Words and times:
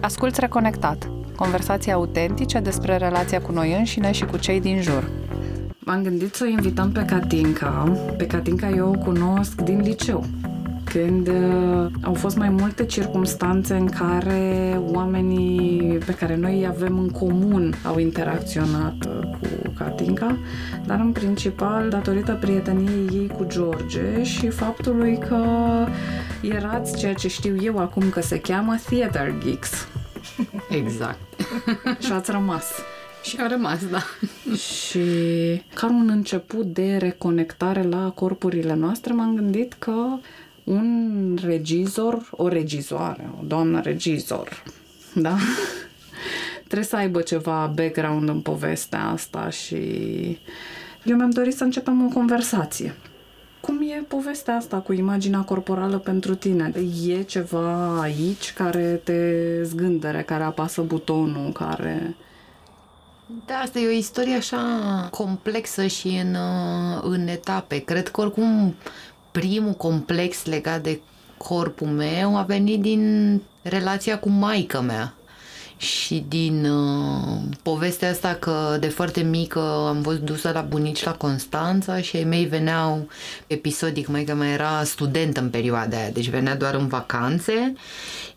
Asculți 0.00 0.40
Reconectat, 0.40 1.10
conversații 1.36 1.92
autentice 1.92 2.58
despre 2.58 2.96
relația 2.96 3.40
cu 3.40 3.52
noi 3.52 3.76
înșine 3.78 4.12
și 4.12 4.24
cu 4.24 4.36
cei 4.36 4.60
din 4.60 4.80
jur. 4.80 5.10
M-am 5.78 6.02
gândit 6.02 6.34
să 6.34 6.44
o 6.46 6.50
invităm 6.50 6.92
pe 6.92 7.04
Catinca. 7.04 7.92
Pe 8.16 8.26
Catinca 8.26 8.68
eu 8.68 8.88
o 8.88 8.98
cunosc 8.98 9.60
din 9.60 9.80
liceu 9.80 10.24
când 10.84 11.28
uh, 11.28 11.86
au 12.02 12.14
fost 12.14 12.36
mai 12.36 12.48
multe 12.48 12.84
circumstanțe 12.84 13.74
în 13.74 13.86
care 13.86 14.80
oamenii 14.92 15.98
pe 16.06 16.14
care 16.14 16.36
noi 16.36 16.58
îi 16.58 16.66
avem 16.66 16.98
în 16.98 17.08
comun 17.08 17.74
au 17.84 17.98
interacționat 17.98 18.94
uh, 19.08 19.30
cu 19.40 19.72
Katinka, 19.78 20.36
dar 20.86 21.00
în 21.00 21.12
principal 21.12 21.88
datorită 21.88 22.36
prieteniei 22.40 23.08
ei 23.12 23.30
cu 23.36 23.44
George 23.48 24.22
și 24.22 24.48
faptului 24.48 25.18
că 25.28 25.44
erați 26.42 26.98
ceea 26.98 27.14
ce 27.14 27.28
știu 27.28 27.56
eu 27.62 27.78
acum 27.78 28.10
că 28.10 28.20
se 28.20 28.40
cheamă 28.40 28.76
Theater 28.90 29.34
Geeks. 29.44 29.88
Exact. 30.70 31.18
și 32.04 32.12
ați 32.12 32.30
rămas. 32.30 32.64
Și 33.22 33.36
a 33.40 33.46
rămas, 33.46 33.78
da. 33.90 34.02
și 34.56 35.00
ca 35.74 35.86
un 35.86 36.08
început 36.08 36.66
de 36.66 36.96
reconectare 36.96 37.82
la 37.82 38.10
corpurile 38.10 38.74
noastre, 38.74 39.12
m-am 39.12 39.34
gândit 39.34 39.72
că 39.78 40.18
un 40.64 41.38
regizor, 41.44 42.28
o 42.30 42.48
regizoare, 42.48 43.30
o 43.40 43.44
doamnă 43.46 43.80
regizor, 43.80 44.62
da? 45.14 45.36
Trebuie 46.64 46.88
să 46.88 46.96
aibă 46.96 47.20
ceva 47.20 47.72
background 47.74 48.28
în 48.28 48.40
povestea 48.40 49.04
asta 49.04 49.50
și 49.50 49.76
eu 51.04 51.16
mi-am 51.16 51.30
dorit 51.30 51.54
să 51.54 51.64
începem 51.64 52.06
o 52.06 52.08
conversație. 52.08 52.94
Cum 53.68 53.80
e 53.82 54.04
povestea 54.08 54.56
asta 54.56 54.76
cu 54.76 54.92
imaginea 54.92 55.40
corporală 55.40 55.98
pentru 55.98 56.34
tine? 56.34 56.72
E 57.06 57.22
ceva 57.22 58.00
aici 58.00 58.52
care 58.52 59.00
te 59.04 59.62
zgândere, 59.62 60.22
care 60.22 60.42
apasă 60.42 60.82
butonul, 60.82 61.52
care... 61.52 62.16
Da, 63.46 63.54
asta 63.54 63.78
e 63.78 63.86
o 63.86 63.90
istorie 63.90 64.34
așa 64.34 64.58
complexă 65.10 65.86
și 65.86 66.08
în, 66.08 66.36
în 67.02 67.26
etape. 67.26 67.78
Cred 67.78 68.08
că 68.08 68.20
oricum 68.20 68.74
primul 69.30 69.72
complex 69.72 70.44
legat 70.44 70.82
de 70.82 71.00
corpul 71.36 71.88
meu 71.88 72.36
a 72.36 72.42
venit 72.42 72.80
din 72.80 73.42
relația 73.62 74.18
cu 74.18 74.28
maica 74.28 74.80
mea 74.80 75.14
și 75.78 76.24
din 76.28 76.64
uh, 76.64 77.40
povestea 77.62 78.10
asta 78.10 78.34
că 78.34 78.76
de 78.80 78.88
foarte 78.88 79.20
mică 79.20 79.60
am 79.88 80.02
fost 80.02 80.18
dusă 80.18 80.50
la 80.54 80.60
bunici 80.60 81.04
la 81.04 81.14
Constanța 81.14 82.00
și 82.00 82.16
ei 82.16 82.24
mei 82.24 82.44
veneau 82.44 83.08
episodic, 83.46 84.06
mai 84.06 84.24
că 84.24 84.34
mai 84.34 84.52
era 84.52 84.84
student 84.84 85.36
în 85.36 85.50
perioada 85.50 85.96
aia, 85.96 86.10
deci 86.10 86.28
venea 86.28 86.56
doar 86.56 86.74
în 86.74 86.86
vacanțe 86.86 87.74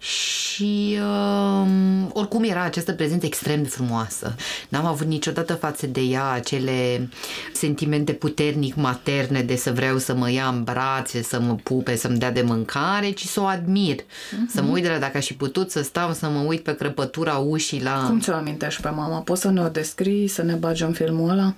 și 0.02 0.98
uh, 1.02 1.68
oricum 2.14 2.44
era 2.44 2.64
această 2.64 2.92
prezență 2.94 3.26
extrem 3.26 3.62
de 3.62 3.68
frumoasă. 3.68 4.36
N-am 4.70 4.86
avut 4.86 5.08
niciodată 5.08 5.54
față 5.54 5.88
de 5.88 6.02
ea 6.02 6.30
acele 6.30 7.10
sentimente 7.54 8.14
puternic 8.14 8.76
materne 8.76 9.42
de 9.42 9.56
să 9.56 9.72
vreau 9.72 9.98
să 9.98 10.16
mă 10.16 10.32
ia 10.32 10.48
în 10.48 10.64
brațe, 10.64 11.22
să 11.22 11.40
mă 11.40 11.56
pupe, 11.64 11.96
să-mi 11.96 12.18
dea 12.18 12.32
de 12.32 12.42
mâncare, 12.42 13.12
ci 13.12 13.26
să 13.26 13.42
o 13.42 13.46
admir. 13.46 13.96
Uh-huh. 14.02 14.50
Să 14.54 14.62
mă 14.62 14.72
uit 14.72 14.84
de 14.84 14.90
la 14.90 14.98
dacă 14.98 15.18
aș 15.18 15.26
fi 15.26 15.34
putut 15.34 15.72
să 15.72 15.82
stau, 15.82 16.14
să 16.14 16.28
mă 16.28 16.40
uit 16.40 16.64
pe 16.64 16.76
crăpătura 16.76 17.31
ușii 17.38 17.84
la... 17.84 18.06
Cum 18.08 18.20
ți-o 18.20 18.34
amintești 18.34 18.82
pe 18.82 18.90
mama? 18.90 19.20
Poți 19.20 19.42
să 19.42 19.50
ne 19.50 19.62
o 19.62 19.68
descrii, 19.68 20.28
să 20.28 20.42
ne 20.42 20.54
bagi 20.54 20.84
în 20.84 20.94
filmul 20.94 21.30
ăla? 21.30 21.54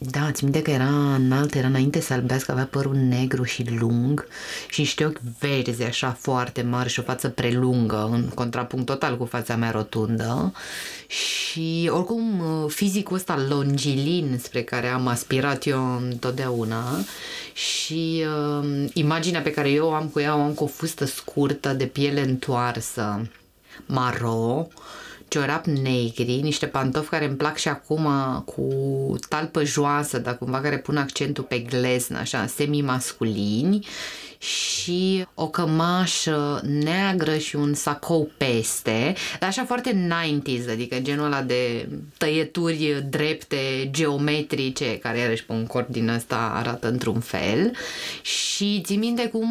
Da, 0.00 0.30
ți 0.32 0.44
minte 0.44 0.62
că 0.62 0.70
era 0.70 1.14
înalt, 1.14 1.54
era 1.54 1.66
înainte 1.66 2.00
să 2.00 2.12
albească, 2.12 2.52
avea 2.52 2.68
părul 2.70 2.94
negru 2.94 3.42
și 3.42 3.66
lung 3.78 4.26
și 4.68 4.80
niște 4.80 5.04
ochi 5.04 5.20
verzi 5.38 5.82
așa 5.82 6.16
foarte 6.20 6.62
mari 6.62 6.88
și 6.88 7.00
o 7.00 7.02
față 7.02 7.28
prelungă, 7.28 8.08
în 8.12 8.28
contrapunct 8.34 8.86
total 8.86 9.16
cu 9.16 9.24
fața 9.24 9.56
mea 9.56 9.70
rotundă 9.70 10.52
și 11.06 11.90
oricum 11.92 12.42
fizicul 12.68 13.16
ăsta 13.16 13.46
longilin 13.48 14.38
spre 14.42 14.62
care 14.62 14.86
am 14.86 15.06
aspirat 15.06 15.66
eu 15.66 15.96
întotdeauna 15.96 16.84
și 17.52 18.24
uh, 18.60 18.84
imaginea 18.92 19.40
pe 19.40 19.50
care 19.50 19.70
eu 19.70 19.86
o 19.86 19.92
am 19.92 20.06
cu 20.06 20.20
ea 20.20 20.36
o 20.36 20.40
am 20.40 20.52
cu 20.52 20.64
o 20.64 20.66
fustă 20.66 21.04
scurtă 21.04 21.72
de 21.72 21.86
piele 21.86 22.20
întoarsă, 22.20 23.28
maro, 23.86 24.68
ciorap 25.28 25.64
negri, 25.64 26.40
niște 26.42 26.66
pantofi 26.66 27.08
care 27.08 27.24
îmi 27.24 27.36
plac 27.36 27.56
și 27.56 27.68
acum 27.68 28.08
cu 28.46 28.68
talpă 29.28 29.64
joasă, 29.64 30.18
dar 30.18 30.38
cumva 30.38 30.60
care 30.60 30.78
pun 30.78 30.96
accentul 30.96 31.44
pe 31.44 31.58
gleznă, 31.58 32.18
așa, 32.18 32.46
semi-masculini 32.46 33.86
și 34.38 35.26
o 35.34 35.48
cămașă 35.48 36.60
neagră 36.64 37.36
și 37.38 37.56
un 37.56 37.74
sacou 37.74 38.30
peste, 38.36 39.14
dar 39.38 39.48
așa 39.48 39.64
foarte 39.64 40.08
90s, 40.08 40.70
adică 40.70 40.98
genul 40.98 41.24
ăla 41.24 41.42
de 41.42 41.88
tăieturi 42.16 43.04
drepte, 43.08 43.88
geometrice, 43.90 44.98
care 44.98 45.18
iarăși 45.18 45.44
pe 45.44 45.52
un 45.52 45.66
corp 45.66 45.88
din 45.88 46.08
ăsta 46.08 46.52
arată 46.54 46.88
într-un 46.88 47.20
fel. 47.20 47.72
Și 48.22 48.80
ți 48.84 48.96
minte 48.96 49.28
cum 49.28 49.50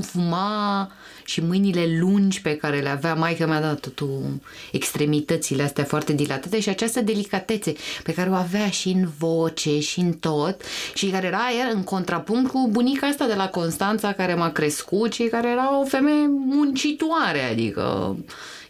fuma 0.00 0.90
și 1.28 1.40
mâinile 1.40 1.98
lungi 2.00 2.40
pe 2.40 2.56
care 2.56 2.80
le 2.80 2.88
avea 2.88 3.14
maica 3.14 3.46
mea, 3.46 3.60
dat 3.60 3.80
totul 3.80 4.40
extremitățile 4.72 5.62
astea 5.62 5.84
foarte 5.84 6.12
dilatate 6.12 6.60
și 6.60 6.68
această 6.68 7.00
delicatețe 7.00 7.74
pe 8.02 8.12
care 8.12 8.30
o 8.30 8.34
avea 8.34 8.70
și 8.70 8.88
în 8.88 9.08
voce 9.18 9.80
și 9.80 10.00
în 10.00 10.12
tot 10.12 10.62
și 10.94 11.06
care 11.06 11.26
era 11.26 11.42
iar 11.58 11.70
în 11.74 11.84
contrapunct 11.84 12.50
cu 12.50 12.68
bunica 12.70 13.06
asta 13.06 13.26
de 13.26 13.34
la 13.34 13.48
Constanța 13.48 14.12
care 14.12 14.34
m-a 14.34 14.50
crescut 14.50 15.12
și 15.12 15.22
care 15.22 15.48
era 15.48 15.80
o 15.80 15.84
femeie 15.84 16.26
muncitoare, 16.28 17.42
adică 17.50 18.16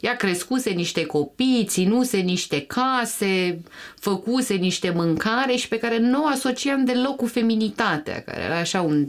ea 0.00 0.16
crescuse 0.16 0.70
niște 0.70 1.04
copii, 1.04 1.64
ținuse 1.68 2.16
niște 2.16 2.60
case, 2.60 3.60
făcuse 3.98 4.54
niște 4.54 4.90
mâncare 4.90 5.54
și 5.56 5.68
pe 5.68 5.78
care 5.78 5.98
nu 5.98 6.22
o 6.22 6.26
asociam 6.26 6.84
deloc 6.84 7.16
cu 7.16 7.26
feminitatea, 7.26 8.22
care 8.22 8.40
era 8.40 8.58
așa 8.58 8.80
un 8.80 9.06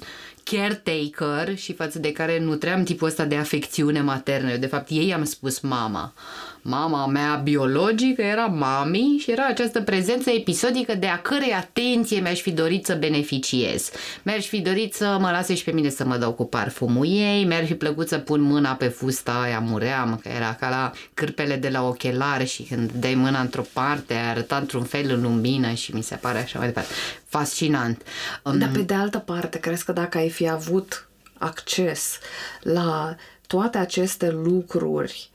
caretaker 0.51 1.57
și 1.57 1.73
față 1.73 1.99
de 1.99 2.11
care 2.11 2.39
nutream 2.39 2.83
tipul 2.83 3.07
ăsta 3.07 3.25
de 3.25 3.35
afecțiune 3.35 4.01
maternă. 4.01 4.51
Eu, 4.51 4.57
de 4.57 4.67
fapt, 4.67 4.89
ei 4.89 5.13
am 5.13 5.23
spus 5.23 5.59
mama. 5.59 6.13
Mama 6.61 7.05
mea 7.05 7.35
biologică 7.35 8.21
era 8.21 8.45
mami 8.45 9.17
și 9.19 9.31
era 9.31 9.45
această 9.45 9.81
prezență 9.81 10.29
episodică 10.29 10.95
de 10.95 11.07
a 11.07 11.21
cărei 11.21 11.53
atenție 11.53 12.19
mi-aș 12.19 12.41
fi 12.41 12.51
dorit 12.51 12.85
să 12.85 12.95
beneficiez. 12.95 13.91
Mi-aș 14.23 14.45
fi 14.45 14.61
dorit 14.61 14.93
să 14.93 15.17
mă 15.19 15.31
lase 15.31 15.55
și 15.55 15.63
pe 15.63 15.71
mine 15.71 15.89
să 15.89 16.05
mă 16.05 16.17
dau 16.17 16.33
cu 16.33 16.45
parfumul 16.45 17.05
ei, 17.05 17.45
mi-ar 17.45 17.65
fi 17.65 17.75
plăcut 17.75 18.07
să 18.07 18.17
pun 18.17 18.41
mâna 18.41 18.73
pe 18.73 18.87
fusta 18.87 19.41
aia, 19.41 19.59
muream, 19.59 20.19
că 20.23 20.29
era 20.29 20.53
ca 20.53 20.69
la 20.69 20.91
cârpele 21.13 21.55
de 21.55 21.69
la 21.69 21.87
ochelari 21.87 22.45
și 22.45 22.63
când 22.63 22.91
dai 22.91 23.13
mâna 23.13 23.39
într-o 23.39 23.65
parte, 23.73 24.13
arăta 24.13 24.57
într-un 24.57 24.83
fel 24.83 25.09
în 25.09 25.21
lumină 25.21 25.71
și 25.73 25.95
mi 25.95 26.03
se 26.03 26.15
pare 26.15 26.37
așa 26.37 26.57
mai 26.57 26.67
departe. 26.67 26.93
Fascinant. 27.25 28.01
Dar 28.43 28.69
pe 28.73 28.81
de 28.81 28.93
altă 28.93 29.17
parte, 29.17 29.59
crezi 29.59 29.85
că 29.85 29.91
dacă 29.91 30.17
ai 30.17 30.29
fi 30.29 30.49
avut 30.49 31.07
acces 31.37 32.19
la 32.61 33.15
toate 33.47 33.77
aceste 33.77 34.31
lucruri 34.31 35.29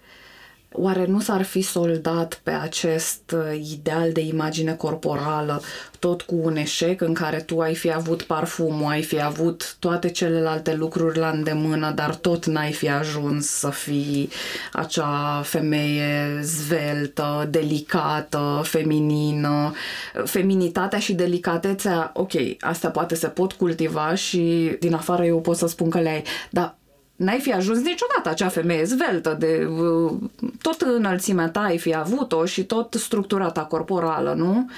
Oare 0.77 1.07
nu 1.07 1.21
s-ar 1.21 1.43
fi 1.43 1.61
soldat 1.61 2.41
pe 2.43 2.51
acest 2.51 3.35
uh, 3.35 3.61
ideal 3.73 4.13
de 4.13 4.21
imagine 4.21 4.73
corporală 4.73 5.63
tot 5.99 6.23
cu 6.23 6.35
un 6.43 6.57
eșec 6.57 7.01
în 7.01 7.15
care 7.15 7.41
tu 7.41 7.61
ai 7.61 7.75
fi 7.75 7.93
avut 7.93 8.23
parfumul, 8.23 8.91
ai 8.91 9.03
fi 9.03 9.23
avut 9.23 9.77
toate 9.79 10.11
celelalte 10.11 10.75
lucruri 10.75 11.19
la 11.19 11.29
îndemână, 11.29 11.91
dar 11.91 12.15
tot 12.15 12.47
n-ai 12.47 12.73
fi 12.73 12.89
ajuns 12.89 13.47
să 13.47 13.71
fii 13.71 14.29
acea 14.73 15.43
femeie 15.45 16.41
zveltă, 16.43 17.49
delicată, 17.51 18.61
feminină. 18.65 19.73
Feminitatea 20.25 20.99
și 20.99 21.13
delicatețea, 21.13 22.11
ok, 22.15 22.33
astea 22.61 22.91
poate 22.91 23.15
se 23.15 23.29
pot 23.29 23.53
cultiva 23.53 24.15
și 24.15 24.77
din 24.81 24.95
afară 24.95 25.25
eu 25.25 25.41
pot 25.41 25.57
să 25.57 25.67
spun 25.67 25.91
că 25.91 26.01
le 26.01 26.09
ai, 26.09 26.23
dar 26.51 26.77
n-ai 27.17 27.41
fi 27.41 27.53
ajuns 27.53 27.79
niciodată 27.79 28.29
acea 28.29 28.49
femeie 28.49 28.85
zveltă 28.85 29.37
de 29.39 29.69
tot 30.63 30.81
înălțimea 30.81 31.49
ta 31.49 31.61
ai 31.61 31.79
fi 31.79 31.95
avut-o 31.95 32.45
și 32.45 32.65
tot 32.65 32.95
structura 32.99 33.51
ta 33.51 33.65
corporală, 33.65 34.35
nu? 34.37 34.71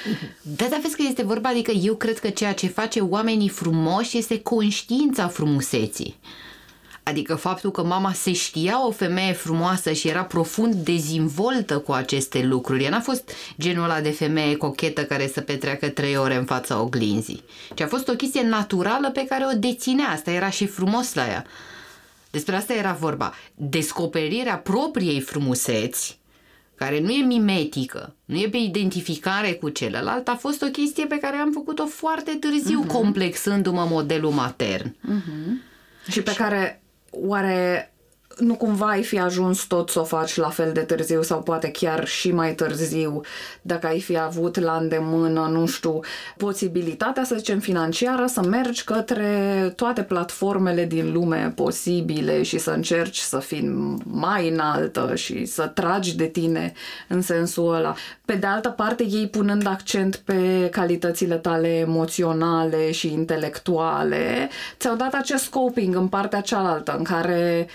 Da, 0.43 0.67
dar 0.71 0.81
vezi 0.83 0.97
că 0.97 1.03
este 1.09 1.23
vorba, 1.23 1.49
adică 1.49 1.71
eu 1.71 1.95
cred 1.95 2.19
că 2.19 2.29
ceea 2.29 2.53
ce 2.53 2.67
face 2.67 3.01
oamenii 3.01 3.49
frumoși 3.49 4.19
este 4.19 4.41
conștiința 4.41 5.29
frumuseții. 5.29 6.17
Adică 7.03 7.35
faptul 7.35 7.71
că 7.71 7.85
mama 7.85 8.13
se 8.13 8.33
știa 8.33 8.87
o 8.87 8.91
femeie 8.91 9.33
frumoasă 9.33 9.93
și 9.93 10.09
era 10.09 10.25
profund 10.25 10.75
dezvoltă 10.75 11.79
cu 11.79 11.93
aceste 11.93 12.43
lucruri. 12.43 12.85
Ea 12.85 12.91
n-a 12.91 13.01
fost 13.01 13.31
genul 13.61 13.85
ăla 13.85 14.01
de 14.01 14.11
femeie 14.11 14.57
cochetă 14.57 15.05
care 15.05 15.31
să 15.33 15.41
petreacă 15.41 15.89
trei 15.89 16.17
ore 16.17 16.37
în 16.37 16.45
fața 16.45 16.81
oglinzii. 16.81 17.45
Ci 17.75 17.81
a 17.81 17.87
fost 17.87 18.09
o 18.09 18.13
chestie 18.13 18.43
naturală 18.43 19.11
pe 19.11 19.27
care 19.29 19.45
o 19.55 19.59
deținea. 19.59 20.09
Asta 20.09 20.31
era 20.31 20.51
și 20.51 20.67
frumos 20.67 21.15
la 21.15 21.27
ea. 21.27 21.45
Despre 22.37 22.57
asta 22.57 22.75
era 22.75 22.93
vorba. 22.93 23.33
Descoperirea 23.55 24.59
propriei 24.59 25.21
frumuseți, 25.21 26.21
care 26.75 27.01
nu 27.01 27.11
e 27.11 27.25
mimetică, 27.25 28.15
nu 28.25 28.39
e 28.39 28.49
pe 28.49 28.57
identificare 28.57 29.53
cu 29.53 29.69
celălalt, 29.69 30.29
a 30.29 30.35
fost 30.35 30.63
o 30.63 30.67
chestie 30.67 31.07
pe 31.07 31.19
care 31.19 31.37
am 31.37 31.53
făcut-o 31.53 31.87
foarte 31.87 32.31
târziu, 32.31 32.85
uh-huh. 32.85 32.93
complexându-mă 32.93 33.87
modelul 33.91 34.31
matern. 34.31 34.89
Uh-huh. 34.89 36.11
Și 36.11 36.23
pe 36.23 36.31
și... 36.31 36.37
care, 36.37 36.83
oare 37.11 37.95
nu 38.37 38.55
cumva 38.55 38.87
ai 38.87 39.03
fi 39.03 39.19
ajuns 39.19 39.65
tot 39.65 39.91
să 39.91 40.01
o 40.01 40.05
faci 40.05 40.37
la 40.37 40.49
fel 40.49 40.73
de 40.73 40.81
târziu 40.81 41.23
sau 41.23 41.43
poate 41.43 41.71
chiar 41.71 42.07
și 42.07 42.33
mai 42.33 42.55
târziu 42.55 43.21
dacă 43.63 43.87
ai 43.87 44.01
fi 44.01 44.19
avut 44.19 44.59
la 44.59 44.77
îndemână, 44.77 45.49
nu 45.53 45.67
știu, 45.67 46.01
posibilitatea, 46.37 47.25
să 47.25 47.35
zicem, 47.37 47.59
financiară 47.59 48.27
să 48.27 48.43
mergi 48.43 48.85
către 48.85 49.73
toate 49.77 50.03
platformele 50.03 50.85
din 50.85 51.13
lume 51.13 51.53
posibile 51.55 52.43
și 52.43 52.59
să 52.59 52.71
încerci 52.71 53.19
să 53.19 53.39
fii 53.39 53.99
mai 54.05 54.49
înaltă 54.49 55.15
și 55.15 55.45
să 55.45 55.67
tragi 55.67 56.17
de 56.17 56.27
tine 56.27 56.73
în 57.09 57.23
sensul 57.23 57.75
ăla. 57.75 57.95
Pe 58.25 58.35
de 58.35 58.47
altă 58.47 58.69
parte, 58.69 59.05
ei 59.11 59.29
punând 59.29 59.67
accent 59.67 60.17
pe 60.17 60.69
calitățile 60.71 61.35
tale 61.35 61.69
emoționale 61.69 62.91
și 62.91 63.13
intelectuale, 63.13 64.49
ți-au 64.79 64.97
dat 64.97 65.15
acest 65.15 65.45
scoping 65.45 65.95
în 65.95 66.09
partea 66.09 66.41
cealaltă, 66.41 66.95
în 66.99 67.05
care 67.05 67.69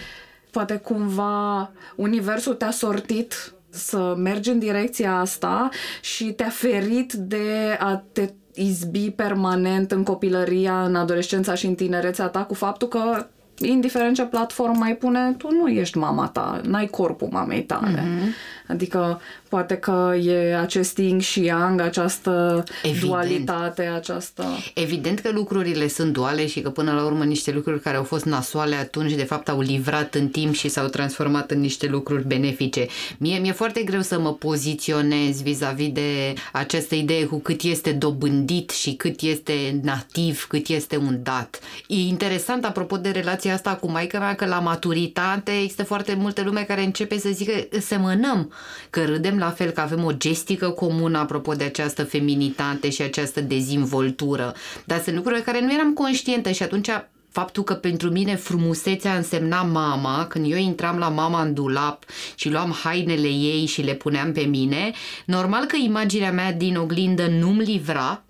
poate 0.52 0.76
cumva 0.78 1.72
universul 1.96 2.54
te-a 2.54 2.72
sortit 2.72 3.54
să 3.70 4.14
mergi 4.18 4.50
în 4.50 4.60
direcția 4.60 5.18
asta 5.18 5.70
și 6.02 6.26
te-a 6.26 6.50
ferit 6.50 7.14
de 7.14 7.78
a 7.80 8.04
te 8.12 8.30
izbi 8.54 9.12
permanent 9.12 9.92
în 9.92 10.04
copilăria, 10.04 10.84
în 10.84 10.96
adolescența 10.96 11.54
și 11.54 11.66
în 11.66 11.76
tinerețea 11.76 12.28
ta 12.28 12.44
cu 12.44 12.54
faptul 12.54 12.88
că 12.88 13.28
indiferent 13.58 14.16
ce 14.16 14.24
platformă 14.24 14.76
mai 14.78 14.96
pune, 14.96 15.34
tu 15.38 15.48
nu 15.52 15.68
ești 15.68 15.98
mama 15.98 16.28
ta, 16.28 16.62
n-ai 16.64 16.88
corpul 16.88 17.28
mamei 17.32 17.64
tale. 17.64 18.00
Mm-hmm. 18.00 18.61
Adică 18.72 19.22
poate 19.50 19.76
că 19.76 20.16
e 20.24 20.58
acest 20.58 20.98
yin 20.98 21.20
și 21.20 21.44
yang, 21.44 21.82
această 21.82 22.64
Evident. 22.84 23.06
dualitate, 23.06 23.82
această... 23.82 24.46
Evident 24.74 25.20
că 25.20 25.30
lucrurile 25.32 25.88
sunt 25.88 26.14
duale 26.14 26.48
și 26.48 26.62
că 26.62 26.70
până 26.70 26.92
la 26.92 27.06
urmă 27.06 27.24
niște 27.24 27.52
lucruri 27.52 27.82
care 27.82 27.98
au 27.98 28.04
fost 28.04 28.26
nasoale 28.26 28.76
atunci 28.76 29.14
de 29.14 29.24
fapt 29.24 29.50
au 29.50 29.60
livrat 29.60 30.16
în 30.16 30.28
timp 30.28 30.54
și 30.54 30.70
s-au 30.70 30.88
transformat 30.88 31.52
în 31.52 31.60
niște 31.60 31.88
lucruri 31.88 32.28
benefice. 32.28 32.88
Mie 33.18 33.38
mi-e 33.38 33.52
foarte 33.52 33.82
greu 33.82 34.02
să 34.02 34.20
mă 34.20 34.34
poziționez 34.34 35.42
vis-a-vis 35.42 35.92
de 35.92 36.34
această 36.52 36.96
idee 36.96 37.26
cu 37.26 37.40
cât 37.40 37.62
este 37.62 37.92
dobândit 37.92 38.70
și 38.70 38.94
cât 38.94 39.22
este 39.22 39.80
nativ, 39.82 40.46
cât 40.50 40.68
este 40.68 40.98
un 40.98 41.20
dat. 41.24 41.60
E 41.88 41.96
interesant 41.96 42.66
apropo 42.66 42.98
de 42.98 43.10
relația 43.10 43.54
asta 43.54 43.76
cu 43.76 43.92
maica 43.92 44.20
mea 44.20 44.36
că 44.36 44.46
la 44.46 44.60
maturitate 44.60 45.52
există 45.52 45.84
foarte 45.84 46.14
multe 46.14 46.42
lume 46.42 46.62
care 46.62 46.84
începe 46.84 47.18
să 47.18 47.30
zică 47.32 47.68
semănăm 47.80 48.52
că 48.90 49.06
râdem 49.06 49.38
la 49.38 49.50
fel, 49.50 49.70
că 49.70 49.82
avem 49.82 50.04
o 50.04 50.12
gestică 50.12 50.70
comună 50.70 51.18
apropo 51.18 51.54
de 51.54 51.64
această 51.64 52.04
feminitate 52.04 52.90
și 52.90 53.02
această 53.02 53.42
dezvoltură. 53.42 54.54
Dar 54.86 55.02
sunt 55.02 55.16
lucruri 55.16 55.42
care 55.42 55.62
nu 55.62 55.74
eram 55.74 55.94
conștientă 55.94 56.52
și 56.52 56.64
atunci 56.64 56.90
faptul 57.32 57.64
că 57.64 57.74
pentru 57.74 58.10
mine 58.10 58.36
frumusețea 58.36 59.16
însemna 59.16 59.62
mama, 59.62 60.26
când 60.28 60.52
eu 60.52 60.58
intram 60.58 60.98
la 60.98 61.10
mama 61.10 61.42
în 61.42 61.54
dulap 61.54 62.04
și 62.36 62.50
luam 62.50 62.76
hainele 62.84 63.28
ei 63.28 63.66
și 63.66 63.82
le 63.82 63.94
puneam 63.94 64.32
pe 64.32 64.42
mine, 64.42 64.92
normal 65.26 65.66
că 65.66 65.76
imaginea 65.76 66.32
mea 66.32 66.54
din 66.54 66.78
oglindă 66.78 67.28
nu-mi 67.28 67.64
livra, 67.64 68.24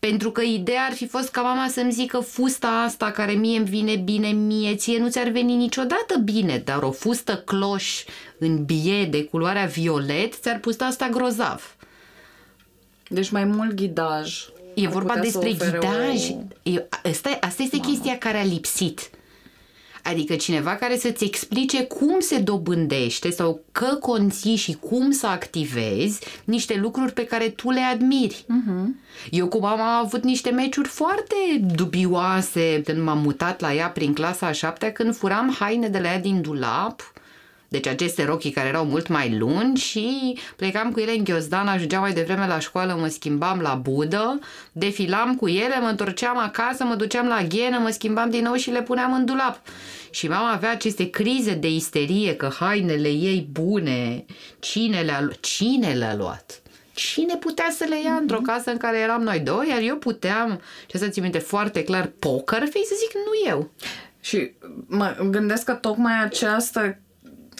pentru 0.00 0.30
că 0.30 0.42
ideea 0.42 0.82
ar 0.84 0.92
fi 0.92 1.06
fost 1.06 1.30
ca 1.30 1.40
mama 1.40 1.68
să-mi 1.68 1.92
zică 1.92 2.18
fusta 2.18 2.68
asta 2.68 3.10
care 3.10 3.32
mie 3.32 3.58
îmi 3.58 3.66
vine 3.66 3.96
bine 3.96 4.28
mie, 4.28 4.74
ție 4.74 4.98
nu 4.98 5.08
ți-ar 5.08 5.28
veni 5.28 5.54
niciodată 5.54 6.18
bine, 6.24 6.62
dar 6.64 6.82
o 6.82 6.90
fustă 6.90 7.36
cloș 7.36 8.04
în 8.38 8.64
bie 8.64 9.04
de 9.04 9.24
culoarea 9.24 9.64
violet 9.64 10.34
ți-ar 10.34 10.58
putea 10.58 10.86
asta 10.86 11.08
grozav. 11.08 11.76
Deci 13.08 13.30
mai 13.30 13.44
mult 13.44 13.74
ghidaj. 13.74 14.48
E 14.74 14.88
vorba 14.88 15.14
despre 15.16 15.52
ghidaj. 15.52 16.30
O... 16.30 16.34
E, 16.62 16.86
asta, 17.02 17.38
asta 17.40 17.62
este 17.62 17.76
Mama. 17.76 17.88
chestia 17.88 18.18
care 18.18 18.38
a 18.38 18.44
lipsit. 18.44 19.10
Adică 20.02 20.34
cineva 20.34 20.76
care 20.76 20.96
să-ți 20.96 21.24
explice 21.24 21.84
cum 21.84 22.20
se 22.20 22.38
dobândește 22.38 23.30
sau 23.30 23.60
că 23.72 23.96
conții 24.00 24.56
și 24.56 24.72
cum 24.72 25.10
să 25.10 25.26
activezi 25.26 26.20
niște 26.44 26.76
lucruri 26.76 27.12
pe 27.12 27.24
care 27.24 27.48
tu 27.48 27.70
le 27.70 27.80
admiri. 27.80 28.44
Uh-huh. 28.44 28.86
Eu 29.30 29.48
cu 29.48 29.58
mama 29.58 29.96
am 29.98 30.04
avut 30.04 30.22
niște 30.22 30.50
meciuri 30.50 30.88
foarte 30.88 31.34
dubioase 31.74 32.82
când 32.84 33.02
m-am 33.02 33.18
mutat 33.18 33.60
la 33.60 33.74
ea 33.74 33.88
prin 33.88 34.12
clasa 34.12 34.46
a 34.46 34.52
șaptea, 34.52 34.92
când 34.92 35.16
furam 35.16 35.56
haine 35.58 35.88
de 35.88 35.98
la 35.98 36.08
ea 36.08 36.20
din 36.20 36.40
dulap 36.40 37.12
deci 37.70 37.86
aceste 37.86 38.24
rochii 38.24 38.50
care 38.50 38.68
erau 38.68 38.84
mult 38.84 39.08
mai 39.08 39.36
lungi 39.38 39.82
și 39.82 40.38
plecam 40.56 40.92
cu 40.92 41.00
ele 41.00 41.12
în 41.12 41.24
Ghiozdan, 41.24 41.68
ajungeam 41.68 42.00
mai 42.00 42.12
devreme 42.12 42.46
la 42.46 42.58
școală, 42.58 42.96
mă 43.00 43.06
schimbam 43.06 43.60
la 43.60 43.74
budă, 43.74 44.38
defilam 44.72 45.34
cu 45.34 45.48
ele, 45.48 45.80
mă 45.80 45.86
întorceam 45.86 46.38
acasă, 46.38 46.84
mă 46.84 46.94
duceam 46.94 47.26
la 47.26 47.42
ghenă, 47.48 47.78
mă 47.78 47.90
schimbam 47.90 48.30
din 48.30 48.42
nou 48.42 48.54
și 48.54 48.70
le 48.70 48.82
puneam 48.82 49.12
în 49.12 49.24
dulap. 49.24 49.60
Și 50.10 50.28
mama 50.28 50.52
avea 50.52 50.70
aceste 50.70 51.10
crize 51.10 51.54
de 51.54 51.68
isterie 51.68 52.36
că 52.36 52.50
hainele 52.58 53.08
ei 53.08 53.48
bune, 53.50 54.24
cine 54.58 55.00
le-a, 55.00 55.28
cine 55.40 55.92
le-a 55.92 56.14
luat? 56.14 56.62
Cine 56.94 57.36
putea 57.36 57.68
să 57.76 57.86
le 57.88 58.02
ia 58.02 58.16
mm-hmm. 58.16 58.20
într-o 58.20 58.40
casă 58.40 58.70
în 58.70 58.76
care 58.76 58.98
eram 58.98 59.22
noi 59.22 59.40
doi, 59.40 59.68
iar 59.68 59.80
eu 59.80 59.96
puteam, 59.96 60.60
ce 60.86 60.98
să 60.98 61.08
ți 61.08 61.20
minte 61.20 61.38
foarte 61.38 61.84
clar, 61.84 62.12
poker 62.18 62.58
face, 62.58 62.84
să 62.84 62.94
zic 62.98 63.14
nu 63.14 63.50
eu. 63.50 63.70
Și 64.20 64.50
mă 64.86 65.16
gândesc 65.30 65.64
că 65.64 65.72
tocmai 65.72 66.22
această 66.22 66.98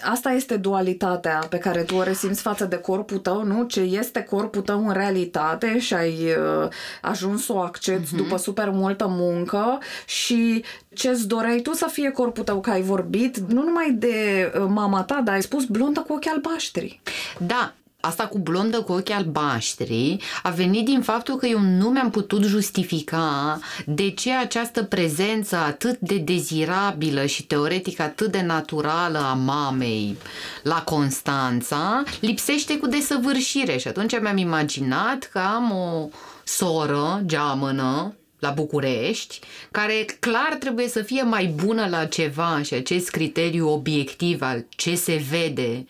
asta 0.03 0.31
este 0.31 0.57
dualitatea 0.57 1.47
pe 1.51 1.59
care 1.59 1.83
tu 1.83 1.95
o 1.95 2.03
resimți 2.03 2.43
față 2.43 2.65
de 2.65 2.77
corpul 2.77 3.19
tău, 3.19 3.45
nu? 3.45 3.65
Ce 3.65 3.81
este 3.81 4.23
corpul 4.23 4.63
tău 4.63 4.87
în 4.87 4.93
realitate 4.93 5.79
și 5.79 5.95
ai 5.95 6.15
uh, 6.15 6.69
ajuns 7.03 7.45
să 7.45 7.53
o 7.53 7.59
accepti 7.59 8.15
uh-huh. 8.15 8.17
după 8.17 8.37
super 8.37 8.71
multă 8.71 9.07
muncă 9.09 9.79
și 10.07 10.65
ce-ți 10.95 11.29
doreai 11.29 11.61
tu 11.61 11.73
să 11.73 11.89
fie 11.93 12.11
corpul 12.11 12.45
tău, 12.45 12.61
că 12.61 12.71
ai 12.71 12.83
vorbit 12.83 13.39
nu 13.39 13.63
numai 13.63 13.91
de 13.91 14.53
uh, 14.55 14.67
mama 14.69 15.03
ta, 15.03 15.21
dar 15.25 15.35
ai 15.35 15.43
spus 15.43 15.65
blondă 15.65 16.01
cu 16.01 16.13
ochi 16.13 16.27
albaștri. 16.27 17.01
Da, 17.39 17.75
asta 18.01 18.27
cu 18.27 18.39
blondă 18.39 18.83
cu 18.83 18.93
ochi 18.93 19.11
albaștri 19.11 20.17
a 20.43 20.51
venit 20.51 20.85
din 20.85 21.03
faptul 21.03 21.37
că 21.37 21.47
eu 21.47 21.61
nu 21.61 21.89
mi-am 21.89 22.11
putut 22.11 22.45
justifica 22.45 23.59
de 23.87 24.11
ce 24.11 24.33
această 24.33 24.83
prezență 24.83 25.57
atât 25.57 25.99
de 25.99 26.17
dezirabilă 26.17 27.27
și 27.27 27.43
teoretic 27.43 28.01
atât 28.01 28.31
de 28.31 28.43
naturală 28.43 29.19
a 29.19 29.33
mamei 29.33 30.17
la 30.63 30.83
Constanța 30.83 32.03
lipsește 32.21 32.79
cu 32.79 32.87
desăvârșire. 32.87 33.77
Și 33.77 33.89
atunci 33.89 34.21
mi-am 34.21 34.37
imaginat 34.37 35.29
că 35.33 35.39
am 35.39 35.71
o 35.71 36.09
soră 36.45 37.23
geamănă 37.27 38.15
la 38.39 38.51
București, 38.51 39.39
care 39.71 40.05
clar 40.21 40.57
trebuie 40.59 40.89
să 40.89 41.03
fie 41.03 41.23
mai 41.23 41.47
bună 41.47 41.87
la 41.89 42.05
ceva 42.05 42.63
și 42.63 42.75
acest 42.75 43.11
criteriu 43.11 43.69
obiectiv 43.69 44.43
al 44.43 44.67
ce 44.69 44.95
se 44.95 45.25
vede 45.31 45.87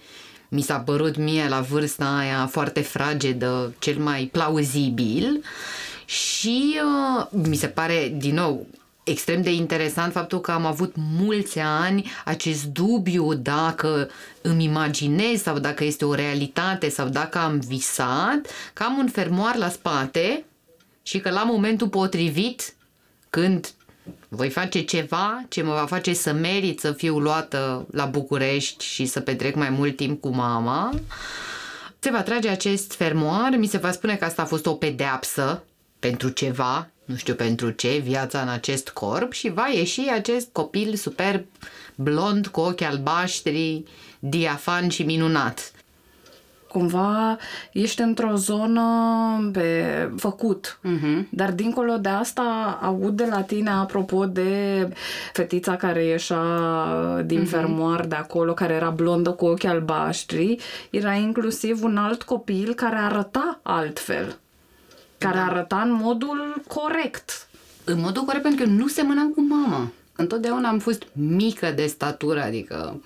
mi 0.52 0.61
s-a 0.61 0.79
părut 0.79 1.17
mie 1.17 1.49
la 1.49 1.61
vârsta 1.61 2.16
aia 2.16 2.47
foarte 2.47 2.80
fragedă, 2.80 3.75
cel 3.78 3.99
mai 3.99 4.28
plauzibil 4.33 5.45
și 6.04 6.80
uh, 6.85 7.26
mi 7.30 7.57
se 7.57 7.66
pare, 7.66 8.12
din 8.16 8.35
nou, 8.35 8.66
extrem 9.04 9.42
de 9.42 9.52
interesant 9.52 10.12
faptul 10.12 10.40
că 10.40 10.50
am 10.50 10.66
avut 10.66 10.95
mulți 10.97 11.59
ani 11.59 12.11
acest 12.25 12.64
dubiu 12.64 13.35
dacă 13.35 14.11
îmi 14.40 14.64
imaginez 14.64 15.42
sau 15.42 15.59
dacă 15.59 15.85
este 15.85 16.04
o 16.04 16.14
realitate 16.14 16.88
sau 16.88 17.09
dacă 17.09 17.38
am 17.38 17.59
visat, 17.59 18.47
că 18.73 18.83
am 18.83 18.99
un 18.99 19.09
fermoar 19.09 19.57
la 19.57 19.69
spate 19.69 20.45
și 21.02 21.19
că 21.19 21.30
la 21.30 21.42
momentul 21.42 21.88
potrivit, 21.88 22.75
când 23.30 23.71
voi 24.28 24.50
face 24.50 24.80
ceva 24.80 25.42
ce 25.49 25.62
mă 25.62 25.73
va 25.73 25.87
face 25.87 26.12
să 26.12 26.33
merit 26.33 26.80
să 26.80 26.92
fiu 26.92 27.19
luată 27.19 27.87
la 27.90 28.04
București 28.04 28.85
și 28.85 29.07
să 29.07 29.21
petrec 29.21 29.54
mai 29.54 29.71
mult 29.71 29.97
timp 29.97 30.21
cu 30.21 30.28
mama. 30.28 30.95
Se 31.99 32.11
va 32.11 32.23
trage 32.23 32.49
acest 32.49 32.95
fermoar, 32.95 33.50
mi 33.57 33.66
se 33.66 33.78
va 33.78 33.90
spune 33.90 34.16
că 34.16 34.25
asta 34.25 34.42
a 34.42 34.45
fost 34.45 34.66
o 34.66 34.75
pedeapsă 34.75 35.64
pentru 35.99 36.28
ceva, 36.28 36.90
nu 37.04 37.16
știu 37.16 37.35
pentru 37.35 37.71
ce, 37.71 37.97
viața 37.97 38.40
în 38.40 38.49
acest 38.49 38.88
corp 38.88 39.33
și 39.33 39.49
va 39.49 39.66
ieși 39.66 40.00
acest 40.00 40.49
copil 40.52 40.95
superb, 40.95 41.45
blond, 41.95 42.47
cu 42.47 42.61
ochi 42.61 42.83
albaștri, 42.83 43.85
diafan 44.19 44.88
și 44.88 45.02
minunat 45.02 45.73
cumva 46.73 47.37
ești 47.73 48.00
într-o 48.00 48.35
zonă 48.35 48.83
pe 49.53 49.85
făcut. 50.17 50.79
Uh-huh. 50.85 51.29
Dar 51.31 51.53
dincolo 51.53 51.97
de 51.97 52.09
asta 52.09 52.79
aud 52.83 53.17
de 53.17 53.27
la 53.31 53.43
tine 53.43 53.71
apropo 53.71 54.27
de 54.27 54.89
fetița 55.33 55.77
care 55.77 56.05
ieșea 56.05 56.43
din 57.25 57.43
uh-huh. 57.43 57.50
fermoar 57.50 58.07
de 58.07 58.15
acolo, 58.15 58.55
care 58.55 58.75
era 58.75 58.91
blondă 58.91 59.31
cu 59.31 59.47
ochi 59.47 59.65
albaștri, 59.65 60.57
era 60.91 61.12
inclusiv 61.12 61.85
un 61.85 61.97
alt 61.97 62.23
copil 62.23 62.75
care 62.75 62.97
arăta 62.97 63.61
altfel. 63.62 64.39
Care 65.19 65.37
da. 65.37 65.45
arăta 65.45 65.81
în 65.85 65.93
modul 65.93 66.62
corect. 66.69 67.49
În 67.85 68.00
modul 68.00 68.23
corect 68.23 68.43
pentru 68.43 68.65
că 68.65 68.71
nu 68.71 68.87
semănam 68.87 69.31
cu 69.31 69.41
mama. 69.41 69.91
Întotdeauna 70.17 70.69
am 70.69 70.79
fost 70.79 71.03
mică 71.12 71.73
de 71.77 71.87
statură, 71.87 72.43
adică 72.43 73.00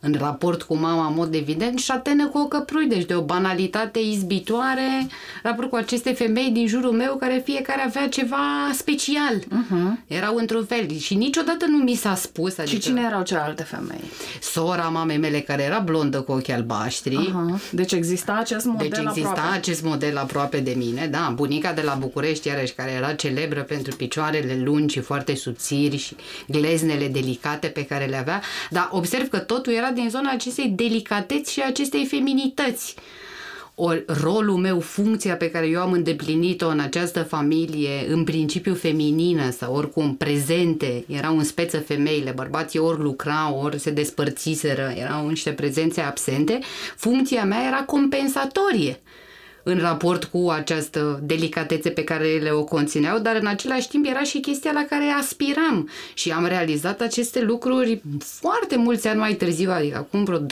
în 0.00 0.16
raport 0.18 0.62
cu 0.62 0.76
mama, 0.76 1.06
în 1.06 1.14
mod 1.14 1.34
evident, 1.34 1.78
șatenă 1.78 2.26
cu 2.26 2.38
o 2.38 2.46
căprui, 2.46 2.86
deci 2.86 3.04
de 3.04 3.14
o 3.14 3.22
banalitate 3.22 3.98
izbitoare, 3.98 5.06
raport 5.42 5.70
cu 5.70 5.76
aceste 5.76 6.12
femei 6.12 6.50
din 6.50 6.66
jurul 6.66 6.92
meu 6.92 7.16
care 7.16 7.42
fiecare 7.44 7.82
avea 7.82 8.08
ceva 8.08 8.70
special. 8.72 9.38
Uh-huh. 9.38 10.06
Erau 10.06 10.36
într-un 10.36 10.64
fel 10.64 10.98
și 10.98 11.14
niciodată 11.14 11.66
nu 11.66 11.76
mi 11.76 11.94
s-a 11.94 12.14
spus. 12.14 12.58
Adică... 12.58 12.76
Și 12.76 12.82
cine 12.82 13.02
erau 13.06 13.22
celelalte 13.22 13.62
femei? 13.62 14.10
Sora 14.40 14.88
mamei 14.88 15.18
mele 15.18 15.40
care 15.40 15.62
era 15.62 15.78
blondă 15.78 16.20
cu 16.20 16.32
ochi 16.32 16.48
albaștri. 16.48 17.16
Uh-huh. 17.16 17.70
Deci 17.70 17.92
exista 17.92 18.36
acest 18.38 18.64
model 18.64 18.88
Deci 18.88 18.98
exista 18.98 19.28
aproape. 19.28 19.56
acest 19.56 19.82
model 19.82 20.16
aproape 20.18 20.58
de 20.58 20.74
mine, 20.76 21.06
da, 21.06 21.32
bunica 21.34 21.72
de 21.72 21.82
la 21.82 21.94
București, 21.94 22.48
iarăși, 22.48 22.72
care 22.72 22.90
era 22.90 23.12
celebră 23.12 23.62
pentru 23.62 23.96
picioarele 23.96 24.60
lungi 24.64 24.94
și 24.94 25.00
foarte 25.00 25.34
subțiri 25.34 25.96
și 25.96 26.16
gleznele 26.46 27.08
delicate 27.08 27.66
pe 27.66 27.84
care 27.84 28.04
le 28.04 28.16
avea, 28.16 28.42
dar 28.70 28.88
observ 28.92 29.28
că 29.28 29.38
totul 29.38 29.72
era 29.72 29.89
din 29.90 30.10
zona 30.10 30.30
acestei 30.30 30.68
delicateți 30.68 31.52
și 31.52 31.62
acestei 31.62 32.06
feminități. 32.06 32.94
Ori 33.74 34.04
rolul 34.06 34.56
meu, 34.56 34.80
funcția 34.80 35.36
pe 35.36 35.50
care 35.50 35.66
eu 35.66 35.80
am 35.80 35.92
îndeplinit-o 35.92 36.68
în 36.68 36.80
această 36.80 37.22
familie, 37.22 38.06
în 38.08 38.24
principiu 38.24 38.74
feminină 38.74 39.50
sau 39.50 39.74
oricum 39.74 40.16
prezente, 40.16 41.04
erau 41.08 41.38
în 41.38 41.44
speță 41.44 41.78
femeile, 41.78 42.30
bărbații 42.30 42.78
ori 42.78 43.00
lucrau, 43.00 43.60
ori 43.62 43.78
se 43.78 43.90
despărțiseră, 43.90 44.92
erau 44.96 45.28
niște 45.28 45.50
prezențe 45.50 46.00
absente, 46.00 46.58
funcția 46.96 47.44
mea 47.44 47.66
era 47.66 47.82
compensatorie 47.82 49.00
în 49.70 49.78
raport 49.78 50.24
cu 50.24 50.48
această 50.50 51.20
delicatețe 51.22 51.90
pe 51.90 52.04
care 52.04 52.38
le 52.42 52.50
o 52.50 52.64
conțineau, 52.64 53.18
dar 53.18 53.36
în 53.36 53.46
același 53.46 53.88
timp 53.88 54.06
era 54.06 54.22
și 54.22 54.40
chestia 54.40 54.72
la 54.72 54.84
care 54.88 55.04
aspiram 55.04 55.88
și 56.14 56.30
am 56.30 56.46
realizat 56.46 57.00
aceste 57.00 57.40
lucruri 57.42 58.02
foarte 58.18 58.76
mulți 58.76 59.08
ani 59.08 59.18
mai 59.18 59.34
târziu, 59.34 59.70
adică 59.70 59.96
acum 59.96 60.24
vreo 60.24 60.38
2-3 60.38 60.42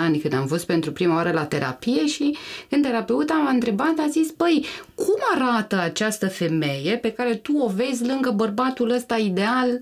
ani 0.00 0.18
când 0.18 0.34
am 0.34 0.46
fost 0.46 0.66
pentru 0.66 0.92
prima 0.92 1.14
oară 1.14 1.30
la 1.32 1.44
terapie 1.44 2.06
și 2.06 2.36
când 2.68 2.84
terapeuta 2.84 3.34
m-a 3.34 3.50
întrebat, 3.50 3.98
a 3.98 4.06
zis, 4.10 4.30
băi, 4.36 4.64
cum 4.94 5.18
arată 5.34 5.80
această 5.80 6.28
femeie 6.28 6.96
pe 6.96 7.12
care 7.12 7.34
tu 7.34 7.56
o 7.56 7.68
vezi 7.68 8.06
lângă 8.06 8.30
bărbatul 8.30 8.90
ăsta 8.90 9.16
ideal 9.16 9.80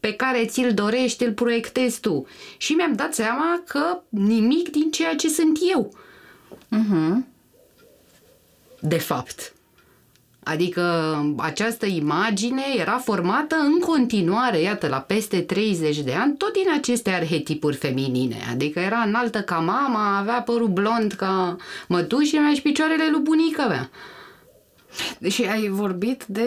pe 0.00 0.12
care 0.12 0.44
ți-l 0.44 0.72
dorești, 0.74 1.24
îl 1.24 1.32
proiectezi 1.32 2.00
tu. 2.00 2.26
Și 2.56 2.72
mi-am 2.72 2.92
dat 2.92 3.14
seama 3.14 3.62
că 3.66 4.02
nimic 4.08 4.70
din 4.70 4.90
ceea 4.90 5.14
ce 5.14 5.28
sunt 5.28 5.58
eu. 5.72 5.94
Uh-huh 6.72 7.34
de 8.80 8.98
fapt. 8.98 9.54
Adică 10.48 11.16
această 11.36 11.86
imagine 11.86 12.62
era 12.78 12.98
formată 12.98 13.56
în 13.56 13.78
continuare, 13.78 14.60
iată, 14.60 14.88
la 14.88 15.00
peste 15.00 15.40
30 15.40 15.98
de 15.98 16.12
ani, 16.12 16.36
tot 16.36 16.52
din 16.52 16.66
aceste 16.78 17.10
arhetipuri 17.10 17.76
feminine. 17.76 18.36
Adică 18.50 18.78
era 18.78 18.98
înaltă 18.98 19.40
ca 19.40 19.56
mama, 19.56 20.18
avea 20.18 20.42
părul 20.42 20.68
blond 20.68 21.12
ca 21.12 21.56
mătușii 21.88 22.38
mea 22.38 22.54
și 22.54 22.62
picioarele 22.62 23.08
lui 23.10 23.20
bunica 23.20 23.66
mea. 23.66 23.90
Și 25.28 25.42
ai 25.42 25.68
vorbit 25.68 26.24
de 26.26 26.44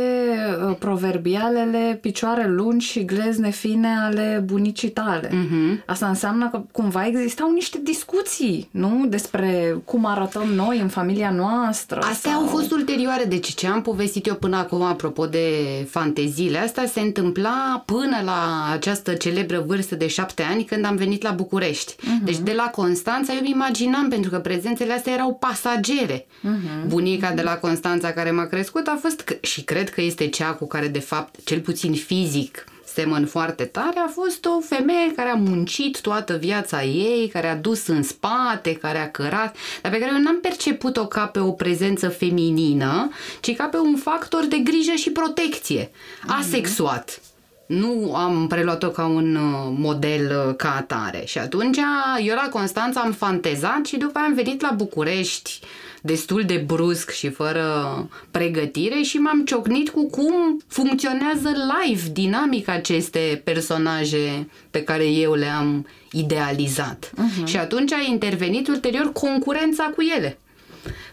uh, 0.67 0.75
proverbialele 0.79 1.97
picioare 2.01 2.47
lungi 2.47 2.87
și 2.87 3.05
glezne 3.05 3.49
fine 3.49 3.87
ale 4.03 4.43
bunicii 4.45 4.89
tale. 4.89 5.27
Uh-huh. 5.27 5.85
Asta 5.85 6.07
înseamnă 6.07 6.49
că 6.49 6.61
cumva 6.71 7.05
existau 7.05 7.51
niște 7.51 7.79
discuții, 7.83 8.67
nu? 8.71 9.05
Despre 9.07 9.77
cum 9.85 10.05
arătăm 10.05 10.47
noi 10.47 10.79
în 10.79 10.87
familia 10.87 11.31
noastră. 11.31 11.99
Astea 11.99 12.31
sau... 12.31 12.41
au 12.41 12.47
fost 12.47 12.71
ulterioare. 12.71 13.23
Deci 13.23 13.53
ce 13.53 13.67
am 13.67 13.81
povestit 13.81 14.27
eu 14.27 14.35
până 14.35 14.57
acum, 14.57 14.81
apropo 14.81 15.25
de 15.25 15.47
fanteziile 15.89 16.57
astea, 16.57 16.85
se 16.85 16.99
întâmpla 16.99 17.83
până 17.85 18.17
la 18.25 18.69
această 18.73 19.13
celebră 19.13 19.63
vârstă 19.67 19.95
de 19.95 20.07
șapte 20.07 20.43
ani 20.43 20.63
când 20.63 20.85
am 20.85 20.95
venit 20.95 21.23
la 21.23 21.31
București. 21.31 21.93
Uh-huh. 21.95 22.23
Deci 22.23 22.37
de 22.37 22.53
la 22.55 22.63
Constanța 22.63 23.33
eu 23.33 23.39
îmi 23.39 23.49
imaginam, 23.49 24.09
pentru 24.09 24.29
că 24.29 24.37
prezențele 24.39 24.93
astea 24.93 25.13
erau 25.13 25.33
pasagere. 25.33 26.25
Uh-huh. 26.25 26.87
Bunica 26.87 27.31
de 27.31 27.41
la 27.41 27.57
Constanța 27.57 28.11
care 28.11 28.31
m-a 28.39 28.45
crescut 28.45 28.87
a 28.87 28.97
fost, 29.01 29.37
și 29.41 29.63
cred 29.63 29.89
că 29.89 30.01
este 30.01 30.27
cea 30.27 30.51
cu 30.51 30.67
care 30.67 30.87
de 30.87 30.99
fapt, 30.99 31.35
cel 31.43 31.59
puțin 31.59 31.93
fizic, 31.93 32.65
semăn 32.93 33.25
foarte 33.25 33.63
tare, 33.63 33.99
a 33.99 34.07
fost 34.07 34.45
o 34.45 34.59
femeie 34.59 35.11
care 35.15 35.29
a 35.29 35.35
muncit 35.35 36.01
toată 36.01 36.37
viața 36.37 36.83
ei, 36.83 37.29
care 37.33 37.47
a 37.47 37.55
dus 37.55 37.87
în 37.87 38.03
spate, 38.03 38.75
care 38.75 38.97
a 38.97 39.11
cărat, 39.11 39.55
dar 39.81 39.91
pe 39.91 39.97
care 39.99 40.11
eu 40.13 40.21
n-am 40.21 40.39
perceput-o 40.39 41.07
ca 41.07 41.25
pe 41.25 41.39
o 41.39 41.51
prezență 41.51 42.09
feminină, 42.09 43.09
ci 43.39 43.55
ca 43.55 43.65
pe 43.65 43.77
un 43.77 43.95
factor 43.95 44.45
de 44.45 44.57
grijă 44.57 44.91
și 44.91 45.11
protecție, 45.11 45.91
asexuat. 46.27 47.21
Nu 47.65 48.15
am 48.15 48.47
preluat-o 48.47 48.89
ca 48.89 49.05
un 49.05 49.35
uh, 49.35 49.75
model 49.77 50.47
uh, 50.47 50.55
ca 50.55 50.75
atare. 50.75 51.23
Și 51.25 51.37
atunci 51.37 51.77
eu 52.25 52.35
la 52.35 52.49
Constanța 52.49 52.99
am 52.99 53.11
fantezat 53.11 53.85
și 53.85 53.97
după 53.97 54.17
aia 54.17 54.27
am 54.27 54.33
venit 54.33 54.61
la 54.61 54.71
București 54.75 55.59
destul 56.01 56.43
de 56.45 56.63
brusc 56.65 57.11
și 57.11 57.29
fără 57.29 58.07
pregătire 58.31 59.01
și 59.01 59.17
m-am 59.17 59.45
ciocnit 59.45 59.89
cu 59.89 60.09
cum 60.09 60.61
funcționează 60.67 61.49
live, 61.49 62.01
dinamic 62.11 62.67
aceste 62.67 63.41
personaje 63.43 64.49
pe 64.71 64.83
care 64.83 65.05
eu 65.05 65.33
le-am 65.33 65.87
idealizat. 66.11 67.11
Uh-huh. 67.13 67.45
Și 67.45 67.57
atunci 67.57 67.93
a 67.93 68.05
intervenit 68.09 68.67
ulterior 68.67 69.11
concurența 69.11 69.83
cu 69.83 70.01
ele 70.17 70.37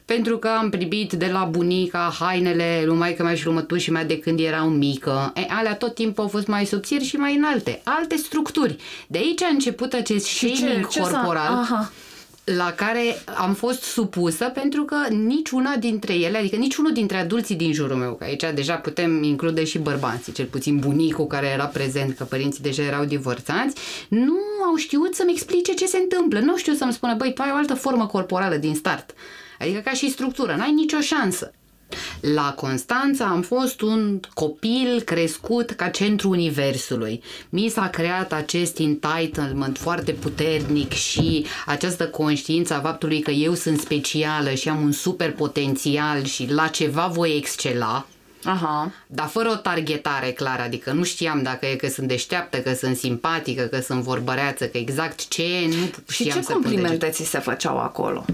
pentru 0.04 0.38
că 0.38 0.48
am 0.48 0.70
primit 0.70 1.12
de 1.12 1.26
la 1.32 1.44
bunica 1.44 2.14
hainele 2.18 2.82
lui 2.84 2.96
maică 2.96 3.22
mea 3.22 3.34
și 3.34 3.44
lui 3.44 3.54
mătușii 3.54 3.92
mea 3.92 4.04
de 4.04 4.18
când 4.18 4.40
eram 4.40 4.72
mică. 4.72 5.32
E, 5.34 5.46
alea 5.48 5.74
tot 5.74 5.94
timpul 5.94 6.22
au 6.22 6.28
fost 6.28 6.46
mai 6.46 6.64
subțiri 6.64 7.04
și 7.04 7.16
mai 7.16 7.36
înalte. 7.36 7.80
Alte 7.84 8.16
structuri. 8.16 8.76
De 9.06 9.18
aici 9.18 9.42
a 9.42 9.48
început 9.48 9.92
acest 9.92 10.26
shaming 10.26 10.88
ce, 10.88 10.98
ce 10.98 11.00
corporal. 11.00 11.52
Aha 11.52 11.90
la 12.54 12.72
care 12.72 13.22
am 13.36 13.54
fost 13.54 13.82
supusă 13.82 14.44
pentru 14.44 14.84
că 14.84 14.96
niciuna 15.10 15.76
dintre 15.76 16.14
ele, 16.14 16.38
adică 16.38 16.56
niciunul 16.56 16.92
dintre 16.92 17.16
adulții 17.16 17.54
din 17.54 17.72
jurul 17.72 17.96
meu, 17.96 18.14
că 18.14 18.24
aici 18.24 18.44
deja 18.54 18.74
putem 18.74 19.22
include 19.22 19.64
și 19.64 19.78
bărbații, 19.78 20.32
cel 20.32 20.46
puțin 20.46 20.78
bunicul 20.78 21.26
care 21.26 21.46
era 21.46 21.64
prezent, 21.64 22.16
că 22.16 22.24
părinții 22.24 22.62
deja 22.62 22.82
erau 22.82 23.04
divorțați, 23.04 23.80
nu 24.08 24.38
au 24.68 24.76
știut 24.76 25.14
să-mi 25.14 25.32
explice 25.32 25.74
ce 25.74 25.86
se 25.86 25.96
întâmplă. 25.96 26.38
Nu 26.38 26.56
știu 26.56 26.72
să-mi 26.72 26.92
spună, 26.92 27.14
băi, 27.14 27.32
tu 27.32 27.42
ai 27.42 27.50
o 27.52 27.56
altă 27.56 27.74
formă 27.74 28.06
corporală 28.06 28.56
din 28.56 28.74
start. 28.74 29.14
Adică 29.58 29.80
ca 29.80 29.90
și 29.90 30.10
structură, 30.10 30.54
n-ai 30.56 30.72
nicio 30.72 31.00
șansă. 31.00 31.52
La 32.20 32.52
Constanța 32.52 33.25
am 33.25 33.42
fost 33.42 33.80
un 33.80 34.20
copil 34.35 35.02
crescut 35.04 35.70
ca 35.70 35.88
centru 35.88 36.28
universului. 36.28 37.23
Mi 37.49 37.68
s-a 37.68 37.88
creat 37.88 38.32
acest 38.32 38.78
entitlement 38.78 39.78
foarte 39.78 40.12
puternic 40.12 40.92
și 40.92 41.46
această 41.66 42.08
conștiință 42.08 42.75
a 42.75 42.80
faptului 42.80 43.20
că 43.20 43.30
eu 43.30 43.54
sunt 43.54 43.80
specială 43.80 44.50
și 44.50 44.68
am 44.68 44.82
un 44.82 44.92
super 44.92 45.32
potențial 45.32 46.25
și 46.25 46.52
la 46.52 46.66
ceva 46.66 47.06
voi 47.06 47.37
excela, 47.37 48.06
Aha. 48.44 48.92
Dar 49.06 49.26
fără 49.26 49.49
o 49.50 49.54
targetare 49.54 50.30
clară, 50.30 50.62
adică 50.62 50.92
nu 50.92 51.04
știam 51.04 51.42
dacă 51.42 51.66
e 51.66 51.75
că 51.75 51.88
sunt 51.88 52.08
deșteaptă, 52.08 52.58
că 52.58 52.75
sunt 52.75 52.96
simpatică, 52.96 53.62
că 53.62 53.80
sunt 53.80 54.02
vorbăreață, 54.02 54.66
că 54.68 54.78
exact 54.78 55.28
ce 55.28 55.42
nu 55.68 55.90
știam 56.08 56.40
Și 56.40 56.46
ce 56.46 56.52
complimente 56.52 57.08
ți 57.08 57.25
se 57.25 57.38
făceau 57.38 57.78
acolo? 57.78 58.25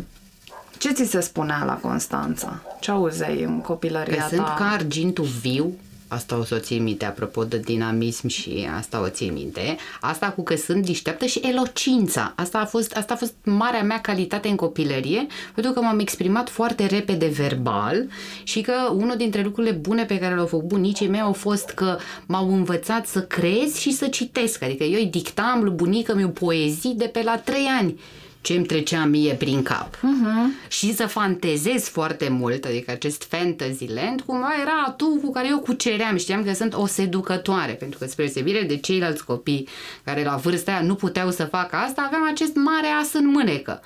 Ce 0.83 0.93
ți 0.93 1.05
se 1.05 1.21
spunea 1.21 1.65
la 1.65 1.75
Constanța? 1.75 2.62
Ce 2.81 2.91
auzeai 2.91 3.43
în 3.43 3.61
copilăria 3.61 4.15
că 4.15 4.21
ta? 4.21 4.27
sunt 4.27 4.47
ca 4.57 4.71
argintul 4.73 5.25
viu, 5.25 5.73
asta 6.09 6.39
o 6.39 6.45
să 6.45 6.55
o 6.55 6.59
ții 6.59 6.79
minte 6.79 7.05
apropo 7.05 7.45
de 7.45 7.59
dinamism 7.59 8.27
și 8.27 8.69
asta 8.77 9.01
o 9.01 9.09
ții 9.09 9.31
minte, 9.31 9.77
asta 10.01 10.31
cu 10.31 10.43
că 10.43 10.57
sunt 10.57 10.87
deșteaptă 10.87 11.25
și 11.27 11.39
elocința. 11.39 12.33
Asta 12.37 12.59
a 12.59 12.65
fost, 12.65 12.97
asta 12.97 13.12
a 13.12 13.17
fost 13.17 13.35
marea 13.45 13.83
mea 13.83 14.01
calitate 14.01 14.49
în 14.49 14.57
copilărie, 14.57 15.27
pentru 15.55 15.73
că 15.73 15.81
m-am 15.81 15.99
exprimat 15.99 16.49
foarte 16.49 16.87
repede 16.87 17.27
verbal 17.27 18.07
și 18.43 18.61
că 18.61 18.73
unul 18.93 19.17
dintre 19.17 19.43
lucrurile 19.43 19.73
bune 19.73 20.05
pe 20.05 20.19
care 20.19 20.35
le-au 20.35 20.47
făcut 20.47 20.69
bunicii 20.69 21.09
mei 21.09 21.21
au 21.21 21.33
fost 21.33 21.71
că 21.71 21.97
m-au 22.27 22.55
învățat 22.55 23.07
să 23.07 23.21
crezi 23.21 23.81
și 23.81 23.93
să 23.93 24.07
citesc. 24.07 24.62
Adică 24.62 24.85
eu 24.85 24.99
îi 24.99 25.07
dictam 25.07 25.62
lui 25.62 25.73
bunică 25.73 26.15
mi 26.15 26.29
poezii 26.29 26.95
de 26.95 27.07
pe 27.07 27.23
la 27.23 27.37
trei 27.37 27.67
ani 27.79 28.01
ce 28.43 28.53
îmi 28.53 28.67
trecea 28.67 29.05
mie 29.05 29.35
prin 29.35 29.63
cap. 29.63 29.97
Uh-huh. 29.97 30.69
Și 30.69 30.95
să 30.95 31.07
fantezez 31.07 31.89
foarte 31.89 32.29
mult, 32.29 32.65
adică 32.65 32.91
acest 32.91 33.23
fantasy 33.23 33.87
land, 33.87 34.21
cum 34.21 34.45
era 34.63 34.95
tu 34.97 35.21
cu 35.23 35.31
care 35.31 35.49
eu 35.51 35.59
cuceream, 35.59 36.17
știam 36.17 36.45
că 36.45 36.53
sunt 36.53 36.75
o 36.75 36.87
seducătoare, 36.87 37.73
pentru 37.73 37.99
că 37.99 38.07
spre 38.07 38.27
sebire 38.27 38.63
de 38.63 38.77
ceilalți 38.77 39.25
copii 39.25 39.69
care 40.05 40.25
la 40.25 40.37
vârsta 40.37 40.71
aia 40.73 40.83
nu 40.83 40.95
puteau 40.95 41.31
să 41.31 41.45
facă 41.45 41.77
asta, 41.77 42.03
aveam 42.07 42.25
acest 42.25 42.55
mare 42.55 42.87
as 43.01 43.13
în 43.13 43.27
mânecă. 43.27 43.83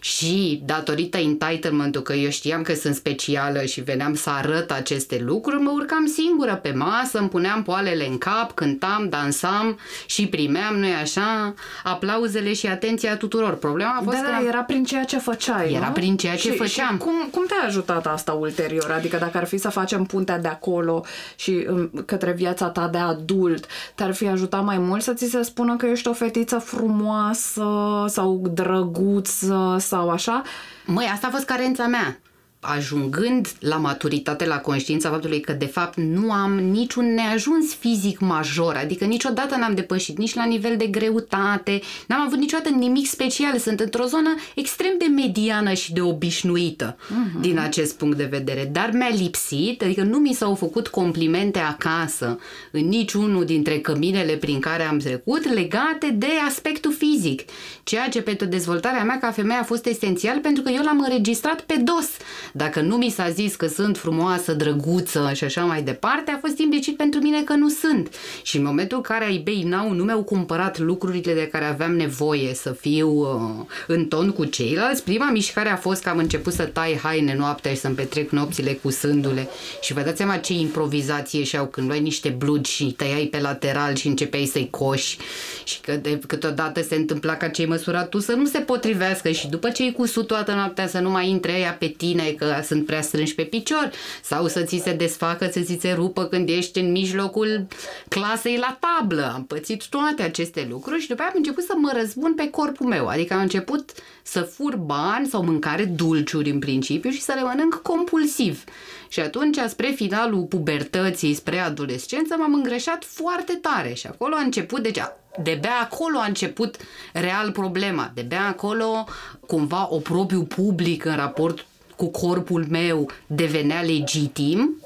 Și 0.00 0.62
datorită 0.64 1.18
entitlement 1.18 1.96
că 1.96 2.12
eu 2.12 2.30
știam 2.30 2.62
că 2.62 2.74
sunt 2.74 2.94
specială 2.94 3.64
și 3.64 3.80
veneam 3.80 4.14
să 4.14 4.30
arăt 4.30 4.70
aceste 4.70 5.22
lucruri, 5.24 5.62
mă 5.62 5.70
urcam 5.70 6.06
singură 6.06 6.54
pe 6.62 6.72
masă, 6.72 7.18
îmi 7.18 7.28
puneam 7.28 7.62
poalele 7.62 8.06
în 8.06 8.18
cap, 8.18 8.54
cântam, 8.54 9.06
dansam 9.08 9.78
și 10.06 10.26
primeam, 10.26 10.76
nu 10.76 10.86
așa, 11.02 11.54
aplauzele 11.84 12.52
și 12.52 12.66
atenția 12.66 13.16
tuturor. 13.16 13.54
Problema 13.54 13.96
a 14.00 14.02
fost 14.02 14.16
da, 14.16 14.22
că... 14.22 14.30
Da, 14.30 14.48
era 14.48 14.62
prin 14.62 14.84
ceea 14.84 15.04
ce 15.04 15.18
făceai, 15.18 15.72
Era 15.72 15.86
nu? 15.86 15.92
prin 15.92 16.16
ceea 16.16 16.36
ce 16.36 16.50
și, 16.50 16.56
făceam. 16.56 16.92
Și 16.92 16.96
cum, 16.96 17.28
cum 17.30 17.44
te-a 17.46 17.66
ajutat 17.66 18.06
asta 18.06 18.32
ulterior? 18.32 18.90
Adică 18.90 19.16
dacă 19.16 19.38
ar 19.38 19.46
fi 19.46 19.58
să 19.58 19.68
facem 19.68 20.04
puntea 20.04 20.38
de 20.38 20.48
acolo 20.48 21.04
și 21.36 21.66
um, 21.70 21.90
către 22.06 22.32
viața 22.32 22.68
ta 22.68 22.88
de 22.88 22.98
adult, 22.98 23.66
te-ar 23.94 24.14
fi 24.14 24.26
ajutat 24.26 24.64
mai 24.64 24.78
mult 24.78 25.02
să 25.02 25.12
ți 25.12 25.26
se 25.26 25.42
spună 25.42 25.76
că 25.76 25.86
ești 25.86 26.08
o 26.08 26.12
fetiță 26.12 26.58
frumoasă 26.58 27.64
sau 28.06 28.42
drăguță 28.54 29.76
sau 29.88 30.10
așa? 30.10 30.42
Măi, 30.84 31.06
asta 31.12 31.26
a 31.26 31.30
fost 31.30 31.44
carența 31.44 31.86
mea 31.86 32.20
ajungând 32.60 33.48
la 33.60 33.76
maturitate, 33.76 34.46
la 34.46 34.58
conștiința 34.58 35.10
faptului 35.10 35.40
că 35.40 35.52
de 35.52 35.66
fapt 35.66 35.96
nu 35.96 36.32
am 36.32 36.58
niciun 36.58 37.14
neajuns 37.14 37.74
fizic 37.74 38.20
major, 38.20 38.74
adică 38.74 39.04
niciodată 39.04 39.56
n-am 39.56 39.74
depășit, 39.74 40.18
nici 40.18 40.34
la 40.34 40.44
nivel 40.44 40.76
de 40.76 40.86
greutate, 40.86 41.80
n-am 42.06 42.20
avut 42.20 42.38
niciodată 42.38 42.68
nimic 42.68 43.06
special, 43.06 43.58
sunt 43.58 43.80
într-o 43.80 44.04
zonă 44.04 44.34
extrem 44.54 44.92
de 44.98 45.04
mediană 45.04 45.72
și 45.72 45.92
de 45.92 46.00
obișnuită 46.00 46.96
uh-huh. 46.96 47.40
din 47.40 47.58
acest 47.58 47.96
punct 47.96 48.16
de 48.16 48.28
vedere, 48.30 48.68
dar 48.72 48.90
mi-a 48.92 49.10
lipsit, 49.16 49.82
adică 49.82 50.02
nu 50.02 50.18
mi 50.18 50.34
s-au 50.34 50.54
făcut 50.54 50.88
complimente 50.88 51.58
acasă 51.58 52.38
în 52.72 52.88
niciunul 52.88 53.44
dintre 53.44 53.78
căminele 53.78 54.32
prin 54.32 54.60
care 54.60 54.82
am 54.82 54.98
trecut 54.98 55.52
legate 55.54 56.10
de 56.14 56.30
aspectul 56.46 56.92
fizic, 56.92 57.42
ceea 57.82 58.08
ce 58.08 58.22
pentru 58.22 58.46
dezvoltarea 58.46 59.04
mea 59.04 59.18
ca 59.18 59.30
femeie 59.30 59.60
a 59.60 59.64
fost 59.64 59.86
esențial 59.86 60.38
pentru 60.38 60.62
că 60.62 60.70
eu 60.70 60.82
l-am 60.82 61.00
înregistrat 61.00 61.60
pe 61.60 61.76
dos 61.76 62.08
dacă 62.52 62.80
nu 62.80 62.96
mi 62.96 63.10
s-a 63.10 63.28
zis 63.28 63.54
că 63.54 63.66
sunt 63.66 63.96
frumoasă, 63.96 64.52
drăguță 64.52 65.30
și 65.34 65.44
așa 65.44 65.64
mai 65.64 65.82
departe, 65.82 66.30
a 66.30 66.38
fost 66.38 66.58
implicit 66.58 66.96
pentru 66.96 67.20
mine 67.20 67.42
că 67.42 67.54
nu 67.54 67.68
sunt. 67.68 68.14
Și 68.42 68.56
în 68.56 68.62
momentul 68.62 68.96
în 68.96 69.02
care 69.02 69.34
eBay 69.34 69.62
Now 69.66 69.92
nu 69.92 70.04
mi-au 70.04 70.22
cumpărat 70.22 70.78
lucrurile 70.78 71.34
de 71.34 71.48
care 71.52 71.64
aveam 71.64 71.96
nevoie 71.96 72.54
să 72.54 72.70
fiu 72.70 73.08
uh, 73.08 73.64
în 73.86 74.04
ton 74.04 74.30
cu 74.30 74.44
ceilalți, 74.44 75.04
prima 75.04 75.30
mișcare 75.30 75.68
a 75.68 75.76
fost 75.76 76.02
că 76.02 76.08
am 76.08 76.18
început 76.18 76.52
să 76.52 76.64
tai 76.64 76.98
haine 77.02 77.34
noaptea 77.34 77.72
și 77.72 77.78
să-mi 77.78 77.94
petrec 77.94 78.30
nopțile 78.30 78.72
cu 78.72 78.90
sându-le. 78.90 79.48
Și 79.80 79.92
vă 79.92 80.00
dați 80.00 80.16
seama 80.16 80.36
ce 80.36 80.52
improvizație 80.52 81.42
și 81.42 81.56
au 81.56 81.66
când 81.66 81.86
luai 81.86 82.00
niște 82.00 82.28
blugi 82.28 82.72
și 82.72 82.84
tăiai 82.84 83.24
pe 83.24 83.40
lateral 83.40 83.94
și 83.94 84.06
începeai 84.06 84.44
să-i 84.44 84.68
coși 84.70 85.16
și 85.64 85.80
că 85.80 85.92
de, 85.92 86.18
câteodată 86.26 86.82
se 86.82 86.94
întâmpla 86.94 87.36
ca 87.36 87.48
cei 87.48 87.66
măsurat 87.66 88.08
tu 88.08 88.18
să 88.18 88.32
nu 88.32 88.44
se 88.44 88.58
potrivească 88.58 89.30
și 89.30 89.48
după 89.48 89.70
ce 89.70 89.82
ai 89.82 89.92
cusut 89.92 90.26
toată 90.26 90.52
noaptea 90.52 90.86
să 90.86 90.98
nu 90.98 91.10
mai 91.10 91.28
intre 91.28 91.52
ea 91.52 91.72
pe 91.72 91.86
tine, 91.86 92.22
că 92.38 92.60
sunt 92.64 92.86
prea 92.86 93.02
strânși 93.02 93.34
pe 93.34 93.42
picior 93.42 93.90
sau 94.22 94.46
să 94.46 94.62
ți 94.62 94.80
se 94.84 94.92
desfacă, 94.92 95.48
să 95.52 95.60
ți 95.60 95.78
se 95.80 95.92
rupă 95.92 96.24
când 96.24 96.48
ești 96.48 96.78
în 96.78 96.90
mijlocul 96.90 97.66
clasei 98.08 98.56
la 98.56 98.78
tablă. 98.80 99.32
Am 99.34 99.44
pățit 99.44 99.86
toate 99.88 100.22
aceste 100.22 100.66
lucruri 100.70 101.00
și 101.00 101.08
după 101.08 101.20
aia 101.20 101.30
am 101.30 101.36
început 101.36 101.64
să 101.64 101.72
mă 101.76 101.92
răzbun 101.96 102.34
pe 102.34 102.50
corpul 102.50 102.86
meu. 102.86 103.06
Adică 103.06 103.34
am 103.34 103.40
început 103.40 103.90
să 104.22 104.40
fur 104.40 104.76
bani 104.76 105.26
sau 105.26 105.44
mâncare 105.44 105.84
dulciuri 105.84 106.50
în 106.50 106.58
principiu 106.58 107.10
și 107.10 107.20
să 107.20 107.32
le 107.34 107.42
mănânc 107.42 107.74
compulsiv. 107.74 108.64
Și 109.08 109.20
atunci, 109.20 109.58
spre 109.68 109.90
finalul 109.90 110.42
pubertății, 110.42 111.34
spre 111.34 111.58
adolescență, 111.58 112.36
m-am 112.38 112.54
îngreșat 112.54 113.04
foarte 113.04 113.52
tare 113.52 113.92
și 113.92 114.06
acolo 114.06 114.34
a 114.34 114.42
început, 114.42 114.82
deci 114.82 114.98
de-abia 115.42 115.80
acolo 115.82 116.18
a 116.18 116.26
început 116.26 116.76
real 117.12 117.50
problema, 117.52 118.10
de-abia 118.14 118.46
acolo 118.46 119.04
cumva 119.46 119.88
oprobiu 119.90 120.42
public 120.42 121.04
în 121.04 121.16
raport 121.16 121.66
cu 121.98 122.10
corpul 122.10 122.66
meu 122.70 123.10
devenea 123.26 123.80
legitim, 123.80 124.76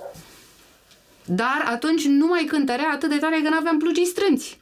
dar 1.25 1.64
atunci 1.66 2.04
nu 2.04 2.26
mai 2.26 2.45
cântărea 2.45 2.90
atât 2.92 3.11
de 3.11 3.16
tare 3.16 3.40
că 3.42 3.49
nu 3.49 3.57
aveam 3.57 3.78
plugii 3.78 4.04
strânți. 4.07 4.61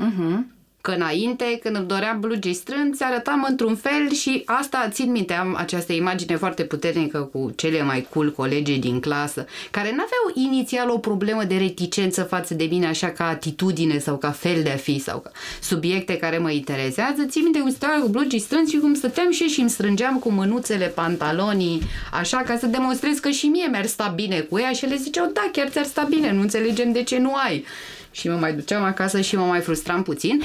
Uh-huh. 0.00 0.38
Că 0.82 0.90
înainte, 0.90 1.58
când 1.62 1.76
îmi 1.76 1.86
doream 1.86 2.20
blugi 2.20 2.52
strânți, 2.52 3.02
arătam 3.02 3.46
într-un 3.48 3.76
fel 3.76 4.12
și 4.12 4.42
asta, 4.44 4.88
țin 4.90 5.10
minte, 5.10 5.32
am 5.32 5.54
această 5.58 5.92
imagine 5.92 6.36
foarte 6.36 6.62
puternică 6.64 7.18
cu 7.32 7.52
cele 7.56 7.82
mai 7.82 8.06
cool 8.10 8.32
colegi 8.32 8.78
din 8.78 9.00
clasă, 9.00 9.46
care 9.70 9.88
n-aveau 9.88 10.46
inițial 10.48 10.90
o 10.90 10.98
problemă 10.98 11.44
de 11.44 11.56
reticență 11.56 12.22
față 12.22 12.54
de 12.54 12.64
mine, 12.64 12.86
așa 12.86 13.08
ca 13.08 13.26
atitudine 13.28 13.98
sau 13.98 14.16
ca 14.16 14.30
fel 14.30 14.62
de 14.62 14.70
a 14.70 14.76
fi 14.76 14.98
sau 14.98 15.18
ca 15.18 15.30
subiecte 15.60 16.16
care 16.16 16.38
mă 16.38 16.50
interesează. 16.50 17.24
Țin 17.28 17.42
minte 17.42 17.58
cum 17.58 17.70
stăteam 17.70 18.00
cu 18.00 18.08
blugi 18.08 18.38
strânți 18.38 18.72
și 18.72 18.78
cum 18.78 18.94
stăteam 18.94 19.30
și 19.30 19.44
și 19.44 19.60
îmi 19.60 19.70
strângeam 19.70 20.18
cu 20.18 20.30
mânuțele 20.30 20.86
pantalonii, 20.86 21.82
așa 22.12 22.36
ca 22.36 22.56
să 22.56 22.66
demonstrez 22.66 23.18
că 23.18 23.30
și 23.30 23.46
mie 23.46 23.66
mi-ar 23.70 23.86
sta 23.86 24.12
bine 24.14 24.40
cu 24.40 24.58
ea 24.58 24.72
și 24.72 24.86
le 24.86 24.96
ziceau, 24.96 25.30
da, 25.32 25.48
chiar 25.52 25.68
ți-ar 25.68 25.84
sta 25.84 26.06
bine, 26.10 26.32
nu 26.32 26.40
înțelegem 26.40 26.92
de 26.92 27.02
ce 27.02 27.18
nu 27.18 27.34
ai 27.34 27.64
și 28.10 28.28
mă 28.28 28.34
mai 28.34 28.54
duceam 28.54 28.82
acasă 28.82 29.20
și 29.20 29.36
mă 29.36 29.44
mai 29.44 29.60
frustram 29.60 30.02
puțin 30.02 30.42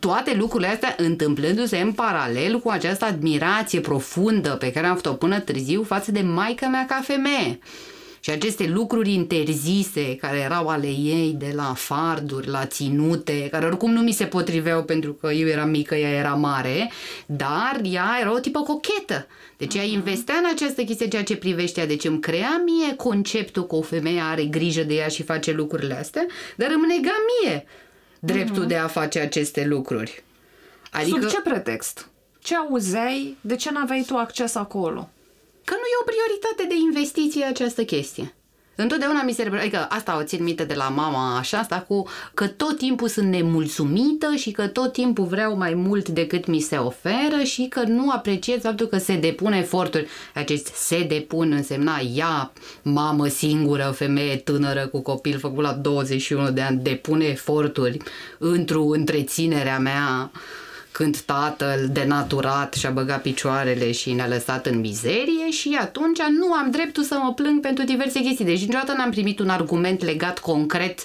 toate 0.00 0.34
lucrurile 0.34 0.68
astea 0.68 0.94
întâmplându-se 0.98 1.78
în 1.78 1.92
paralel 1.92 2.60
cu 2.60 2.68
această 2.68 3.04
admirație 3.04 3.80
profundă 3.80 4.50
pe 4.50 4.72
care 4.72 4.86
am 4.86 4.94
făcut-o 4.94 5.16
până 5.16 5.40
târziu 5.40 5.82
față 5.82 6.12
de 6.12 6.20
maica 6.20 6.66
mea 6.66 6.86
ca 6.86 7.00
femeie. 7.02 7.58
Și 8.20 8.30
aceste 8.30 8.66
lucruri 8.66 9.12
interzise 9.12 10.16
care 10.16 10.38
erau 10.38 10.66
ale 10.66 10.86
ei 10.86 11.34
de 11.38 11.52
la 11.54 11.72
farduri, 11.76 12.48
la 12.48 12.66
ținute, 12.66 13.48
care 13.50 13.66
oricum 13.66 13.92
nu 13.92 14.00
mi 14.00 14.12
se 14.12 14.24
potriveau 14.24 14.84
pentru 14.84 15.12
că 15.12 15.32
eu 15.32 15.48
eram 15.48 15.70
mică, 15.70 15.94
ea 15.94 16.10
era 16.10 16.34
mare, 16.34 16.90
dar 17.26 17.80
ea 17.82 18.18
era 18.20 18.32
o 18.32 18.38
tipă 18.38 18.60
cochetă. 18.60 19.26
Deci 19.56 19.74
ea 19.74 19.82
investea 19.82 20.34
în 20.34 20.50
această 20.54 20.82
chestie 20.82 21.08
ceea 21.08 21.22
ce 21.22 21.36
privește 21.36 21.80
ea. 21.80 21.86
Deci 21.86 22.04
îmi 22.04 22.20
crea 22.20 22.62
mie 22.64 22.94
conceptul 22.96 23.66
că 23.66 23.76
o 23.76 23.82
femeie 23.82 24.20
are 24.20 24.44
grijă 24.44 24.82
de 24.82 24.94
ea 24.94 25.08
și 25.08 25.22
face 25.22 25.52
lucrurile 25.52 25.98
astea, 25.98 26.26
dar 26.56 26.70
îmi 26.70 26.86
nega 26.86 27.14
mie 27.42 27.64
dreptul 28.18 28.64
uh-huh. 28.64 28.68
de 28.68 28.76
a 28.76 28.86
face 28.86 29.18
aceste 29.18 29.64
lucruri. 29.64 30.24
Adică... 30.90 31.20
Sub 31.20 31.28
ce 31.28 31.40
pretext? 31.40 32.08
Ce 32.38 32.56
auzeai? 32.56 33.36
De 33.40 33.56
ce 33.56 33.70
n-aveai 33.70 34.04
tu 34.06 34.16
acces 34.16 34.54
acolo? 34.54 35.10
Că 35.64 35.74
nu 35.74 35.80
e 35.80 36.00
o 36.00 36.10
prioritate 36.10 36.64
de 36.68 36.74
investiție 36.74 37.44
această 37.44 37.84
chestie. 37.84 38.34
Întotdeauna 38.80 39.22
mi 39.22 39.32
se 39.32 39.50
adică 39.60 39.86
asta 39.88 40.18
o 40.18 40.22
țin 40.22 40.42
minte 40.42 40.64
de 40.64 40.74
la 40.74 40.88
mama 40.88 41.38
așa, 41.38 41.58
asta 41.58 41.84
cu 41.88 42.08
că 42.34 42.46
tot 42.46 42.76
timpul 42.76 43.08
sunt 43.08 43.26
nemulțumită 43.26 44.34
și 44.34 44.50
că 44.50 44.66
tot 44.66 44.92
timpul 44.92 45.24
vreau 45.24 45.56
mai 45.56 45.74
mult 45.74 46.08
decât 46.08 46.46
mi 46.46 46.60
se 46.60 46.76
oferă 46.76 47.42
și 47.44 47.66
că 47.68 47.82
nu 47.82 48.10
apreciez 48.10 48.60
faptul 48.60 48.86
că 48.86 48.98
se 48.98 49.16
depune 49.16 49.58
eforturi. 49.58 50.06
Acest 50.34 50.66
se 50.66 51.02
depun 51.02 51.52
însemna 51.52 52.00
ea, 52.14 52.52
mamă 52.82 53.26
singură, 53.26 53.92
femeie 53.96 54.36
tânără 54.36 54.86
cu 54.86 55.00
copil 55.00 55.38
făcut 55.38 55.62
la 55.62 55.72
21 55.72 56.50
de 56.50 56.60
ani, 56.60 56.82
depune 56.82 57.24
eforturi 57.24 57.98
într-o 58.38 58.82
întreținerea 58.82 59.78
mea 59.78 60.30
când 60.98 61.18
tatăl 61.20 61.88
denaturat 61.92 62.74
și-a 62.74 62.90
băgat 62.90 63.22
picioarele 63.22 63.92
și 63.92 64.12
ne-a 64.12 64.28
lăsat 64.28 64.66
în 64.66 64.78
mizerie 64.78 65.50
și 65.50 65.78
atunci 65.80 66.18
nu 66.38 66.52
am 66.52 66.70
dreptul 66.70 67.02
să 67.02 67.18
mă 67.22 67.32
plâng 67.32 67.60
pentru 67.60 67.84
diverse 67.84 68.20
chestii. 68.20 68.44
Deci 68.44 68.60
niciodată 68.60 68.92
n-am 68.92 69.10
primit 69.10 69.38
un 69.38 69.48
argument 69.48 70.04
legat 70.04 70.38
concret 70.38 71.04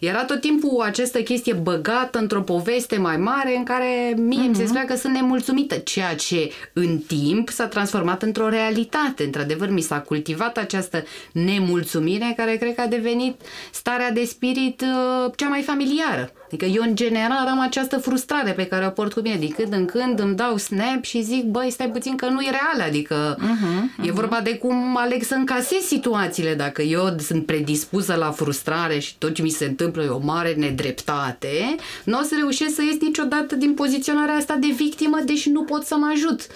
era 0.00 0.24
tot 0.24 0.40
timpul 0.40 0.82
această 0.82 1.22
chestie 1.22 1.52
băgată 1.52 2.18
într-o 2.18 2.40
poveste 2.40 2.96
mai 2.96 3.16
mare 3.16 3.56
în 3.56 3.64
care 3.64 4.14
mie 4.16 4.38
uh-huh. 4.38 4.48
mi 4.48 4.54
se 4.54 4.62
mhm. 4.62 4.64
spunea 4.64 4.84
că 4.84 4.96
sunt 4.96 5.14
nemulțumită, 5.14 5.74
ceea 5.74 6.14
ce 6.14 6.50
în 6.72 6.98
timp 6.98 7.48
s-a 7.48 7.66
transformat 7.66 8.22
într-o 8.22 8.48
realitate. 8.48 9.24
Într-adevăr, 9.24 9.70
mi 9.70 9.80
s-a 9.80 10.00
cultivat 10.00 10.56
această 10.56 11.04
nemulțumire 11.32 12.32
care 12.36 12.56
cred 12.56 12.74
că 12.74 12.80
a 12.80 12.86
devenit 12.86 13.40
starea 13.72 14.10
de 14.10 14.24
spirit 14.24 14.80
uh, 14.80 15.32
cea 15.36 15.48
mai 15.48 15.62
familiară. 15.62 16.32
Adică 16.46 16.64
eu 16.64 16.82
în 16.82 16.94
general 16.94 17.46
am 17.46 17.60
această 17.60 17.98
frustrare 17.98 18.52
pe 18.52 18.66
care 18.66 18.86
o 18.86 18.90
port 18.90 19.12
cu 19.12 19.20
mine. 19.20 19.36
Din 19.36 19.50
când 19.50 19.72
în 19.72 19.84
când 19.84 20.20
îmi 20.20 20.34
dau 20.34 20.56
snap 20.56 21.02
și 21.02 21.22
zic, 21.22 21.44
băi, 21.44 21.70
stai 21.70 21.88
puțin 21.88 22.16
că 22.16 22.26
nu 22.26 22.40
e 22.40 22.50
real. 22.50 22.88
Adică 22.88 23.36
uh-huh, 23.38 24.02
uh-huh. 24.02 24.06
e 24.06 24.12
vorba 24.12 24.40
de 24.40 24.56
cum 24.56 24.96
aleg 24.96 25.22
să 25.22 25.34
încasez 25.34 25.78
situațiile. 25.78 26.54
Dacă 26.54 26.82
eu 26.82 27.16
sunt 27.18 27.46
predispusă 27.46 28.14
la 28.14 28.30
frustrare 28.30 28.98
și 28.98 29.14
tot 29.18 29.34
ce 29.34 29.42
mi 29.42 29.48
se 29.48 29.64
întâmplă 29.64 29.89
întâmplă 29.90 30.14
o 30.14 30.32
mare 30.32 30.54
nedreptate, 30.54 31.74
nu 32.04 32.18
o 32.18 32.22
să 32.22 32.34
reușesc 32.38 32.74
să 32.74 32.82
ies 32.82 33.00
niciodată 33.00 33.54
din 33.54 33.74
poziționarea 33.74 34.34
asta 34.34 34.54
de 34.54 34.68
victimă, 34.76 35.18
deși 35.24 35.50
nu 35.50 35.62
pot 35.62 35.84
să 35.84 35.96
mă 35.96 36.10
ajut 36.12 36.46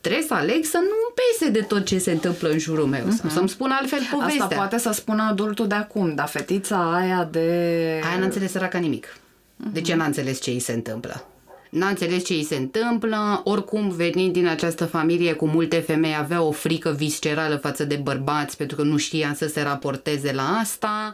trebuie 0.00 0.24
să 0.26 0.34
aleg 0.34 0.64
să 0.64 0.78
nu 0.82 1.14
pese 1.14 1.50
de 1.50 1.60
tot 1.60 1.84
ce 1.84 1.98
se 1.98 2.10
întâmplă 2.10 2.48
în 2.48 2.58
jurul 2.58 2.86
meu, 2.86 3.06
uh-huh. 3.06 3.32
să-mi 3.32 3.48
spun 3.48 3.70
altfel 3.70 3.98
povestea. 4.10 4.42
Asta 4.42 4.56
poate 4.56 4.78
să 4.78 4.90
spună 4.92 5.22
adultul 5.30 5.66
de 5.66 5.74
acum, 5.74 6.14
dar 6.14 6.28
fetița 6.28 6.94
aia 6.94 7.28
de... 7.30 7.48
Aia 8.04 8.18
n-a 8.18 8.24
înțeles 8.24 8.50
săraca 8.50 8.78
nimic. 8.78 9.06
Uh-huh. 9.06 9.72
De 9.72 9.80
ce 9.80 9.94
n-a 9.94 10.04
înțeles 10.04 10.40
ce 10.40 10.50
îi 10.50 10.58
se 10.58 10.72
întâmplă? 10.72 11.26
N-a 11.70 11.88
înțeles 11.88 12.24
ce 12.24 12.32
îi 12.32 12.44
se 12.44 12.56
întâmplă, 12.56 13.40
oricum 13.44 13.88
venind 13.88 14.32
din 14.32 14.46
această 14.46 14.84
familie 14.84 15.32
cu 15.32 15.46
multe 15.46 15.76
femei 15.76 16.16
avea 16.18 16.42
o 16.42 16.50
frică 16.50 16.90
viscerală 16.90 17.56
față 17.56 17.84
de 17.84 17.94
bărbați 17.94 18.56
pentru 18.56 18.76
că 18.76 18.82
nu 18.82 18.96
știa 18.96 19.34
să 19.36 19.46
se 19.46 19.62
raporteze 19.62 20.32
la 20.32 20.58
asta, 20.60 21.12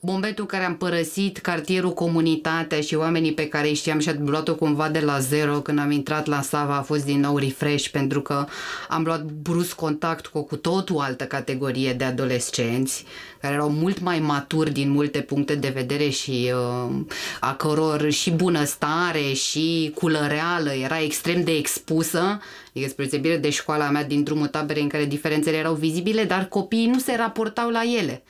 momentul 0.00 0.40
în 0.40 0.46
care 0.46 0.64
am 0.64 0.76
părăsit 0.76 1.38
cartierul, 1.38 1.92
comunitatea 1.92 2.80
și 2.80 2.94
oamenii 2.94 3.32
pe 3.32 3.48
care 3.48 3.68
îi 3.68 3.74
știam 3.74 3.98
și 3.98 4.08
am 4.08 4.28
luat-o 4.28 4.54
cumva 4.54 4.88
de 4.88 5.00
la 5.00 5.18
zero 5.18 5.60
când 5.60 5.78
am 5.78 5.90
intrat 5.90 6.26
la 6.26 6.40
Sava 6.40 6.76
a 6.76 6.82
fost 6.82 7.04
din 7.04 7.20
nou 7.20 7.38
refresh 7.38 7.88
pentru 7.88 8.20
că 8.20 8.46
am 8.88 9.02
luat 9.02 9.22
brusc 9.22 9.74
contact 9.74 10.26
cu 10.26 10.38
o 10.38 10.42
cu 10.42 10.56
totul 10.56 10.98
altă 10.98 11.24
categorie 11.24 11.92
de 11.92 12.04
adolescenți 12.04 13.04
care 13.40 13.54
erau 13.54 13.70
mult 13.70 14.00
mai 14.00 14.18
maturi 14.18 14.70
din 14.70 14.90
multe 14.90 15.20
puncte 15.20 15.54
de 15.54 15.68
vedere 15.68 16.08
și 16.08 16.52
uh, 16.54 16.94
a 17.40 17.54
căror 17.54 18.10
și 18.10 18.30
bunăstare 18.30 19.32
și 19.32 19.92
culăreală 19.94 20.72
era 20.72 21.00
extrem 21.00 21.44
de 21.44 21.52
expusă, 21.52 22.40
adică 22.70 22.88
spre 22.88 23.04
deosebire 23.04 23.36
de 23.36 23.50
școala 23.50 23.90
mea 23.90 24.04
din 24.04 24.22
drumul 24.22 24.46
taberei 24.46 24.82
în 24.82 24.88
care 24.88 25.04
diferențele 25.04 25.56
erau 25.56 25.74
vizibile, 25.74 26.24
dar 26.24 26.44
copiii 26.44 26.86
nu 26.86 26.98
se 26.98 27.16
raportau 27.16 27.70
la 27.70 27.82
ele. 28.00 28.22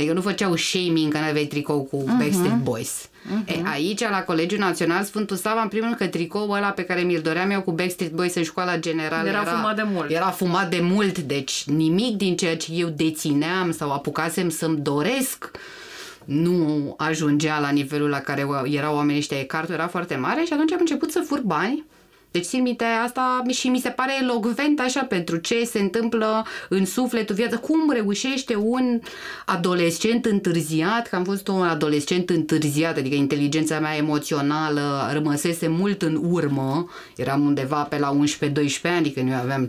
Adică 0.00 0.14
nu 0.14 0.20
făceau 0.20 0.56
shaming 0.56 1.12
că 1.12 1.18
nu 1.18 1.24
aveai 1.24 1.44
tricou 1.44 1.82
cu 1.82 2.02
uh-huh. 2.02 2.18
Backstreet 2.18 2.62
Boys. 2.62 3.08
Uh-huh. 3.08 3.56
E, 3.56 3.62
aici, 3.72 4.00
la 4.00 4.22
Colegiul 4.22 4.60
Național 4.60 5.02
Sfântul 5.02 5.36
Sava, 5.36 5.62
în 5.62 5.68
primul 5.68 5.86
rând 5.86 5.98
că 5.98 6.06
tricoul 6.06 6.56
ăla 6.56 6.68
pe 6.68 6.82
care 6.82 7.00
mi-l 7.00 7.20
doream 7.20 7.50
eu 7.50 7.62
cu 7.62 7.72
Backstreet 7.72 8.12
Boys 8.12 8.34
în 8.34 8.42
școala 8.42 8.78
generală 8.78 9.28
era, 9.28 9.40
era 9.40 9.50
fumat 9.50 9.76
de 9.76 9.82
mult. 9.92 10.10
Era 10.10 10.30
fumat 10.30 10.70
de 10.70 10.80
mult, 10.82 11.18
deci 11.18 11.64
nimic 11.66 12.16
din 12.16 12.36
ceea 12.36 12.56
ce 12.56 12.72
eu 12.72 12.88
dețineam 12.88 13.72
sau 13.72 13.92
apucasem 13.92 14.48
să-mi 14.48 14.78
doresc 14.78 15.50
nu 16.24 16.94
ajungea 16.96 17.58
la 17.60 17.70
nivelul 17.70 18.08
la 18.08 18.20
care 18.20 18.46
erau 18.64 18.94
oamenii 18.94 19.18
ăștia. 19.18 19.44
Cartul 19.44 19.74
era 19.74 19.86
foarte 19.86 20.16
mare 20.16 20.42
și 20.44 20.52
atunci 20.52 20.72
am 20.72 20.78
început 20.80 21.10
să 21.10 21.24
fur 21.26 21.40
bani 21.40 21.84
deci 22.30 22.44
țin 22.44 22.62
minte 22.62 22.84
asta 22.84 23.42
și 23.48 23.68
mi 23.68 23.78
se 23.78 23.88
pare 23.88 24.12
elogvent 24.22 24.80
așa 24.80 25.04
pentru 25.04 25.36
ce 25.36 25.64
se 25.64 25.78
întâmplă 25.78 26.46
în 26.68 26.86
sufletul 26.86 27.34
viață. 27.34 27.56
Cum 27.56 27.90
reușește 27.92 28.54
un 28.56 29.00
adolescent 29.46 30.24
întârziat, 30.24 31.08
că 31.08 31.16
am 31.16 31.24
fost 31.24 31.48
un 31.48 31.62
adolescent 31.62 32.30
întârziat, 32.30 32.96
adică 32.96 33.14
inteligența 33.14 33.80
mea 33.80 33.96
emoțională 33.96 35.10
rămăsese 35.12 35.68
mult 35.68 36.02
în 36.02 36.20
urmă, 36.30 36.90
eram 37.16 37.44
undeva 37.44 37.82
pe 37.82 37.98
la 37.98 38.18
11-12 38.38 38.50
ani, 38.82 38.96
adică 38.96 39.20
noi 39.22 39.34
aveam 39.34 39.66
15-16, 39.66 39.68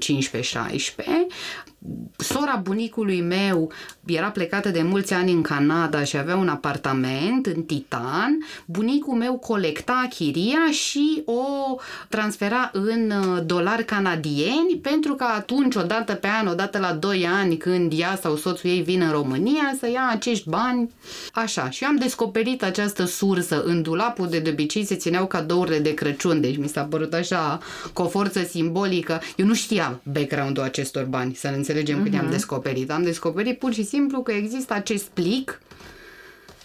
sora 2.18 2.60
bunicului 2.64 3.22
meu 3.22 3.72
era 4.06 4.30
plecată 4.30 4.70
de 4.70 4.82
mulți 4.82 5.14
ani 5.14 5.32
în 5.32 5.42
Canada 5.42 6.04
și 6.04 6.18
avea 6.18 6.36
un 6.36 6.48
apartament 6.48 7.46
în 7.46 7.62
Titan. 7.64 8.38
Bunicul 8.66 9.14
meu 9.14 9.38
colecta 9.38 10.08
chiria 10.10 10.72
și 10.72 11.24
o 11.26 11.76
transfera 12.10 12.70
în 12.74 13.12
uh, 13.12 13.42
dolari 13.46 13.86
canadieni 13.86 14.80
pentru 14.82 15.16
că 15.16 15.24
atunci, 15.24 15.76
o 15.76 15.82
dată 15.82 16.14
pe 16.14 16.28
an, 16.28 16.48
o 16.48 16.54
dată 16.54 16.80
la 16.80 16.94
2 16.94 17.28
ani, 17.28 17.58
când 17.58 17.94
ea 17.96 18.20
sau 18.22 18.36
soțul 18.36 18.70
ei 18.70 18.82
vin 18.82 19.02
în 19.02 19.12
România, 19.12 19.76
să 19.80 19.90
ia 19.90 20.10
acești 20.12 20.50
bani. 20.50 20.92
Așa. 21.34 21.70
Și 21.70 21.84
eu 21.84 21.90
am 21.90 21.96
descoperit 21.96 22.64
această 22.64 23.06
sursă 23.06 23.64
în 23.64 23.82
dulapul 23.82 24.28
de 24.28 24.40
de 24.40 24.50
obicei 24.50 24.86
se 24.86 24.96
țineau 24.96 25.28
cadourile 25.28 25.80
de 25.80 25.94
Crăciun, 25.94 26.42
deci 26.42 26.58
mi 26.58 26.68
s-a 26.68 26.84
părut 26.84 27.14
așa 27.14 27.60
cu 27.94 28.02
o 28.02 28.08
forță 28.08 28.44
simbolică. 28.44 29.22
Eu 29.36 29.46
nu 29.46 29.54
știam 29.54 30.02
background-ul 30.04 30.64
acestor 30.64 31.04
bani, 31.04 31.36
să 31.36 31.48
ne 31.48 31.56
înțelegem 31.72 32.00
uh-huh. 32.00 32.04
când 32.04 32.14
i-am 32.14 32.24
mhm. 32.24 32.34
descoperit. 32.34 32.92
Am 32.92 33.04
descoperit 33.04 33.60
pur 33.60 33.74
și 33.74 33.84
simplu 33.84 34.22
că 34.22 34.32
există 34.32 34.74
acest 34.74 35.06
plic 35.06 35.62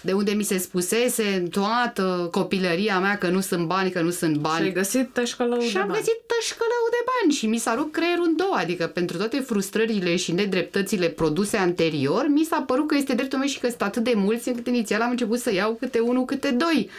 de 0.02 0.12
unde 0.12 0.32
mi 0.32 0.42
se 0.42 0.58
spusese 0.58 1.42
toată 1.50 2.28
copilăria 2.30 2.98
mea 2.98 3.18
că 3.18 3.28
nu 3.28 3.40
sunt 3.40 3.66
bani, 3.66 3.90
că 3.90 4.00
nu 4.00 4.10
sunt 4.10 4.36
bani. 4.36 4.56
Și 4.56 4.62
ai 4.62 4.72
găsit 4.72 5.08
tășcălău 5.12 5.60
Și 5.60 5.76
am 5.76 5.88
găsit 5.88 6.18
tășcălău 6.26 6.84
de 6.90 7.04
bani 7.10 7.32
și 7.32 7.46
mi 7.46 7.58
s-a 7.58 7.74
rupt 7.74 7.92
creierul 7.92 8.24
în 8.24 8.36
două, 8.36 8.54
adică 8.56 8.86
pentru 8.86 9.16
toate 9.16 9.38
frustrările 9.38 10.16
și 10.16 10.32
nedreptățile 10.32 11.08
produse 11.08 11.56
anterior, 11.56 12.26
mi 12.28 12.44
s-a 12.44 12.60
părut 12.60 12.86
că 12.86 12.94
este 12.94 13.14
dreptul 13.14 13.38
meu 13.38 13.48
și 13.48 13.60
că 13.60 13.68
sunt 13.68 13.82
atât 13.82 14.04
de 14.04 14.12
mulți 14.14 14.48
încât 14.48 14.66
inițial 14.66 15.00
am 15.00 15.10
început 15.10 15.38
să 15.38 15.52
iau 15.52 15.76
câte 15.80 15.98
unul, 15.98 16.24
câte 16.24 16.50
doi. 16.50 16.90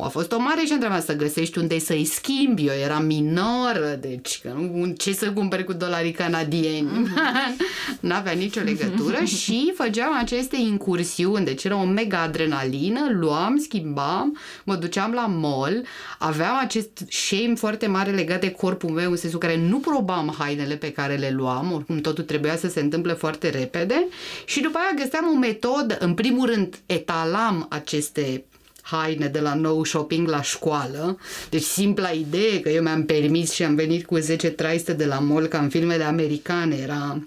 A 0.00 0.08
fost 0.08 0.32
o 0.32 0.38
mare 0.38 0.64
și 0.64 0.72
întrebare 0.72 1.00
să 1.00 1.16
găsești 1.16 1.58
unde 1.58 1.78
să-i 1.78 2.04
schimbi. 2.04 2.66
Eu 2.66 2.74
eram 2.84 3.04
minoră, 3.04 3.98
deci 4.00 4.40
că 4.42 4.48
nu, 4.48 4.92
ce 4.92 5.12
să 5.12 5.32
cumperi 5.32 5.64
cu 5.64 5.72
dolarii 5.72 6.12
canadieni? 6.12 6.88
Mm-hmm. 6.88 7.56
N-avea 8.00 8.32
nicio 8.32 8.60
legătură 8.60 9.24
și 9.40 9.72
făceam 9.76 10.16
aceste 10.18 10.56
incursiuni, 10.56 11.44
deci 11.44 11.64
era 11.64 11.76
o 11.76 11.84
mega 11.84 12.20
adrenalină, 12.20 13.00
luam, 13.10 13.58
schimbam, 13.58 14.38
mă 14.64 14.74
duceam 14.74 15.12
la 15.12 15.26
mall, 15.26 15.84
aveam 16.18 16.58
acest 16.60 16.90
shame 17.08 17.54
foarte 17.54 17.86
mare 17.86 18.10
legat 18.10 18.40
de 18.40 18.50
corpul 18.50 18.90
meu, 18.90 19.10
în 19.10 19.16
sensul 19.16 19.38
care 19.38 19.56
nu 19.56 19.78
probam 19.78 20.34
hainele 20.38 20.74
pe 20.76 20.92
care 20.92 21.14
le 21.14 21.30
luam, 21.30 21.72
oricum 21.72 22.00
totul 22.00 22.24
trebuia 22.24 22.56
să 22.56 22.68
se 22.68 22.80
întâmple 22.80 23.12
foarte 23.12 23.50
repede 23.50 24.06
și 24.44 24.60
după 24.60 24.78
aia 24.78 25.04
găseam 25.04 25.28
o 25.34 25.38
metodă, 25.38 25.96
în 26.00 26.14
primul 26.14 26.46
rând 26.46 26.78
etalam 26.86 27.66
aceste 27.68 28.44
haine 28.90 29.26
de 29.26 29.40
la 29.40 29.54
nou 29.54 29.84
shopping 29.84 30.28
la 30.28 30.42
școală. 30.42 31.18
Deci 31.50 31.62
simpla 31.62 32.08
idee 32.08 32.60
că 32.60 32.68
eu 32.68 32.82
mi-am 32.82 33.04
permis 33.04 33.52
și 33.52 33.64
am 33.64 33.74
venit 33.74 34.06
cu 34.06 34.16
10 34.16 34.50
traiste 34.50 34.92
de 34.92 35.04
la 35.04 35.18
mall 35.18 35.46
ca 35.46 35.58
în 35.58 35.68
filmele 35.68 36.04
americane 36.04 36.76
era 36.76 37.22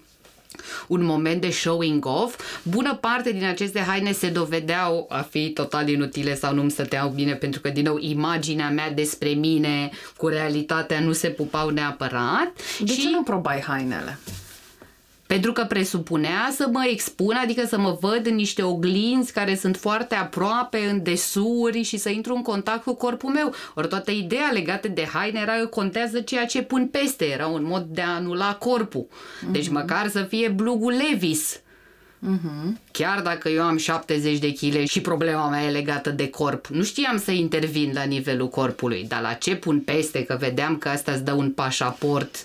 un 0.88 1.04
moment 1.04 1.41
de 1.41 1.50
showing 1.50 2.06
off. 2.06 2.60
Bună 2.63 2.95
parte 2.95 3.32
din 3.32 3.45
aceste 3.45 3.80
haine 3.80 4.12
se 4.12 4.30
dovedeau 4.30 5.06
a 5.10 5.21
fi 5.21 5.50
total 5.50 5.89
inutile 5.89 6.36
sau 6.36 6.54
nu-mi 6.54 6.71
stăteau 6.71 7.10
bine 7.10 7.34
pentru 7.34 7.62
că, 7.62 7.69
din 7.69 7.84
nou, 7.84 7.97
imaginea 8.00 8.69
mea 8.69 8.91
despre 8.91 9.30
mine 9.30 9.89
cu 10.17 10.28
realitatea 10.28 11.00
nu 11.00 11.12
se 11.12 11.28
pupau 11.28 11.69
neapărat. 11.69 12.52
De 12.80 12.93
și... 12.93 13.02
ce 13.02 13.10
nu 13.10 13.24
probai 13.24 13.63
hainele? 13.67 14.19
Pentru 15.32 15.52
că 15.52 15.63
presupunea 15.63 16.50
să 16.56 16.67
mă 16.72 16.88
expun, 16.89 17.36
adică 17.36 17.65
să 17.65 17.78
mă 17.78 17.98
văd 18.00 18.26
în 18.26 18.36
niște 18.36 18.63
oglinzi 18.63 19.32
care 19.32 19.56
sunt 19.56 19.78
foarte 19.78 20.15
aproape, 20.15 20.78
în 20.89 21.04
desuri 21.04 21.82
și 21.82 21.98
să 21.98 22.10
intru 22.10 22.36
în 22.36 22.41
contact 22.41 22.84
cu 22.84 22.94
corpul 22.94 23.30
meu. 23.30 23.54
Ori 23.76 23.88
toată 23.88 24.12
ideea 24.12 24.50
legată 24.54 24.88
de 24.88 25.06
haine 25.13 25.39
era 25.39 25.54
că 25.54 25.65
contează 25.65 26.20
ceea 26.20 26.46
ce 26.46 26.62
pun 26.62 26.88
peste, 26.88 27.26
era 27.26 27.48
un 27.48 27.63
mod 27.63 27.84
de 27.84 28.02
a 28.02 28.15
anula 28.15 28.56
corpul. 28.56 29.08
Deci 29.52 29.67
mm-hmm. 29.67 29.72
măcar 29.72 30.08
să 30.10 30.22
fie 30.22 30.50
blugul 30.50 30.94
Levis 30.94 31.61
Uh-huh. 32.30 32.78
Chiar 32.92 33.22
dacă 33.22 33.50
eu 33.50 33.64
am 33.64 33.78
70 33.78 34.38
de 34.38 34.54
kg 34.54 34.88
și 34.88 35.02
problema 35.02 35.50
mea 35.50 35.64
e 35.64 35.72
legată 35.72 36.10
de 36.10 36.30
corp, 36.30 36.68
nu 36.68 36.84
știam 36.84 37.18
să 37.18 37.32
intervin 37.32 37.92
la 37.94 38.04
nivelul 38.04 38.48
corpului, 38.48 39.06
dar 39.08 39.22
la 39.22 39.34
ce 39.34 39.56
pun 39.56 39.80
peste, 39.80 40.24
că 40.24 40.38
vedeam 40.40 40.78
că 40.78 40.90
asta 40.90 41.12
îți 41.12 41.24
dă 41.24 41.32
un 41.32 41.52
pașaport 41.52 42.36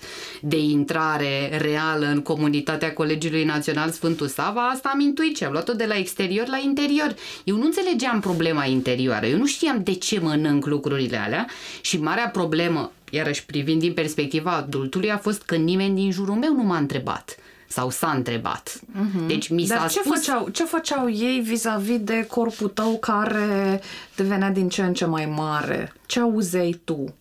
de 0.41 0.59
intrare 0.59 1.59
reală 1.59 2.07
în 2.07 2.23
comunitatea 2.23 2.93
Colegiului 2.93 3.45
Național 3.45 3.91
Sfântul 3.91 4.27
Sava, 4.27 4.69
asta 4.69 4.91
am 4.93 5.01
intuit 5.01 5.37
și 5.37 5.45
am 5.45 5.53
luat-o 5.53 5.73
de 5.73 5.85
la 5.85 5.97
exterior 5.97 6.49
la 6.49 6.61
interior. 6.65 7.15
Eu 7.45 7.57
nu 7.57 7.65
înțelegeam 7.65 8.21
problema 8.21 8.65
interioară, 8.65 9.27
eu 9.27 9.39
nu 9.39 9.47
știam 9.47 9.83
de 9.83 9.95
ce 9.95 10.21
mănânc 10.21 10.67
lucrurile 10.67 11.17
alea 11.17 11.47
și 11.81 12.01
marea 12.01 12.29
problemă, 12.29 12.93
iarăși 13.11 13.45
privind 13.45 13.81
din 13.81 13.93
perspectiva 13.93 14.51
adultului, 14.51 15.11
a 15.11 15.19
fost 15.19 15.43
că 15.43 15.55
nimeni 15.55 15.95
din 15.95 16.13
jurul 16.13 16.35
meu 16.35 16.53
nu 16.53 16.63
m-a 16.63 16.79
întrebat 16.79 17.37
sau 17.69 17.91
s-a 17.91 18.11
întrebat. 18.11 18.81
Uh-huh. 18.81 19.27
Deci 19.27 19.49
mi 19.49 19.67
Dar 19.67 19.79
s-a 19.79 19.87
ce, 19.87 20.01
spus... 20.01 20.17
făceau, 20.17 20.49
ce 20.49 20.65
făceau 20.65 21.11
ei 21.11 21.41
vis-a-vis 21.41 21.99
de 21.99 22.27
corpul 22.27 22.69
tău 22.69 22.99
care 22.99 23.81
devenea 24.17 24.51
din 24.51 24.69
ce 24.69 24.83
în 24.83 24.95
ce 24.95 25.05
mai 25.05 25.27
mare? 25.27 25.93
Ce 26.07 26.21
auzeai 26.21 26.81
tu? 26.85 27.15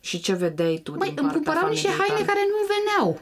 Și 0.00 0.20
ce 0.20 0.32
vedeai 0.32 0.80
tu 0.82 0.94
Măi, 0.96 1.14
îmi 1.16 1.30
cumpărau 1.32 1.68
niște 1.68 1.88
haine 1.88 2.24
care 2.24 2.40
nu 2.50 2.66
veneau. 2.74 3.20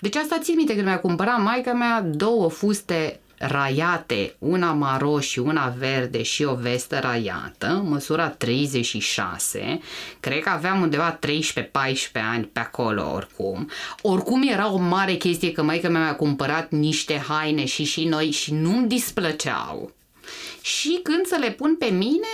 Deci 0.00 0.16
asta 0.16 0.38
țin 0.38 0.56
minte 0.56 0.74
când 0.74 0.86
mi-a 0.86 1.00
cumpărat 1.00 1.42
maica 1.42 1.72
mea 1.72 2.00
două 2.00 2.48
fuste 2.50 3.20
raiate, 3.38 4.34
una 4.38 4.72
maro 4.72 5.20
și 5.20 5.38
una 5.38 5.74
verde 5.78 6.22
și 6.22 6.44
o 6.44 6.54
vestă 6.54 6.98
raiată, 6.98 7.82
măsura 7.86 8.28
36, 8.28 9.80
cred 10.20 10.42
că 10.42 10.48
aveam 10.48 10.80
undeva 10.80 11.18
13-14 11.18 11.20
ani 12.32 12.44
pe 12.44 12.60
acolo 12.60 13.12
oricum. 13.12 13.70
Oricum 14.02 14.42
era 14.42 14.72
o 14.72 14.76
mare 14.76 15.14
chestie 15.14 15.52
că 15.52 15.62
maica 15.62 15.88
mea 15.88 16.00
mi-a 16.00 16.16
cumpărat 16.16 16.70
niște 16.70 17.22
haine 17.28 17.64
și 17.64 17.84
și 17.84 18.04
noi 18.04 18.30
și 18.30 18.52
nu-mi 18.52 18.88
displăceau. 18.88 19.92
Și 20.60 21.00
când 21.02 21.26
să 21.26 21.36
le 21.40 21.50
pun 21.50 21.76
pe 21.76 21.86
mine, 21.86 22.26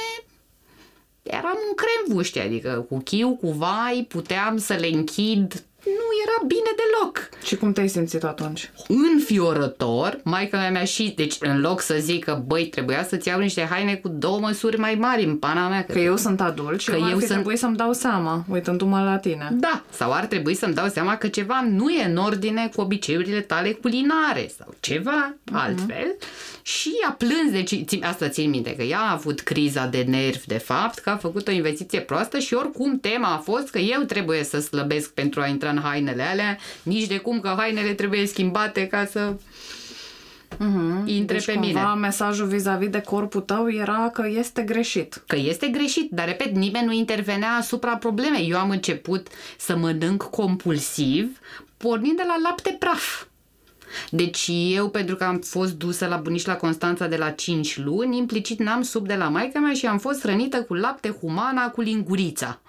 eram 1.22 1.58
un 1.68 1.74
cremvuște, 1.74 2.40
adică 2.40 2.86
cu 2.88 2.98
chiu, 3.04 3.36
cu 3.36 3.50
vai, 3.50 4.06
puteam 4.08 4.58
să 4.58 4.74
le 4.74 4.86
închid 4.86 5.64
nu 5.84 6.06
era 6.24 6.46
bine 6.46 6.70
deloc. 6.76 7.28
Și 7.44 7.56
cum 7.56 7.72
te-ai 7.72 7.88
simțit 7.88 8.24
atunci? 8.24 8.70
Înfiorător, 8.88 10.20
maica 10.22 10.68
mea 10.72 10.84
și, 10.84 11.12
deci 11.16 11.36
în 11.40 11.60
loc 11.60 11.80
să 11.80 11.96
zic 11.98 12.24
că 12.24 12.42
băi, 12.46 12.66
trebuia 12.66 13.04
să-ți 13.04 13.28
iau 13.28 13.40
niște 13.40 13.66
haine 13.70 13.94
cu 13.94 14.08
două 14.08 14.38
măsuri 14.38 14.78
mai 14.78 14.94
mari 14.94 15.24
în 15.24 15.36
pana 15.36 15.68
mea. 15.68 15.84
Că, 15.84 15.92
că 15.92 15.98
eu 15.98 16.16
sunt 16.16 16.40
adult 16.40 16.80
și 16.80 16.90
că 16.90 16.96
eu 16.96 17.18
sunt... 17.18 17.24
trebui 17.24 17.56
să-mi 17.56 17.76
dau 17.76 17.92
seama, 17.92 18.44
uitându-mă 18.48 19.02
la 19.02 19.18
tine. 19.18 19.48
Da, 19.52 19.82
sau 19.90 20.12
ar 20.12 20.26
trebui 20.26 20.54
să-mi 20.54 20.74
dau 20.74 20.88
seama 20.88 21.16
că 21.16 21.28
ceva 21.28 21.66
nu 21.70 21.90
e 21.90 22.04
în 22.04 22.16
ordine 22.16 22.70
cu 22.74 22.80
obiceiurile 22.80 23.40
tale 23.40 23.72
culinare 23.72 24.50
sau 24.58 24.74
ceva 24.80 25.34
uh-huh. 25.34 25.52
altfel. 25.52 26.16
Și 26.62 26.92
a 27.08 27.12
plâns, 27.12 27.50
deci 27.50 27.98
asta 28.02 28.28
țin 28.28 28.50
minte, 28.50 28.76
că 28.76 28.82
ea 28.82 28.98
a 28.98 29.12
avut 29.12 29.40
criza 29.40 29.86
de 29.86 30.04
nervi 30.08 30.46
de 30.46 30.58
fapt, 30.58 30.98
că 30.98 31.10
a 31.10 31.16
făcut 31.16 31.48
o 31.48 31.50
investiție 31.50 32.00
proastă 32.00 32.38
și 32.38 32.54
oricum 32.54 32.98
tema 32.98 33.28
a 33.28 33.38
fost 33.38 33.70
că 33.70 33.78
eu 33.78 34.00
trebuie 34.00 34.44
să 34.44 34.60
slăbesc 34.60 35.12
pentru 35.12 35.40
a 35.40 35.46
intra 35.46 35.72
în 35.76 35.82
hainele 35.82 36.22
alea, 36.22 36.58
nici 36.82 37.06
de 37.06 37.16
cum 37.16 37.40
că 37.40 37.54
hainele 37.56 37.92
trebuie 37.92 38.26
schimbate 38.26 38.86
ca 38.86 39.04
să 39.04 39.34
uh-huh. 40.54 41.04
intre 41.04 41.36
deci 41.36 41.44
pe 41.44 41.52
cumva 41.52 41.92
mine. 41.92 42.00
mesajul 42.00 42.46
vis-a-vis 42.46 42.88
de 42.88 43.00
corpul 43.00 43.40
tău 43.40 43.70
era 43.70 44.10
că 44.12 44.26
este 44.28 44.62
greșit. 44.62 45.22
Că 45.26 45.36
este 45.36 45.66
greșit, 45.66 46.10
dar 46.10 46.26
repet, 46.26 46.54
nimeni 46.54 46.86
nu 46.86 46.92
intervenea 46.92 47.52
asupra 47.52 47.96
problemei. 47.96 48.50
Eu 48.50 48.58
am 48.58 48.70
început 48.70 49.26
să 49.58 49.76
mănânc 49.76 50.22
compulsiv, 50.22 51.38
pornind 51.76 52.16
de 52.16 52.24
la 52.26 52.36
lapte 52.42 52.76
praf. 52.78 53.24
Deci 54.10 54.50
eu, 54.74 54.88
pentru 54.88 55.16
că 55.16 55.24
am 55.24 55.38
fost 55.38 55.74
dusă 55.74 56.06
la 56.06 56.16
bunici 56.16 56.46
la 56.46 56.56
Constanța 56.56 57.06
de 57.06 57.16
la 57.16 57.30
5 57.30 57.78
luni, 57.78 58.16
implicit 58.16 58.58
n-am 58.58 58.82
sub 58.82 59.06
de 59.06 59.14
la 59.14 59.28
maica 59.28 59.58
mea 59.58 59.72
și 59.72 59.86
am 59.86 59.98
fost 59.98 60.24
rănită 60.24 60.62
cu 60.62 60.74
lapte 60.74 61.08
humana 61.08 61.68
cu 61.70 61.80
lingurița. 61.80 62.60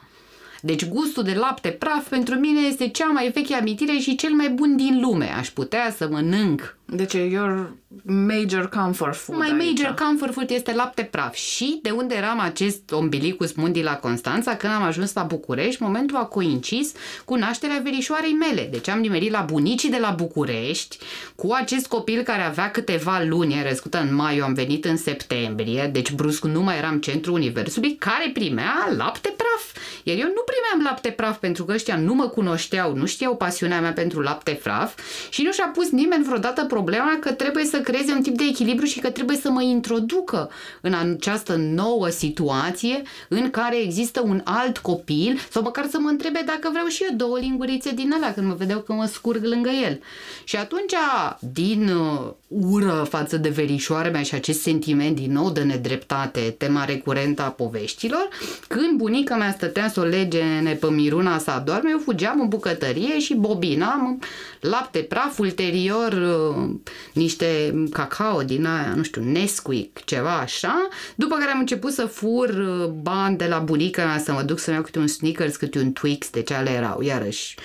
Deci 0.66 0.88
gustul 0.88 1.24
de 1.24 1.34
lapte 1.34 1.70
praf 1.70 2.10
pentru 2.10 2.36
mine 2.36 2.60
este 2.60 2.88
cea 2.88 3.06
mai 3.06 3.32
veche 3.34 3.54
amintire 3.54 3.98
și 3.98 4.16
cel 4.16 4.34
mai 4.34 4.50
bun 4.50 4.76
din 4.76 5.00
lume. 5.02 5.30
Aș 5.38 5.50
putea 5.50 5.92
să 5.92 6.08
mănânc 6.12 6.78
Deci 6.88 7.14
e 7.14 7.26
your 7.26 7.74
major 8.04 8.70
comfort 8.70 9.16
food 9.16 9.38
mai 9.38 9.52
aici. 9.52 9.80
major 9.80 9.94
comfort 9.94 10.34
food 10.34 10.50
este 10.50 10.74
lapte 10.74 11.04
praf. 11.04 11.34
Și 11.34 11.80
de 11.82 11.90
unde 11.90 12.16
eram 12.16 12.40
acest 12.40 12.92
ombilicus 12.92 13.54
mundi 13.54 13.82
la 13.82 13.96
Constanța, 13.96 14.56
când 14.56 14.74
am 14.74 14.84
ajuns 14.84 15.14
la 15.14 15.24
București, 15.24 15.84
momentul 15.84 16.18
a 16.18 16.26
coincis 16.26 16.92
cu 17.26 17.36
nașterea 17.36 17.82
verișoarei 17.84 18.32
mele. 18.32 18.68
Deci 18.72 18.88
am 18.88 19.00
nimerit 19.00 19.32
la 19.32 19.42
bunicii 19.42 19.90
de 19.90 19.98
la 19.98 20.10
București 20.10 20.98
cu 21.36 21.52
acest 21.54 21.88
copil 21.88 22.22
care 22.22 22.42
avea 22.42 22.72
câteva 22.72 23.24
luni, 23.28 23.54
era 23.60 23.70
născută 23.70 24.00
în 24.00 24.16
mai, 24.16 24.38
eu 24.38 24.44
am 24.44 24.54
venit 24.54 24.86
în 24.86 24.98
septembrie, 24.98 25.90
deci 25.94 26.12
brusc 26.12 26.44
nu 26.44 26.62
mai 26.62 26.78
eram 26.78 27.00
centrul 27.00 27.34
universului, 27.34 27.96
care 27.96 28.30
primea 28.34 28.94
lapte 28.98 29.36
praf. 29.38 29.84
Iar 30.04 30.18
eu 30.18 30.28
nu 30.28 30.44
primeam 30.46 30.90
lapte 30.92 31.10
praf 31.10 31.38
pentru 31.38 31.66
că 31.66 31.74
ăștia 31.74 31.98
nu 31.98 32.14
mă 32.14 32.28
cunoșteau, 32.28 32.96
nu 32.96 33.06
știau 33.06 33.36
pasiunea 33.36 33.82
mea 33.82 33.94
pentru 33.94 34.22
lapte 34.22 34.60
praf 34.64 35.00
și 35.30 35.42
nu 35.42 35.52
și-a 35.52 35.72
pus 35.74 35.90
nimeni 35.90 36.24
vreodată 36.24 36.66
problema 36.76 37.18
că 37.20 37.32
trebuie 37.32 37.66
să 37.66 37.82
creeze 37.82 38.12
un 38.12 38.22
tip 38.22 38.38
de 38.38 38.44
echilibru 38.44 38.86
și 38.86 39.00
că 39.00 39.10
trebuie 39.10 39.38
să 39.38 39.50
mă 39.50 39.62
introducă 39.62 40.50
în 40.82 40.94
această 40.94 41.56
nouă 41.56 42.10
situație 42.10 43.02
în 43.30 43.50
care 43.50 43.82
există 43.82 44.22
un 44.22 44.42
alt 44.44 44.78
copil 44.78 45.40
sau 45.52 45.62
măcar 45.62 45.88
să 45.90 46.00
mă 46.00 46.10
întrebe 46.10 46.44
dacă 46.46 46.70
vreau 46.72 46.86
și 46.88 47.04
eu 47.10 47.16
două 47.16 47.40
lingurițe 47.40 47.92
din 47.92 48.14
alea 48.14 48.34
când 48.34 48.48
mă 48.48 48.54
vedeau 48.54 48.80
că 48.80 48.94
mă 48.94 49.06
scurg 49.06 49.44
lângă 49.44 49.70
el. 49.70 50.02
Și 50.44 50.56
atunci, 50.56 50.94
din 51.40 51.88
uh, 51.88 52.32
ură 52.62 53.06
față 53.10 53.38
de 53.38 53.50
verișoarea 53.50 54.12
mea 54.12 54.24
și 54.24 54.36
acest 54.36 54.62
sentiment 54.62 55.16
din 55.16 55.32
nou 55.32 55.52
de 55.52 55.62
nedreptate, 55.62 56.56
tema 56.58 56.86
recurentă 56.86 57.42
a 57.42 57.50
poveștilor, 57.50 58.28
când 58.68 58.98
bunica 58.98 59.36
mea 59.36 59.52
stătea 59.52 59.90
să 59.90 60.00
o 60.00 60.04
legene 60.04 60.74
pe 60.74 60.88
Miruna 60.90 61.38
să 61.38 61.52
adorme, 61.52 61.90
eu 61.90 62.00
fugeam 62.00 62.40
în 62.40 62.48
bucătărie 62.48 63.20
și 63.20 63.34
bobinam 63.34 64.20
lapte 64.60 65.00
praf, 65.00 65.40
ulterior 65.40 66.12
uh, 66.12 66.70
niște 67.14 67.74
cacao 67.92 68.42
din 68.42 68.66
aia, 68.66 68.94
nu 68.96 69.04
știu, 69.04 69.24
Nesquik, 69.24 70.04
ceva 70.06 70.38
așa, 70.38 70.88
după 71.16 71.36
care 71.36 71.52
am 71.52 71.60
început 71.60 71.92
să 71.92 72.06
fur 72.06 72.50
uh, 72.50 72.86
bani 72.86 73.38
de 73.38 73.46
la 73.46 73.60
bunica 73.60 74.06
mea 74.06 74.18
să 74.18 74.32
mă 74.32 74.42
duc 74.42 74.60
să-mi 74.60 74.76
iau 74.76 74.86
câte 74.86 75.00
un 75.00 75.08
Snickers, 75.08 75.56
câte 75.56 75.80
un 75.80 75.92
Twix, 75.92 76.30
deci 76.30 76.52
ale 76.52 76.70
erau, 76.70 77.02
iarăși, 77.02 77.56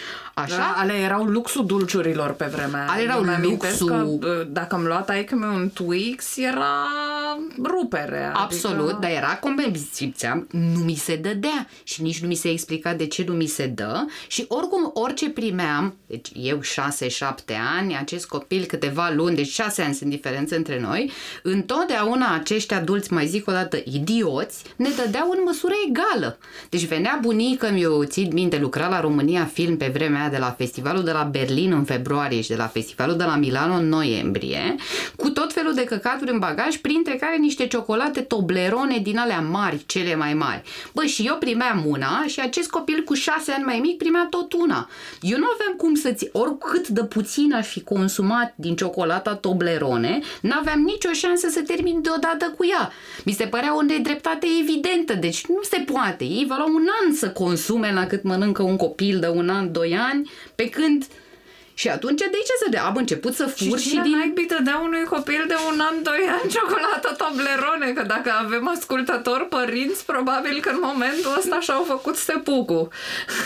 așa. 0.40 0.57
Da, 0.57 0.74
ale 0.76 0.92
erau 0.92 1.24
luxul 1.24 1.66
dulciurilor 1.66 2.33
pe 2.33 2.44
vremea 2.44 2.81
aia. 2.81 2.90
Ale 2.90 3.03
erau 3.03 3.18
Eu 3.18 3.24
mi-amintesc 3.24 3.81
luxul. 3.81 3.96
Că, 3.96 4.05
bă, 4.18 4.46
dacă 4.50 4.74
am 4.74 4.85
luat 4.85 5.09
aici 5.09 5.31
un 5.31 5.70
Twix, 5.74 6.37
era 6.37 6.87
rupere. 7.62 8.31
Absolut, 8.35 8.81
adică... 8.81 8.98
dar 9.00 9.11
era 9.11 9.37
cum 9.37 9.74
simțeam, 9.92 10.46
nu 10.50 10.79
mi 10.79 10.94
se 10.94 11.16
dădea 11.16 11.68
și 11.83 12.03
nici 12.03 12.20
nu 12.20 12.29
mi 12.29 12.35
se 12.35 12.48
explica 12.48 12.94
de 12.94 13.07
ce 13.07 13.24
nu 13.26 13.33
mi 13.33 13.46
se 13.46 13.66
dă 13.66 14.05
și 14.26 14.44
oricum 14.48 14.90
orice 14.94 15.31
primeam, 15.31 15.96
deci 16.07 16.29
eu 16.35 16.61
6-7 16.61 16.62
ani, 17.79 17.96
acest 17.96 18.26
copil 18.26 18.64
câteva 18.64 19.11
luni, 19.14 19.37
deci 19.37 19.50
6 19.50 19.83
ani 19.83 19.94
sunt 19.94 20.11
diferențe 20.11 20.57
între 20.57 20.81
noi, 20.81 21.11
întotdeauna 21.42 22.35
acești 22.35 22.74
adulți, 22.74 23.12
mai 23.12 23.26
zic 23.26 23.48
o 23.48 23.53
dată, 23.53 23.83
idioți, 23.85 24.62
ne 24.76 24.88
dădeau 24.96 25.31
în 25.31 25.38
măsură 25.44 25.74
egală. 25.88 26.38
Deci 26.68 26.87
venea 26.87 27.18
bunica, 27.22 27.68
eu 27.68 28.05
țin 28.05 28.31
minte, 28.33 28.59
lucra 28.59 28.88
la 28.88 29.00
România 29.00 29.44
Film 29.44 29.76
pe 29.76 29.90
vremea 29.92 30.20
aia 30.20 30.30
de 30.31 30.38
la 30.38 30.51
festivalul 30.51 31.05
de 31.05 31.12
la 31.12 31.23
Berlin 31.23 31.73
în 31.73 31.85
februarie 31.85 32.40
și 32.40 32.49
de 32.49 32.57
la 32.57 32.66
festivalul 32.66 33.16
de 33.16 33.25
la 33.25 33.37
Milano 33.37 33.75
în 33.75 33.88
noiembrie, 33.88 34.75
cu 35.16 35.29
tot 35.31 35.53
felul 35.53 35.75
de 35.75 35.85
căcaturi 35.85 36.31
în 36.31 36.38
bagaj, 36.38 36.77
printre 36.77 37.14
care 37.14 37.37
niște 37.37 37.66
ciocolate 37.66 38.21
Toblerone 38.21 38.99
din 38.99 39.19
alea 39.19 39.40
mari, 39.40 39.83
cele 39.87 40.14
mai 40.14 40.35
mari. 40.35 40.62
Bă, 40.95 41.05
și 41.05 41.27
eu 41.27 41.37
primeam 41.37 41.85
una 41.87 42.25
și 42.27 42.40
acest 42.40 42.71
copil 42.71 43.03
cu 43.05 43.14
șase 43.14 43.53
ani 43.53 43.64
mai 43.64 43.79
mic 43.79 43.97
primea 43.97 44.27
tot 44.31 44.53
una. 44.53 44.88
Eu 45.21 45.38
nu 45.38 45.47
aveam 45.55 45.75
cum 45.77 45.95
să-ți, 45.95 46.29
oricât 46.33 46.88
de 46.88 47.05
puțin 47.05 47.55
aș 47.55 47.66
fi 47.66 47.81
consumat 47.81 48.53
din 48.57 48.77
ciocolata 48.77 49.35
Toblerone, 49.35 50.21
n-aveam 50.40 50.81
nicio 50.81 51.12
șansă 51.12 51.49
să 51.49 51.61
termin 51.61 52.03
deodată 52.03 52.55
cu 52.57 52.66
ea. 52.66 52.93
Mi 53.25 53.33
se 53.33 53.45
părea 53.45 53.77
o 53.77 53.83
nedreptate 53.83 54.47
evidentă, 54.61 55.14
deci 55.14 55.47
nu 55.47 55.61
se 55.62 55.85
poate. 55.93 56.25
Ei 56.25 56.45
vă 56.49 56.55
luau 56.57 56.75
un 56.75 56.87
an 57.05 57.14
să 57.14 57.31
consume 57.31 57.93
la 57.93 58.07
cât 58.07 58.23
mănâncă 58.23 58.62
un 58.62 58.77
copil 58.77 59.19
de 59.19 59.27
un 59.27 59.49
an, 59.49 59.73
doi 59.73 59.97
ani, 59.97 60.10
pe 60.55 60.68
când 60.68 61.05
și 61.81 61.88
atunci 61.88 62.20
de 62.20 62.40
ce 62.49 62.55
să 62.64 62.70
dea? 62.70 62.85
Am 62.85 62.96
început 62.96 63.35
să 63.35 63.46
fur 63.46 63.79
Și, 63.79 63.85
și, 63.85 63.88
cine 63.88 64.03
din... 64.03 64.11
naibii 64.16 64.46
te 64.46 64.57
dea 64.62 64.79
unui 64.79 65.05
copil 65.05 65.44
de 65.49 65.55
un 65.73 65.81
an, 65.81 66.03
doi 66.03 66.23
ani 66.29 66.51
ciocolată 66.55 67.16
Toblerone? 67.18 67.92
Că 67.92 68.03
dacă 68.03 68.33
avem 68.44 68.68
ascultători 68.68 69.49
părinți, 69.49 70.05
probabil 70.05 70.61
că 70.61 70.68
în 70.68 70.81
momentul 70.83 71.37
ăsta 71.38 71.61
și-au 71.61 71.83
făcut 71.83 72.16
sepucul. 72.16 72.88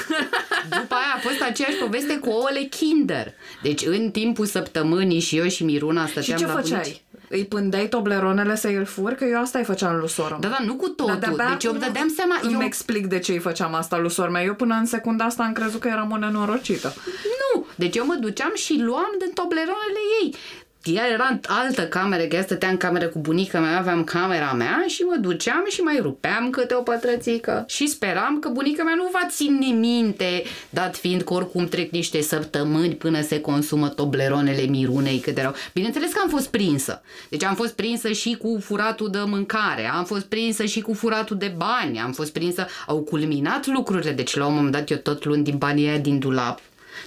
După 0.81 0.94
aia 0.94 1.12
a 1.16 1.20
fost 1.20 1.40
aceeași 1.42 1.77
poveste 1.77 2.18
cu 2.18 2.29
ouăle 2.29 2.61
Kinder. 2.62 3.35
Deci 3.62 3.83
în 3.87 4.11
timpul 4.11 4.46
săptămânii 4.46 5.20
și 5.20 5.37
eu 5.38 5.48
și 5.48 5.64
Miruna 5.64 6.05
Și 6.07 6.11
stăteam 6.11 6.38
ce 6.38 6.46
la 6.46 6.53
făceai? 6.53 6.81
bunici. 6.81 7.03
Îi 7.29 7.45
pândeai 7.45 7.89
Tobleronele 7.89 8.57
să 8.57 8.69
îl 8.69 8.85
fur? 8.85 9.13
Că 9.13 9.25
eu 9.25 9.41
asta 9.41 9.59
îi 9.59 9.65
făceam 9.65 9.97
lui 9.97 10.09
sora 10.09 10.37
Da, 10.41 10.49
mea. 10.49 10.57
da, 10.59 10.65
nu 10.65 10.75
cu 10.75 10.89
totul. 10.89 11.19
de-abia 11.21 11.49
deci 11.53 11.65
eu 11.65 11.71
îmi 11.73 11.81
acum 11.81 11.93
dădeam 11.93 12.09
seama... 12.17 12.39
Îmi 12.43 12.53
Eu... 12.53 12.63
explic 12.63 13.07
de 13.07 13.19
ce 13.19 13.33
îi 13.33 13.39
făceam 13.39 13.75
asta 13.75 13.99
lui 13.99 14.11
sora 14.11 14.31
mea. 14.31 14.43
Eu 14.43 14.55
până 14.55 14.75
în 14.75 14.87
secunda 14.87 15.25
asta 15.25 15.43
am 15.43 15.53
crezut 15.53 15.81
că 15.81 15.89
eram 15.89 16.11
o 16.11 16.17
nenorocită. 16.17 16.95
Nu! 17.55 17.67
Deci 17.75 17.97
eu 17.97 18.07
mă 18.07 18.15
duceam 18.21 18.53
și 18.55 18.81
luam 18.81 19.15
din 19.19 19.31
tobleronele 19.35 20.01
ei. 20.23 20.35
Ea 20.85 21.09
era 21.12 21.29
în 21.31 21.38
altă 21.47 21.87
cameră, 21.87 22.23
că 22.23 22.37
ea 22.37 22.42
stătea 22.42 22.68
în 22.68 22.77
cameră 22.77 23.07
cu 23.07 23.18
bunica 23.18 23.61
mea, 23.61 23.79
aveam 23.79 24.05
camera 24.05 24.53
mea 24.53 24.85
și 24.87 25.03
mă 25.03 25.16
duceam 25.20 25.64
și 25.68 25.81
mai 25.81 25.99
rupeam 26.03 26.51
câte 26.51 26.75
o 26.75 26.83
pătrățică. 26.83 27.64
Și 27.68 27.87
speram 27.87 28.38
că 28.38 28.49
bunica 28.49 28.83
mea 28.83 28.94
nu 28.94 29.09
va 29.12 29.27
ține 29.31 29.66
minte, 29.66 30.42
dat 30.70 30.97
fiind 30.97 31.23
că 31.23 31.33
oricum 31.33 31.66
trec 31.66 31.90
niște 31.90 32.20
săptămâni 32.23 32.94
până 32.94 33.20
se 33.20 33.40
consumă 33.40 33.88
tobleronele 33.88 34.62
mirunei 34.62 35.18
cât 35.18 35.38
erau. 35.38 35.55
Bineînțeles 35.73 36.12
că 36.12 36.20
am 36.23 36.29
fost 36.29 36.49
prinsă. 36.49 37.03
Deci 37.29 37.44
am 37.44 37.55
fost 37.55 37.73
prinsă 37.73 38.12
și 38.12 38.37
cu 38.37 38.59
furatul 38.61 39.11
de 39.11 39.18
mâncare, 39.27 39.90
am 39.94 40.05
fost 40.05 40.25
prinsă 40.25 40.64
și 40.64 40.81
cu 40.81 40.92
furatul 40.92 41.37
de 41.37 41.55
bani, 41.57 42.01
am 42.01 42.12
fost 42.12 42.33
prinsă, 42.33 42.66
au 42.87 43.01
culminat 43.01 43.66
lucrurile, 43.66 44.12
deci 44.12 44.37
la 44.37 44.47
un 44.47 44.55
moment 44.55 44.73
dat 44.73 44.90
eu 44.90 44.97
tot 44.97 45.25
luând 45.25 45.44
din 45.44 45.57
banii 45.57 45.88
aia 45.88 45.99
din 45.99 46.18
dulap 46.18 46.61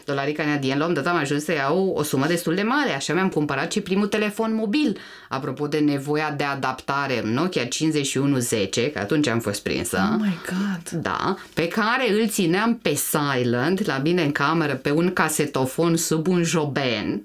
dolarii 0.06 0.34
canadieni, 0.34 0.80
la 0.80 0.86
un 0.86 0.94
dat 0.94 1.08
am 1.08 1.16
ajuns 1.16 1.44
să 1.44 1.54
iau 1.54 1.94
o 1.96 2.04
sumă 2.04 2.26
destul 2.26 2.56
de 2.56 2.62
mare, 2.62 2.96
așa 2.96 3.14
mi-am 3.14 3.30
cumpărat 3.30 3.72
și 3.72 3.82
primul 3.82 4.08
telefon 4.08 4.56
mobil. 4.56 4.98
Apropo 5.30 5.68
de 5.68 5.78
nevoia 5.78 6.34
de 6.38 6.44
adaptare, 6.44 7.22
Nokia 7.24 7.66
5110, 7.66 8.92
că 8.92 9.00
atunci 9.00 9.28
am 9.28 9.40
fost 9.40 9.64
prinsă. 9.64 10.10
Oh 10.14 10.20
my 10.20 10.38
God! 10.46 11.02
Da, 11.02 11.36
pe 11.54 11.68
care 11.68 12.12
îl 12.12 12.28
țineam 12.28 12.78
pe 12.82 12.94
silent 12.94 13.86
la 13.86 13.98
mine 13.98 14.24
în 14.24 14.32
cameră 14.32 14.74
pe 14.74 14.92
un 14.92 15.14
casetofon 15.14 15.98
sub 15.98 16.28
un 16.28 16.44
joben. 16.44 17.22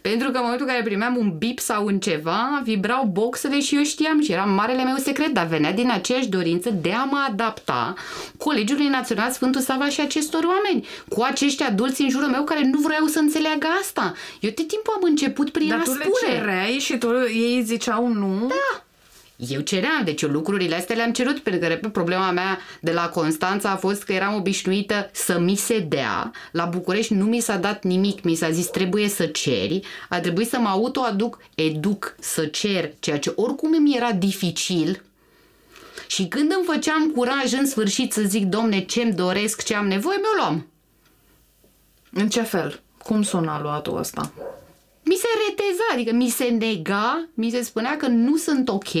Pentru 0.00 0.30
că 0.30 0.36
în 0.36 0.42
momentul 0.42 0.66
în 0.66 0.72
care 0.72 0.84
primeam 0.84 1.16
un 1.16 1.38
bip 1.38 1.58
sau 1.58 1.84
un 1.84 1.98
ceva, 1.98 2.60
vibrau 2.64 3.04
boxele 3.12 3.60
și 3.60 3.76
eu 3.76 3.82
știam 3.82 4.20
și 4.22 4.32
era 4.32 4.44
marele 4.44 4.84
meu 4.84 4.96
secret, 4.96 5.28
dar 5.28 5.46
venea 5.46 5.72
din 5.72 5.90
aceeași 5.90 6.28
dorință 6.28 6.70
de 6.70 6.92
a 6.92 7.04
mă 7.04 7.26
adapta 7.28 7.94
Colegiului 8.38 8.86
Național 8.86 9.30
Sfântul 9.30 9.60
Sava 9.60 9.88
și 9.88 10.00
acestor 10.00 10.44
oameni, 10.44 10.86
cu 11.08 11.22
acești 11.22 11.62
adulți 11.62 12.02
în 12.02 12.08
jurul 12.10 12.28
meu 12.28 12.44
care 12.44 12.64
nu 12.72 12.78
vreau 12.78 13.06
să 13.06 13.18
înțeleagă 13.18 13.66
asta. 13.80 14.12
Eu 14.40 14.50
tot 14.50 14.66
timpul 14.68 14.92
am 14.96 15.02
început 15.02 15.50
prin 15.50 15.68
Dar 15.68 15.78
a 15.78 15.82
tu 15.82 15.90
le 15.92 16.04
spune. 16.04 16.34
cereai 16.38 16.78
și 16.78 16.98
tu, 16.98 17.06
ei 17.26 17.62
ziceau 17.64 18.06
nu? 18.06 18.46
Da. 18.48 18.84
Eu 19.48 19.60
ceream, 19.60 20.04
deci 20.04 20.22
eu 20.22 20.28
lucrurile 20.28 20.74
astea 20.74 20.96
le-am 20.96 21.12
cerut, 21.12 21.38
pentru 21.38 21.60
că, 21.60 21.66
repet, 21.66 21.92
problema 21.92 22.30
mea 22.30 22.58
de 22.80 22.92
la 22.92 23.08
Constanța 23.08 23.70
a 23.70 23.76
fost 23.76 24.02
că 24.02 24.12
eram 24.12 24.34
obișnuită 24.34 25.10
să 25.12 25.38
mi 25.38 25.56
se 25.56 25.78
dea. 25.78 26.30
La 26.52 26.64
București 26.64 27.14
nu 27.14 27.24
mi 27.24 27.40
s-a 27.40 27.56
dat 27.56 27.84
nimic, 27.84 28.22
mi 28.22 28.34
s-a 28.34 28.50
zis 28.50 28.66
trebuie 28.66 29.08
să 29.08 29.26
ceri, 29.26 29.80
a 30.08 30.20
trebuit 30.20 30.48
să 30.48 30.58
mă 30.58 30.68
autoaduc, 30.68 31.38
educ 31.54 32.16
să 32.20 32.46
cer, 32.46 32.92
ceea 33.00 33.18
ce 33.18 33.32
oricum 33.36 33.82
mi 33.82 33.96
era 33.96 34.12
dificil. 34.12 35.02
Și 36.06 36.26
când 36.26 36.52
îmi 36.56 36.64
făceam 36.66 37.10
curaj 37.10 37.52
în 37.52 37.66
sfârșit 37.66 38.12
să 38.12 38.22
zic, 38.22 38.44
domne, 38.44 38.84
ce-mi 38.84 39.12
doresc, 39.12 39.62
ce 39.62 39.74
am 39.74 39.86
nevoie, 39.86 40.16
mi-o 40.16 40.42
luam. 40.42 40.66
În 42.12 42.28
ce 42.28 42.42
fel? 42.42 42.80
Cum 42.98 43.22
suna 43.22 43.60
luatul 43.60 43.98
ăsta? 43.98 44.32
Mi 45.12 45.18
se 45.18 45.28
reteza, 45.48 45.82
adică 45.92 46.12
mi 46.14 46.28
se 46.28 46.44
nega, 46.44 47.28
mi 47.34 47.50
se 47.50 47.62
spunea 47.62 47.96
că 47.96 48.06
nu 48.06 48.36
sunt 48.36 48.68
ok, 48.68 48.92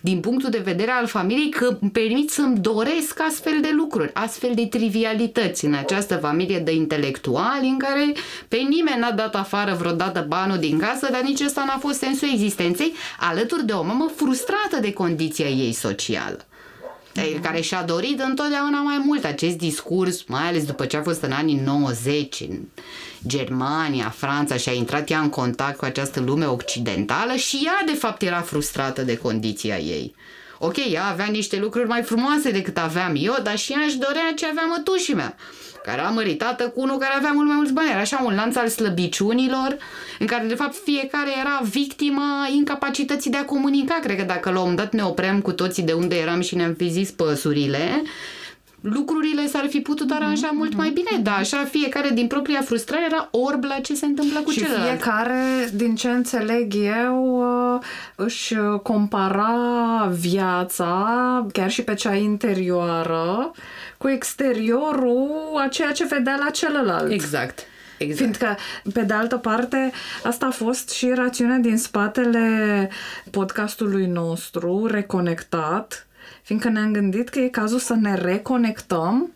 din 0.00 0.20
punctul 0.20 0.50
de 0.50 0.62
vedere 0.64 0.90
al 0.90 1.06
familiei 1.06 1.48
că 1.48 1.78
îmi 1.80 1.90
permit 1.90 2.30
să-mi 2.30 2.58
doresc 2.58 3.20
astfel 3.20 3.60
de 3.60 3.70
lucruri, 3.72 4.10
astfel 4.14 4.50
de 4.54 4.66
trivialități 4.66 5.64
în 5.64 5.74
această 5.74 6.16
familie 6.16 6.58
de 6.58 6.74
intelectuali 6.74 7.68
în 7.68 7.78
care 7.78 8.12
pe 8.48 8.56
nimeni 8.56 8.98
n-a 8.98 9.12
dat 9.12 9.34
afară 9.34 9.74
vreodată 9.78 10.24
banul 10.28 10.58
din 10.58 10.78
casă, 10.78 11.08
dar 11.10 11.22
nici 11.22 11.40
ăsta 11.40 11.64
n-a 11.66 11.78
fost 11.78 11.98
sensul 11.98 12.28
existenței, 12.32 12.92
alături 13.18 13.66
de 13.66 13.72
o 13.72 13.82
mamă 13.82 14.10
frustrată 14.16 14.78
de 14.80 14.92
condiția 14.92 15.48
ei 15.48 15.72
socială 15.72 16.46
care 17.42 17.60
și-a 17.60 17.82
dorit 17.82 18.20
întotdeauna 18.20 18.80
mai 18.80 19.02
mult 19.04 19.24
acest 19.24 19.56
discurs, 19.56 20.24
mai 20.24 20.48
ales 20.48 20.64
după 20.64 20.86
ce 20.86 20.96
a 20.96 21.02
fost 21.02 21.22
în 21.22 21.32
anii 21.32 21.60
90 21.64 22.40
în 22.40 22.58
Germania, 23.26 24.14
Franța 24.16 24.56
și 24.56 24.68
a 24.68 24.72
intrat 24.72 25.10
ea 25.10 25.20
în 25.20 25.28
contact 25.28 25.76
cu 25.76 25.84
această 25.84 26.20
lume 26.20 26.46
occidentală 26.46 27.34
și 27.34 27.62
ea 27.64 27.82
de 27.86 27.92
fapt 27.92 28.22
era 28.22 28.40
frustrată 28.40 29.02
de 29.02 29.16
condiția 29.16 29.78
ei. 29.78 30.14
Ok, 30.58 30.76
ea 30.92 31.04
avea 31.04 31.26
niște 31.26 31.58
lucruri 31.58 31.88
mai 31.88 32.02
frumoase 32.02 32.50
decât 32.50 32.78
aveam 32.78 33.14
eu, 33.16 33.34
dar 33.42 33.58
și 33.58 33.72
ea 33.72 33.80
își 33.86 33.96
dorea 33.96 34.32
ce 34.36 34.46
avea 34.46 34.64
mătușii 34.64 35.14
mea 35.14 35.36
care 35.84 36.00
era 36.00 36.08
măritată 36.08 36.68
cu 36.68 36.80
unul 36.80 36.98
care 36.98 37.14
avea 37.16 37.30
mult 37.34 37.46
mai 37.46 37.56
mulți 37.56 37.72
bani. 37.72 37.90
Era 37.90 38.00
așa 38.00 38.22
un 38.24 38.34
lanț 38.34 38.56
al 38.56 38.68
slăbiciunilor, 38.68 39.76
în 40.18 40.26
care 40.26 40.46
de 40.46 40.54
fapt 40.54 40.74
fiecare 40.84 41.30
era 41.40 41.60
victima 41.70 42.48
incapacității 42.54 43.30
de 43.30 43.36
a 43.36 43.44
comunica. 43.44 43.98
Cred 44.02 44.16
că 44.16 44.22
dacă 44.22 44.50
la 44.50 44.60
un 44.60 44.74
dat 44.74 44.92
ne 44.92 45.02
oprem 45.02 45.40
cu 45.40 45.52
toții 45.52 45.82
de 45.82 45.92
unde 45.92 46.16
eram 46.16 46.40
și 46.40 46.54
ne-am 46.56 46.74
fi 46.74 46.88
zis 46.90 47.10
păsurile, 47.10 48.02
lucrurile 48.80 49.46
s-ar 49.46 49.66
fi 49.68 49.80
putut 49.80 50.10
aranja 50.10 50.48
mm-hmm. 50.48 50.56
mult 50.56 50.74
mai 50.74 50.90
bine, 50.90 51.22
dar 51.22 51.38
așa 51.38 51.64
fiecare 51.70 52.10
din 52.10 52.26
propria 52.26 52.60
frustrare 52.60 53.04
era 53.04 53.28
orb 53.30 53.64
la 53.64 53.78
ce 53.82 53.94
se 53.94 54.06
întâmplă 54.06 54.40
cu 54.40 54.50
și 54.50 54.58
celălalt. 54.58 54.88
fiecare, 54.88 55.70
din 55.74 55.94
ce 55.94 56.08
înțeleg 56.08 56.74
eu, 56.74 57.42
uh, 57.74 57.80
își 58.14 58.54
compara 58.82 60.08
viața, 60.20 61.46
chiar 61.52 61.70
și 61.70 61.82
pe 61.82 61.94
cea 61.94 62.14
interioară, 62.14 63.50
cu 64.04 64.10
exteriorul 64.10 65.30
a 65.64 65.68
ceea 65.68 65.92
ce 65.92 66.06
vedea 66.06 66.36
la 66.44 66.50
celălalt. 66.50 67.10
Exact. 67.10 67.58
Exact. 67.98 68.18
Fiindcă, 68.18 68.56
pe 68.92 69.02
de 69.02 69.12
altă 69.12 69.36
parte, 69.36 69.92
asta 70.22 70.46
a 70.46 70.50
fost 70.50 70.90
și 70.90 71.12
rațiunea 71.14 71.56
din 71.56 71.76
spatele 71.76 72.90
podcastului 73.30 74.06
nostru, 74.06 74.86
Reconectat, 74.86 76.06
fiindcă 76.42 76.68
ne-am 76.68 76.92
gândit 76.92 77.28
că 77.28 77.38
e 77.38 77.48
cazul 77.48 77.78
să 77.78 77.94
ne 77.94 78.14
reconectăm 78.14 79.32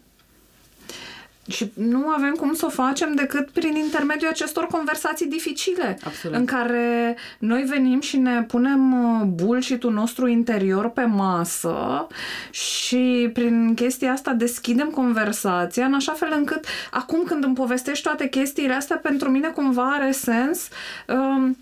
și 1.49 1.73
nu 1.75 2.09
avem 2.09 2.35
cum 2.35 2.55
să 2.55 2.67
o 2.67 2.69
facem 2.69 3.15
decât 3.15 3.51
prin 3.51 3.75
intermediul 3.77 4.31
acestor 4.31 4.67
conversații 4.67 5.27
dificile. 5.27 5.99
Absolut. 6.05 6.37
În 6.37 6.45
care 6.45 7.17
noi 7.39 7.63
venim 7.63 8.01
și 8.01 8.17
ne 8.17 8.43
punem 8.43 8.93
uh, 8.93 9.27
bullshit-ul 9.27 9.93
nostru 9.93 10.27
interior 10.27 10.89
pe 10.89 11.05
masă 11.05 12.07
și 12.51 13.31
prin 13.33 13.75
chestia 13.75 14.13
asta 14.13 14.33
deschidem 14.33 14.89
conversația 14.89 15.85
în 15.85 15.95
așa 15.95 16.13
fel 16.13 16.33
încât 16.37 16.65
acum 16.91 17.23
când 17.23 17.45
îmi 17.45 17.55
povestești 17.55 18.05
toate 18.05 18.29
chestiile 18.29 18.75
astea, 18.75 18.97
pentru 18.97 19.31
mine 19.31 19.49
cumva 19.49 19.91
are 19.93 20.11
sens 20.11 20.69
um, 21.07 21.57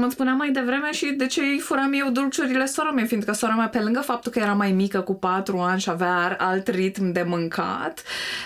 Mă 0.00 0.08
spunea 0.10 0.32
mai 0.32 0.50
devreme 0.50 0.92
și 0.92 1.06
de 1.06 1.26
ce 1.26 1.40
îi 1.40 1.58
furam 1.58 1.92
eu 1.92 2.10
dulciurile 2.10 2.66
sora 2.66 2.90
mea, 2.90 3.04
fiindcă 3.04 3.32
sora 3.32 3.54
mea, 3.54 3.68
pe 3.68 3.78
lângă 3.78 4.00
faptul 4.00 4.32
că 4.32 4.38
era 4.38 4.52
mai 4.52 4.72
mică 4.72 5.00
cu 5.00 5.14
patru 5.14 5.58
ani 5.58 5.80
și 5.80 5.90
avea 5.90 6.36
alt 6.38 6.68
ritm 6.68 7.12
de 7.12 7.22
mâncat, 7.26 8.02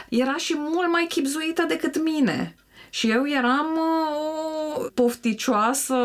era 0.08 0.36
și 0.36 0.54
mult 0.58 0.90
mai 0.90 1.06
chipzuită 1.08 1.64
decât 1.68 2.02
mine. 2.02 2.54
Și 2.90 3.10
eu 3.10 3.28
eram 3.28 3.66
o 3.76 4.82
pofticioasă 4.94 5.96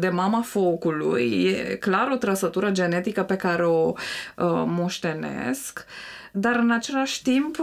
de 0.00 0.08
mama 0.08 0.40
focului, 0.40 1.44
e 1.44 1.74
clar 1.74 2.10
o 2.10 2.16
trăsătură 2.16 2.70
genetică 2.70 3.22
pe 3.22 3.36
care 3.36 3.66
o 3.66 3.86
uh, 3.88 3.94
moștenesc. 4.66 5.84
Uh, 5.88 6.15
dar 6.38 6.56
în 6.56 6.70
același 6.70 7.22
timp 7.22 7.56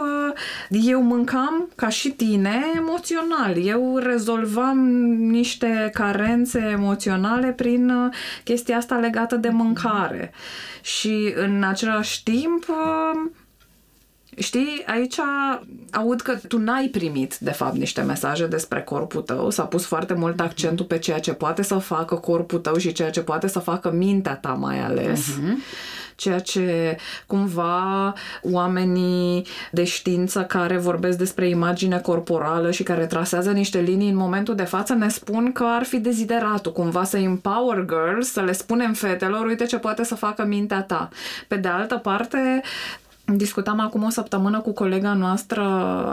eu 0.69 1.01
mâncam 1.01 1.69
ca 1.75 1.89
și 1.89 2.09
tine 2.09 2.61
emoțional. 2.75 3.65
Eu 3.65 3.97
rezolvam 3.97 4.77
niște 5.17 5.89
carențe 5.93 6.59
emoționale 6.71 7.51
prin 7.51 7.89
uh, 7.89 8.13
chestia 8.43 8.77
asta 8.77 8.95
legată 8.95 9.35
de 9.35 9.49
mâncare. 9.49 10.33
Și 10.81 11.33
în 11.35 11.63
același 11.63 12.23
timp 12.23 12.65
uh, 12.69 13.31
Știi, 14.37 14.83
aici 14.85 15.15
aud 15.91 16.21
că 16.21 16.37
tu 16.47 16.57
n-ai 16.57 16.87
primit, 16.87 17.37
de 17.37 17.51
fapt, 17.51 17.75
niște 17.75 18.01
mesaje 18.01 18.47
despre 18.47 18.81
corpul 18.81 19.21
tău. 19.21 19.49
S-a 19.49 19.63
pus 19.63 19.85
foarte 19.85 20.13
mult 20.13 20.39
accentul 20.39 20.85
pe 20.85 20.99
ceea 20.99 21.19
ce 21.19 21.33
poate 21.33 21.63
să 21.63 21.77
facă 21.77 22.15
corpul 22.15 22.59
tău 22.59 22.77
și 22.77 22.91
ceea 22.91 23.09
ce 23.09 23.21
poate 23.21 23.47
să 23.47 23.59
facă 23.59 23.91
mintea 23.91 24.35
ta 24.35 24.49
mai 24.49 24.79
ales. 24.79 25.19
Uh-huh 25.19 25.91
ceea 26.15 26.39
ce 26.39 26.97
cumva 27.27 28.13
oamenii 28.41 29.45
de 29.71 29.83
știință 29.83 30.43
care 30.43 30.77
vorbesc 30.77 31.17
despre 31.17 31.49
imagine 31.49 31.99
corporală 31.99 32.71
și 32.71 32.83
care 32.83 33.05
trasează 33.05 33.51
niște 33.51 33.79
linii 33.79 34.09
în 34.09 34.15
momentul 34.15 34.55
de 34.55 34.63
față 34.63 34.93
ne 34.93 35.09
spun 35.09 35.51
că 35.51 35.63
ar 35.67 35.83
fi 35.83 35.99
dezideratul 35.99 36.71
cumva 36.71 37.03
să 37.03 37.17
empower 37.17 37.85
girls, 37.85 38.31
să 38.31 38.41
le 38.41 38.51
spunem 38.51 38.93
fetelor, 38.93 39.45
uite 39.45 39.65
ce 39.65 39.77
poate 39.77 40.03
să 40.03 40.15
facă 40.15 40.45
mintea 40.45 40.81
ta. 40.81 41.09
Pe 41.47 41.55
de 41.55 41.67
altă 41.67 41.95
parte, 41.95 42.61
Discutam 43.25 43.79
acum 43.79 44.03
o 44.03 44.09
săptămână 44.09 44.59
cu 44.59 44.71
colega 44.71 45.13
noastră, 45.13 45.61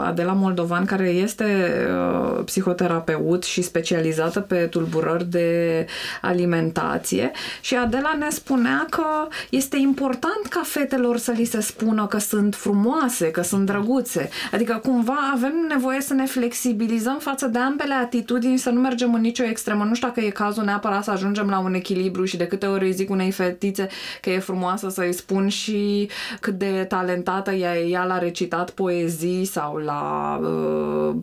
Adela 0.05 0.33
Moldovan, 0.33 0.85
care 0.85 1.07
este 1.07 1.73
uh, 1.89 2.43
psihoterapeut 2.45 3.43
și 3.43 3.61
specializată 3.61 4.39
pe 4.39 4.55
tulburări 4.55 5.29
de 5.29 5.85
alimentație 6.21 7.31
și 7.61 7.75
Adela 7.75 8.15
ne 8.19 8.29
spunea 8.29 8.87
că 8.89 9.03
este 9.49 9.77
important 9.77 10.45
ca 10.49 10.61
fetelor 10.63 11.17
să 11.17 11.31
li 11.31 11.43
se 11.43 11.61
spună 11.61 12.07
că 12.07 12.17
sunt 12.17 12.55
frumoase, 12.55 13.31
că 13.31 13.41
sunt 13.41 13.65
drăguțe. 13.65 14.29
Adică 14.51 14.79
cumva 14.83 15.17
avem 15.33 15.53
nevoie 15.67 16.01
să 16.01 16.13
ne 16.13 16.25
flexibilizăm 16.25 17.17
față 17.19 17.47
de 17.47 17.59
ambele 17.59 17.93
atitudini, 17.93 18.57
să 18.57 18.69
nu 18.69 18.79
mergem 18.79 19.13
în 19.13 19.21
nicio 19.21 19.43
extremă. 19.43 19.83
Nu 19.83 19.93
știu 19.93 20.07
dacă 20.07 20.19
e 20.19 20.29
cazul 20.29 20.63
neapărat 20.63 21.03
să 21.03 21.11
ajungem 21.11 21.49
la 21.49 21.59
un 21.59 21.73
echilibru 21.73 22.25
și 22.25 22.37
de 22.37 22.47
câte 22.47 22.65
ori 22.65 22.85
îi 22.85 22.91
zic 22.91 23.09
unei 23.09 23.31
fetițe 23.31 23.87
că 24.21 24.29
e 24.29 24.39
frumoasă 24.39 24.89
să-i 24.89 25.13
spun 25.13 25.47
și 25.47 26.09
cât 26.39 26.53
de 26.53 26.85
talentată 27.01 27.51
ea, 27.51 27.79
ea 27.79 28.03
l-a 28.03 28.17
recitat 28.17 28.69
poezii 28.69 29.45
sau 29.45 29.75
l-a 29.75 30.39
uh, 30.41 31.15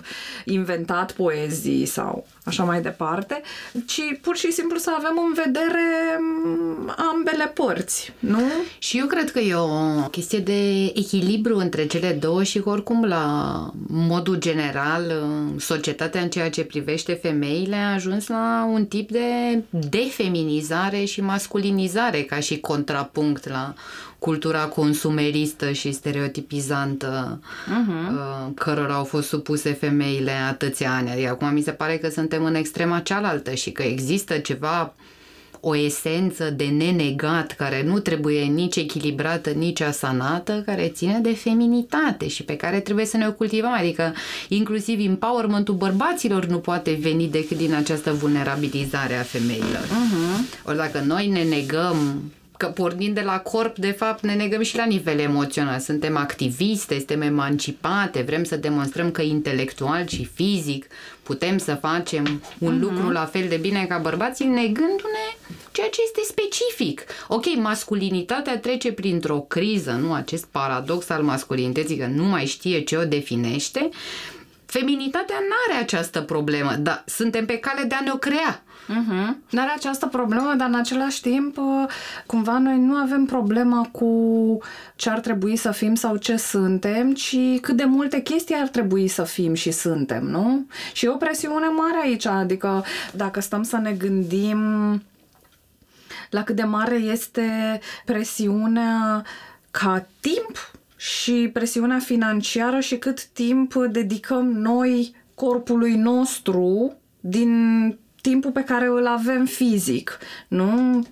inventat 0.44 1.12
poezii 1.12 1.86
sau 1.86 2.26
așa 2.44 2.64
mai 2.64 2.80
departe, 2.82 3.40
ci 3.86 4.00
pur 4.20 4.36
și 4.36 4.52
simplu 4.52 4.78
să 4.78 4.90
avem 4.96 5.14
în 5.26 5.32
vedere 5.44 6.18
mm, 6.18 6.94
ambele 7.14 7.46
părți, 7.54 8.12
nu? 8.18 8.40
Și 8.78 8.98
eu 8.98 9.06
cred 9.06 9.30
că 9.30 9.38
e 9.38 9.54
o 9.54 10.08
chestie 10.10 10.38
de 10.38 10.84
echilibru 10.84 11.56
între 11.56 11.86
cele 11.86 12.12
două 12.12 12.42
și 12.42 12.60
că 12.60 12.68
oricum 12.68 13.04
la 13.04 13.70
modul 13.86 14.36
general 14.36 15.12
societatea 15.58 16.20
în 16.20 16.28
ceea 16.28 16.50
ce 16.50 16.64
privește 16.64 17.12
femeile 17.12 17.76
a 17.76 17.92
ajuns 17.92 18.26
la 18.26 18.68
un 18.72 18.86
tip 18.86 19.10
de 19.10 19.62
defeminizare 19.70 21.04
și 21.04 21.20
masculinizare 21.20 22.22
ca 22.22 22.40
și 22.40 22.60
contrapunct 22.60 23.48
la 23.48 23.74
cultura 24.18 24.64
consumeristă 24.64 25.72
și 25.72 25.92
stereotipizantă 25.92 27.40
uh-huh. 27.42 28.54
cărora 28.54 28.94
au 28.94 29.04
fost 29.04 29.28
supuse 29.28 29.72
femeile 29.72 30.32
atâția 30.48 30.94
ani. 30.94 31.10
Adică 31.10 31.28
acum 31.28 31.52
mi 31.52 31.62
se 31.62 31.70
pare 31.70 31.96
că 31.96 32.08
suntem 32.08 32.44
în 32.44 32.54
extrema 32.54 33.00
cealaltă 33.00 33.54
și 33.54 33.70
că 33.70 33.82
există 33.82 34.38
ceva 34.38 34.94
o 35.60 35.76
esență 35.76 36.50
de 36.50 36.64
nenegat 36.64 37.52
care 37.52 37.82
nu 37.82 37.98
trebuie 37.98 38.42
nici 38.42 38.76
echilibrată, 38.76 39.50
nici 39.50 39.80
asanată, 39.80 40.62
care 40.66 40.88
ține 40.88 41.18
de 41.22 41.34
feminitate 41.34 42.28
și 42.28 42.42
pe 42.42 42.56
care 42.56 42.80
trebuie 42.80 43.04
să 43.04 43.16
ne 43.16 43.26
o 43.26 43.32
cultivăm. 43.32 43.72
Adică 43.72 44.14
inclusiv 44.48 45.06
empowerment-ul 45.06 45.74
bărbaților 45.74 46.44
nu 46.44 46.58
poate 46.58 46.98
veni 47.00 47.26
decât 47.26 47.56
din 47.56 47.74
această 47.74 48.12
vulnerabilizare 48.12 49.14
a 49.14 49.22
femeilor. 49.22 49.84
Uh-huh. 49.84 50.64
Ori 50.64 50.76
dacă 50.76 51.02
noi 51.06 51.26
ne 51.26 51.42
negăm 51.42 51.96
că 52.58 52.66
pornind 52.66 53.14
de 53.14 53.20
la 53.20 53.38
corp, 53.38 53.76
de 53.76 53.90
fapt, 53.90 54.22
ne 54.22 54.34
negăm 54.34 54.62
și 54.62 54.76
la 54.76 54.84
nivel 54.84 55.18
emoțional. 55.18 55.78
Suntem 55.78 56.16
activiste, 56.16 56.94
suntem 56.94 57.20
emancipate, 57.20 58.22
vrem 58.22 58.44
să 58.44 58.56
demonstrăm 58.56 59.10
că 59.10 59.22
intelectual 59.22 60.06
și 60.06 60.24
fizic 60.34 60.86
putem 61.22 61.58
să 61.58 61.74
facem 61.74 62.42
un 62.58 62.76
uh-huh. 62.76 62.80
lucru 62.80 63.10
la 63.10 63.24
fel 63.24 63.48
de 63.48 63.56
bine 63.56 63.86
ca 63.88 63.98
bărbații, 63.98 64.46
negându-ne 64.46 65.54
ceea 65.72 65.88
ce 65.88 66.00
este 66.04 66.20
specific. 66.24 67.04
Ok, 67.28 67.44
masculinitatea 67.56 68.58
trece 68.58 68.92
printr-o 68.92 69.38
criză, 69.38 69.90
nu 69.90 70.12
acest 70.12 70.44
paradox 70.44 71.08
al 71.08 71.22
masculinității, 71.22 71.96
că 71.96 72.06
nu 72.06 72.24
mai 72.24 72.46
știe 72.46 72.80
ce 72.80 72.96
o 72.96 73.04
definește, 73.04 73.88
Feminitatea 74.70 75.36
nu 75.38 75.54
are 75.68 75.82
această 75.82 76.20
problemă, 76.20 76.72
dar 76.72 77.02
suntem 77.06 77.46
pe 77.46 77.56
cale 77.56 77.82
de 77.82 77.94
a 77.94 78.00
ne-o 78.00 78.16
crea. 78.16 78.62
Uh-huh. 78.88 79.36
Nu 79.50 79.60
are 79.60 79.72
această 79.76 80.06
problemă, 80.06 80.54
dar 80.56 80.68
în 80.68 80.74
același 80.74 81.20
timp, 81.20 81.56
uh, 81.56 81.84
cumva 82.26 82.58
noi 82.58 82.78
nu 82.78 82.94
avem 82.94 83.24
problema 83.24 83.88
cu 83.92 84.58
ce 84.96 85.10
ar 85.10 85.20
trebui 85.20 85.56
să 85.56 85.70
fim 85.70 85.94
sau 85.94 86.16
ce 86.16 86.36
suntem, 86.36 87.12
ci 87.12 87.36
cât 87.60 87.76
de 87.76 87.84
multe 87.84 88.20
chestii 88.20 88.54
ar 88.60 88.68
trebui 88.68 89.08
să 89.08 89.22
fim 89.22 89.54
și 89.54 89.70
suntem, 89.70 90.24
nu? 90.24 90.66
Și 90.92 91.04
e 91.04 91.08
o 91.08 91.16
presiune 91.16 91.66
mare 91.66 91.98
aici, 92.02 92.26
adică 92.26 92.84
dacă 93.12 93.40
stăm 93.40 93.62
să 93.62 93.76
ne 93.76 93.92
gândim 93.92 94.60
la 96.30 96.42
cât 96.42 96.56
de 96.56 96.62
mare 96.62 96.94
este 96.94 97.80
presiunea 98.04 99.24
ca 99.70 100.06
timp 100.20 100.70
și 100.96 101.50
presiunea 101.52 101.98
financiară 101.98 102.80
și 102.80 102.98
cât 102.98 103.24
timp 103.24 103.74
dedicăm 103.74 104.46
noi 104.52 105.14
corpului 105.34 105.94
nostru 105.94 106.96
din 107.20 107.96
timpul 108.28 108.50
pe 108.50 108.64
care 108.64 108.86
îl 108.86 109.06
avem 109.06 109.44
fizic, 109.44 110.18
nu? 110.48 111.02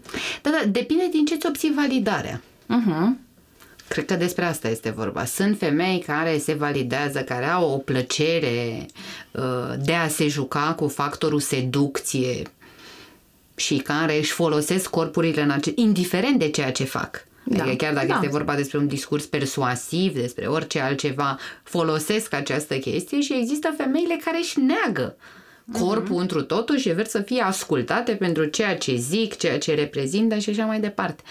Da, 0.42 0.50
da, 0.50 0.68
depinde 0.68 1.09
din 1.11 1.24
ce-ți 1.24 1.46
obții 1.46 1.72
validarea. 1.74 2.40
Uh-huh. 2.64 3.25
Cred 3.88 4.04
că 4.04 4.14
despre 4.14 4.44
asta 4.44 4.69
este 4.69 4.90
vorba. 4.90 5.25
Sunt 5.25 5.58
femei 5.58 6.04
care 6.06 6.38
se 6.38 6.54
validează, 6.54 7.21
care 7.21 7.44
au 7.44 7.71
o 7.71 7.77
plăcere 7.77 8.87
uh, 9.31 9.42
de 9.85 9.92
a 9.92 10.08
se 10.08 10.29
juca 10.29 10.75
cu 10.77 10.88
factorul 10.88 11.40
seducție 11.40 12.42
și 13.56 13.77
care 13.77 14.19
își 14.19 14.33
folosesc 14.33 14.90
corpurile 14.90 15.42
în 15.42 15.50
ace- 15.50 15.73
indiferent 15.75 16.38
de 16.38 16.50
ceea 16.50 16.73
ce 16.73 16.85
fac. 16.85 17.27
Da. 17.44 17.62
Adică 17.62 17.77
chiar 17.85 17.94
dacă 17.94 18.06
da. 18.06 18.14
este 18.14 18.29
vorba 18.29 18.54
despre 18.54 18.79
un 18.79 18.87
discurs 18.87 19.25
persuasiv, 19.25 20.14
despre 20.14 20.46
orice 20.46 20.81
altceva, 20.81 21.38
folosesc 21.62 22.35
această 22.35 22.77
chestie 22.77 23.21
și 23.21 23.35
există 23.40 23.75
femeile 23.77 24.21
care 24.25 24.38
își 24.38 24.60
neagă 24.60 25.17
corpul 25.73 26.17
mm-hmm. 26.17 26.21
întru 26.21 26.42
totul 26.42 26.79
și 26.79 26.88
ver 26.88 27.06
să 27.06 27.21
fie 27.21 27.42
ascultate 27.42 28.12
pentru 28.12 28.44
ceea 28.44 28.77
ce 28.77 28.96
zic, 28.96 29.37
ceea 29.37 29.58
ce 29.58 29.75
reprezintă 29.75 30.38
și 30.38 30.50
așa 30.50 30.64
mai 30.64 30.81
departe. 30.81 31.23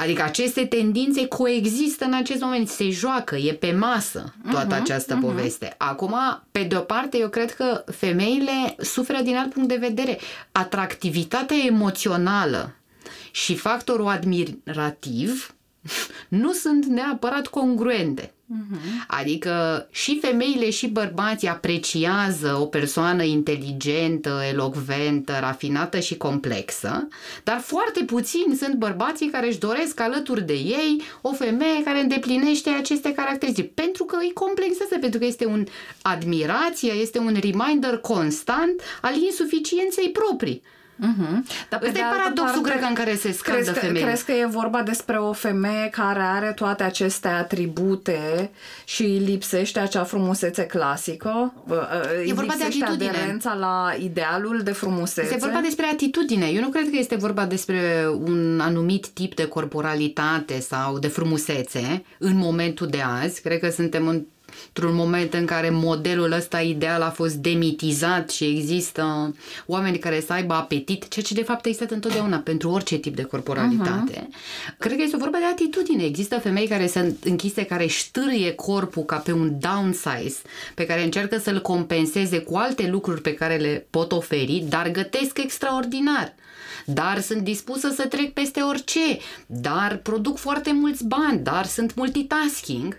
Adică 0.00 0.22
aceste 0.22 0.64
tendințe 0.64 1.26
coexistă 1.26 2.04
în 2.04 2.14
acest 2.14 2.40
moment, 2.40 2.68
se 2.68 2.90
joacă, 2.90 3.36
e 3.36 3.52
pe 3.52 3.72
masă 3.72 4.34
toată 4.50 4.76
uh-huh, 4.76 4.80
această 4.80 5.16
uh-huh. 5.16 5.20
poveste. 5.20 5.74
Acum, 5.78 6.14
pe 6.50 6.62
de 6.62 6.76
o 6.76 6.80
parte, 6.80 7.18
eu 7.18 7.28
cred 7.28 7.54
că 7.54 7.84
femeile 7.86 8.76
suferă 8.78 9.22
din 9.22 9.36
alt 9.36 9.52
punct 9.52 9.68
de 9.68 9.76
vedere. 9.76 10.18
Atractivitatea 10.52 11.56
emoțională 11.66 12.74
și 13.30 13.56
factorul 13.56 14.08
admirativ 14.08 15.54
nu 16.28 16.52
sunt 16.52 16.84
neapărat 16.84 17.46
congruente. 17.46 18.32
Uh-huh. 18.50 19.06
Adică 19.06 19.86
și 19.90 20.18
femeile 20.20 20.70
și 20.70 20.86
bărbații 20.88 21.48
apreciază 21.48 22.56
o 22.60 22.64
persoană 22.66 23.22
inteligentă, 23.22 24.40
elocventă, 24.50 25.36
rafinată 25.40 26.00
și 26.00 26.16
complexă, 26.16 27.08
dar 27.44 27.58
foarte 27.58 28.04
puțini 28.04 28.56
sunt 28.56 28.74
bărbații 28.74 29.30
care 29.30 29.46
își 29.46 29.58
doresc 29.58 30.00
alături 30.00 30.46
de 30.46 30.52
ei 30.52 31.02
o 31.20 31.32
femeie 31.32 31.82
care 31.82 32.00
îndeplinește 32.00 32.70
aceste 32.70 33.12
caracteristici. 33.12 33.70
Pentru 33.74 34.04
că 34.04 34.16
îi 34.20 34.32
complexează, 34.32 34.98
pentru 34.98 35.18
că 35.18 35.24
este 35.24 35.46
un 35.46 35.64
admirație, 36.02 36.92
este 36.92 37.18
un 37.18 37.36
reminder 37.40 37.98
constant 37.98 38.80
al 39.00 39.16
insuficienței 39.16 40.10
proprii. 40.10 40.62
Uh-huh. 41.00 41.68
Dar 41.68 41.82
Ăsta 41.82 41.98
e 41.98 42.02
paradoxul, 42.18 42.62
cred 42.62 42.82
în 42.88 42.94
care 42.94 43.14
se 43.14 43.32
scaldă 43.32 43.62
crezi 43.62 43.78
că, 43.78 43.86
femeile. 43.86 44.06
Crezi 44.06 44.24
că 44.24 44.32
e 44.32 44.46
vorba 44.46 44.82
despre 44.82 45.16
o 45.16 45.32
femeie 45.32 45.88
care 45.90 46.20
are 46.20 46.52
toate 46.52 46.82
aceste 46.82 47.28
atribute 47.28 48.50
și 48.84 49.02
lipsește 49.02 49.78
acea 49.78 50.04
frumusețe 50.04 50.62
clasică? 50.62 51.52
E 52.26 52.32
vorba 52.32 52.54
de 52.58 52.64
atitudine. 52.64 53.08
aderența 53.08 53.54
la 53.54 53.94
idealul 53.98 54.60
de 54.64 54.72
frumusețe? 54.72 55.34
Este 55.34 55.46
vorba 55.46 55.60
despre 55.60 55.86
atitudine. 55.92 56.46
Eu 56.46 56.60
nu 56.60 56.68
cred 56.68 56.90
că 56.90 56.96
este 56.96 57.14
vorba 57.14 57.46
despre 57.46 58.08
un 58.24 58.60
anumit 58.62 59.08
tip 59.08 59.34
de 59.34 59.46
corporalitate 59.46 60.60
sau 60.60 60.98
de 60.98 61.08
frumusețe 61.08 62.04
în 62.18 62.36
momentul 62.36 62.86
de 62.86 63.00
azi. 63.22 63.40
Cred 63.40 63.58
că 63.58 63.70
suntem 63.70 64.06
în 64.06 64.24
într-un 64.66 64.94
moment 64.94 65.34
în 65.34 65.44
care 65.46 65.70
modelul 65.70 66.32
ăsta 66.32 66.60
ideal 66.60 67.02
a 67.02 67.10
fost 67.10 67.34
demitizat 67.34 68.30
și 68.30 68.44
există 68.44 69.34
oameni 69.66 69.98
care 69.98 70.20
să 70.20 70.32
aibă 70.32 70.54
apetit, 70.54 71.08
ceea 71.08 71.24
ce 71.24 71.34
de 71.34 71.42
fapt 71.42 71.64
a 71.64 71.68
existat 71.68 71.90
întotdeauna 71.90 72.36
pentru 72.36 72.70
orice 72.70 72.96
tip 72.96 73.16
de 73.16 73.22
corporalitate. 73.22 74.28
Uh-huh. 74.28 74.78
Cred 74.78 74.96
că 74.96 75.02
este 75.02 75.16
vorba 75.16 75.38
de 75.38 75.44
atitudine. 75.44 76.04
Există 76.04 76.38
femei 76.38 76.66
care 76.66 76.86
sunt 76.86 77.24
închise, 77.24 77.64
care 77.64 77.86
ștârie 77.86 78.52
corpul 78.52 79.02
ca 79.02 79.16
pe 79.16 79.32
un 79.32 79.58
downsize, 79.58 80.38
pe 80.74 80.86
care 80.86 81.02
încearcă 81.02 81.38
să-l 81.38 81.60
compenseze 81.60 82.38
cu 82.38 82.56
alte 82.56 82.88
lucruri 82.88 83.20
pe 83.20 83.34
care 83.34 83.56
le 83.56 83.86
pot 83.90 84.12
oferi, 84.12 84.64
dar 84.68 84.90
gătesc 84.90 85.38
extraordinar 85.38 86.34
dar 86.84 87.20
sunt 87.20 87.40
dispusă 87.40 87.88
să 87.94 88.06
trec 88.06 88.32
peste 88.32 88.60
orice, 88.60 89.18
dar 89.46 89.96
produc 89.96 90.38
foarte 90.38 90.72
mulți 90.72 91.04
bani, 91.04 91.38
dar 91.38 91.66
sunt 91.66 91.94
multitasking 91.94 92.96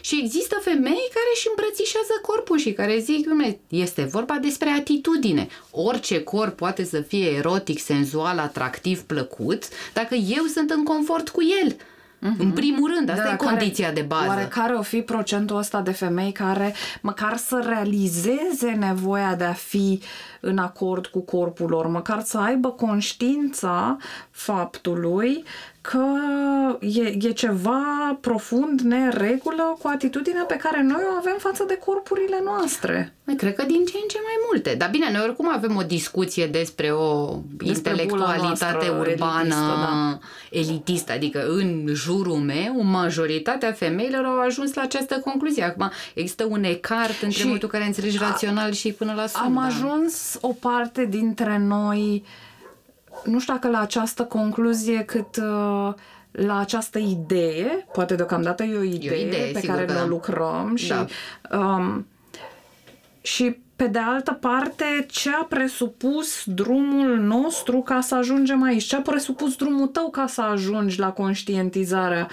și 0.00 0.20
există 0.22 0.58
femei 0.62 1.08
care 1.14 1.30
își 1.34 1.48
îmbrățișează 1.48 2.12
corpul 2.22 2.58
și 2.58 2.72
care 2.72 2.98
zic, 2.98 3.28
este 3.68 4.04
vorba 4.04 4.34
despre 4.34 4.68
atitudine. 4.68 5.48
Orice 5.70 6.22
corp 6.22 6.56
poate 6.56 6.84
să 6.84 7.00
fie 7.00 7.30
erotic, 7.30 7.80
senzual, 7.80 8.38
atractiv, 8.38 9.02
plăcut, 9.02 9.64
dacă 9.92 10.14
eu 10.14 10.44
sunt 10.44 10.70
în 10.70 10.84
confort 10.84 11.28
cu 11.28 11.40
el. 11.62 11.76
Uh-huh. 12.20 12.38
În 12.38 12.50
primul 12.50 12.92
rând, 12.94 13.08
asta 13.10 13.24
da, 13.24 13.32
e 13.32 13.36
condiția 13.36 13.88
care, 13.88 14.00
de 14.00 14.06
bază. 14.06 14.26
Oare 14.28 14.48
care 14.50 14.74
o 14.74 14.82
fi 14.82 15.00
procentul 15.00 15.56
ăsta 15.56 15.80
de 15.80 15.90
femei 15.90 16.32
care 16.32 16.74
măcar 17.00 17.36
să 17.36 17.62
realizeze 17.66 18.70
nevoia 18.78 19.34
de 19.34 19.44
a 19.44 19.52
fi 19.52 20.00
în 20.40 20.58
acord 20.58 21.06
cu 21.06 21.20
corpul 21.20 21.68
lor, 21.68 21.86
măcar 21.86 22.22
să 22.22 22.38
aibă 22.38 22.70
conștiința 22.70 23.96
faptului 24.30 25.44
că 25.80 26.06
e, 26.80 27.02
e 27.20 27.30
ceva 27.30 28.18
profund 28.20 28.80
neregulă 28.80 29.76
cu 29.82 29.88
atitudinea 29.88 30.42
pe 30.42 30.56
care 30.56 30.82
noi 30.82 31.02
o 31.12 31.16
avem 31.18 31.36
față 31.38 31.64
de 31.68 31.78
corpurile 31.84 32.40
noastre. 32.44 33.14
Cred 33.36 33.54
că 33.54 33.64
din 33.64 33.84
ce 33.84 33.96
în 34.02 34.08
ce 34.08 34.18
mai 34.22 34.38
multe. 34.50 34.74
Dar 34.74 34.90
bine, 34.90 35.10
noi 35.12 35.22
oricum 35.22 35.48
avem 35.52 35.76
o 35.76 35.82
discuție 35.82 36.46
despre 36.46 36.90
o 36.90 37.38
despre 37.50 37.90
intelectualitate 37.90 38.88
urbană 38.88 39.54
elitistă, 39.54 39.76
da. 39.80 40.18
elitistă, 40.50 41.12
adică 41.12 41.46
în 41.48 41.86
jurul 41.92 42.36
meu, 42.36 42.82
majoritatea 42.82 43.72
femeilor 43.72 44.24
au 44.24 44.40
ajuns 44.40 44.74
la 44.74 44.82
această 44.82 45.18
concluzie. 45.18 45.64
Acum 45.64 45.90
există 46.14 46.44
un 46.44 46.64
ecart 46.64 47.22
între 47.22 47.44
momentul 47.44 47.68
care 47.68 47.84
înțelegi 47.84 48.18
rațional 48.18 48.72
și 48.72 48.92
până 48.92 49.12
la 49.16 49.26
sub. 49.26 49.42
Am 49.44 49.54
da. 49.54 49.60
ajuns 49.60 50.38
o 50.40 50.48
parte 50.48 51.04
dintre 51.04 51.58
noi 51.58 52.22
uh, 52.24 52.48
nu 53.24 53.40
știu 53.40 53.52
dacă 53.52 53.68
la 53.68 53.80
această 53.80 54.24
concluzie 54.24 55.02
cât 55.02 55.36
uh, 55.36 55.94
la 56.30 56.58
această 56.58 56.98
idee, 56.98 57.86
poate 57.92 58.14
deocamdată 58.14 58.62
e 58.62 58.76
o 58.76 58.82
idee, 58.82 59.10
e 59.10 59.24
o 59.24 59.26
idee 59.26 59.52
pe 59.52 59.60
care 59.60 59.84
noi 59.84 59.94
da. 59.94 60.06
lucrăm 60.06 60.76
și, 60.76 60.88
da. 60.88 61.06
um, 61.58 62.06
și 63.20 63.58
pe 63.76 63.86
de 63.86 63.98
altă 63.98 64.32
parte, 64.32 65.06
ce 65.10 65.30
a 65.30 65.44
presupus 65.44 66.44
drumul 66.44 67.18
nostru 67.18 67.80
ca 67.80 68.00
să 68.00 68.14
ajungem 68.14 68.62
aici? 68.62 68.84
Ce 68.84 68.96
a 68.96 69.00
presupus 69.00 69.56
drumul 69.56 69.86
tău 69.86 70.10
ca 70.10 70.26
să 70.26 70.40
ajungi 70.40 70.98
la 70.98 71.12
conștientizarea 71.12 72.28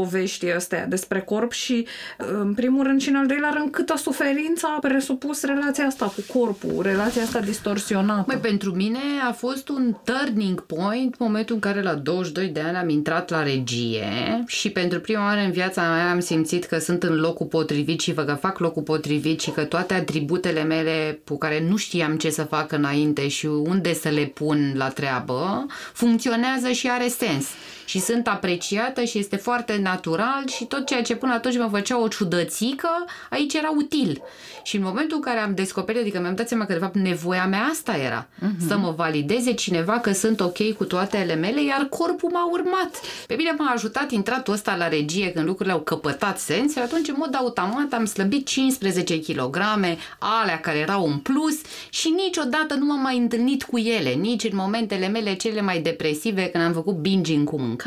poveștii 0.00 0.52
astea 0.52 0.86
despre 0.86 1.20
corp 1.20 1.52
și, 1.52 1.86
în 2.16 2.54
primul 2.54 2.84
rând 2.84 3.00
și 3.00 3.08
în 3.08 3.14
al 3.14 3.26
doilea 3.26 3.50
rând, 3.54 3.70
câtă 3.70 3.96
suferință 3.96 4.66
a 4.76 4.78
presupus 4.78 5.42
relația 5.44 5.84
asta 5.84 6.04
cu 6.06 6.38
corpul, 6.38 6.82
relația 6.82 7.22
asta 7.22 7.40
distorsionată? 7.40 8.24
Mai 8.26 8.38
pentru 8.38 8.74
mine 8.74 8.98
a 9.28 9.32
fost 9.32 9.68
un 9.68 9.96
turning 10.04 10.60
point 10.66 11.18
momentul 11.18 11.54
în 11.54 11.60
care 11.60 11.82
la 11.82 11.94
22 11.94 12.48
de 12.48 12.60
ani 12.60 12.76
am 12.76 12.88
intrat 12.88 13.30
la 13.30 13.42
regie 13.42 14.44
și 14.46 14.70
pentru 14.70 15.00
prima 15.00 15.24
oară 15.24 15.40
în 15.40 15.50
viața 15.50 15.82
mea 15.82 16.10
am 16.10 16.20
simțit 16.20 16.64
că 16.64 16.78
sunt 16.78 17.02
în 17.02 17.14
locul 17.16 17.46
potrivit 17.46 18.00
și 18.00 18.12
că 18.12 18.36
fac 18.40 18.58
locul 18.58 18.82
potrivit 18.82 19.40
și 19.40 19.50
că 19.50 19.64
toate 19.64 19.94
atributele 19.94 20.62
mele 20.62 21.20
cu 21.28 21.38
care 21.38 21.64
nu 21.68 21.76
știam 21.76 22.16
ce 22.16 22.30
să 22.30 22.42
fac 22.42 22.72
înainte 22.72 23.28
și 23.28 23.46
unde 23.46 23.94
să 23.94 24.08
le 24.08 24.24
pun 24.34 24.72
la 24.76 24.88
treabă, 24.88 25.66
funcționează 25.92 26.70
și 26.70 26.90
are 26.90 27.08
sens 27.08 27.46
și 27.90 27.98
sunt 27.98 28.28
apreciată 28.28 29.04
și 29.04 29.18
este 29.18 29.36
foarte 29.36 29.78
natural 29.82 30.44
și 30.46 30.64
tot 30.64 30.86
ceea 30.86 31.02
ce 31.02 31.14
până 31.14 31.32
atunci 31.32 31.58
mă 31.58 31.68
făcea 31.70 32.00
o 32.00 32.08
ciudățică, 32.08 32.88
aici 33.30 33.54
era 33.54 33.72
util. 33.76 34.22
Și 34.62 34.76
în 34.76 34.82
momentul 34.82 35.16
în 35.16 35.22
care 35.22 35.38
am 35.38 35.54
descoperit, 35.54 36.00
adică 36.00 36.20
mi-am 36.20 36.34
dat 36.34 36.48
seama 36.48 36.64
că 36.64 36.72
de 36.72 36.78
fapt 36.78 36.94
nevoia 36.94 37.46
mea 37.46 37.62
asta 37.70 37.96
era, 37.96 38.26
uh-huh. 38.26 38.66
să 38.68 38.76
mă 38.76 38.90
valideze 38.96 39.52
cineva 39.52 39.98
că 39.98 40.12
sunt 40.12 40.40
ok 40.40 40.72
cu 40.76 40.84
toate 40.84 41.16
ale 41.16 41.34
mele, 41.34 41.64
iar 41.64 41.86
corpul 41.90 42.30
m-a 42.30 42.48
urmat. 42.50 43.00
Pe 43.26 43.34
bine 43.34 43.54
m-a 43.58 43.72
ajutat 43.74 44.10
intratul 44.10 44.52
ăsta 44.52 44.76
la 44.76 44.88
regie 44.88 45.32
când 45.32 45.46
lucrurile 45.46 45.74
au 45.74 45.80
căpătat 45.80 46.38
sens 46.38 46.72
și 46.72 46.78
atunci 46.78 47.08
în 47.08 47.14
mod 47.18 47.34
automat 47.34 47.92
am 47.92 48.04
slăbit 48.04 48.46
15 48.46 49.20
kg, 49.20 49.56
alea 50.18 50.60
care 50.60 50.78
erau 50.78 51.06
în 51.06 51.18
plus 51.18 51.60
și 51.88 52.08
niciodată 52.08 52.74
nu 52.74 52.84
m-am 52.84 53.00
mai 53.00 53.16
întâlnit 53.16 53.62
cu 53.62 53.78
ele, 53.78 54.10
nici 54.10 54.44
în 54.44 54.52
momentele 54.54 55.08
mele 55.08 55.34
cele 55.34 55.60
mai 55.60 55.80
depresive 55.80 56.46
când 56.46 56.64
am 56.64 56.72
făcut 56.72 56.94
binging 56.94 57.48
cu 57.48 57.58
mâncare, 57.58 57.78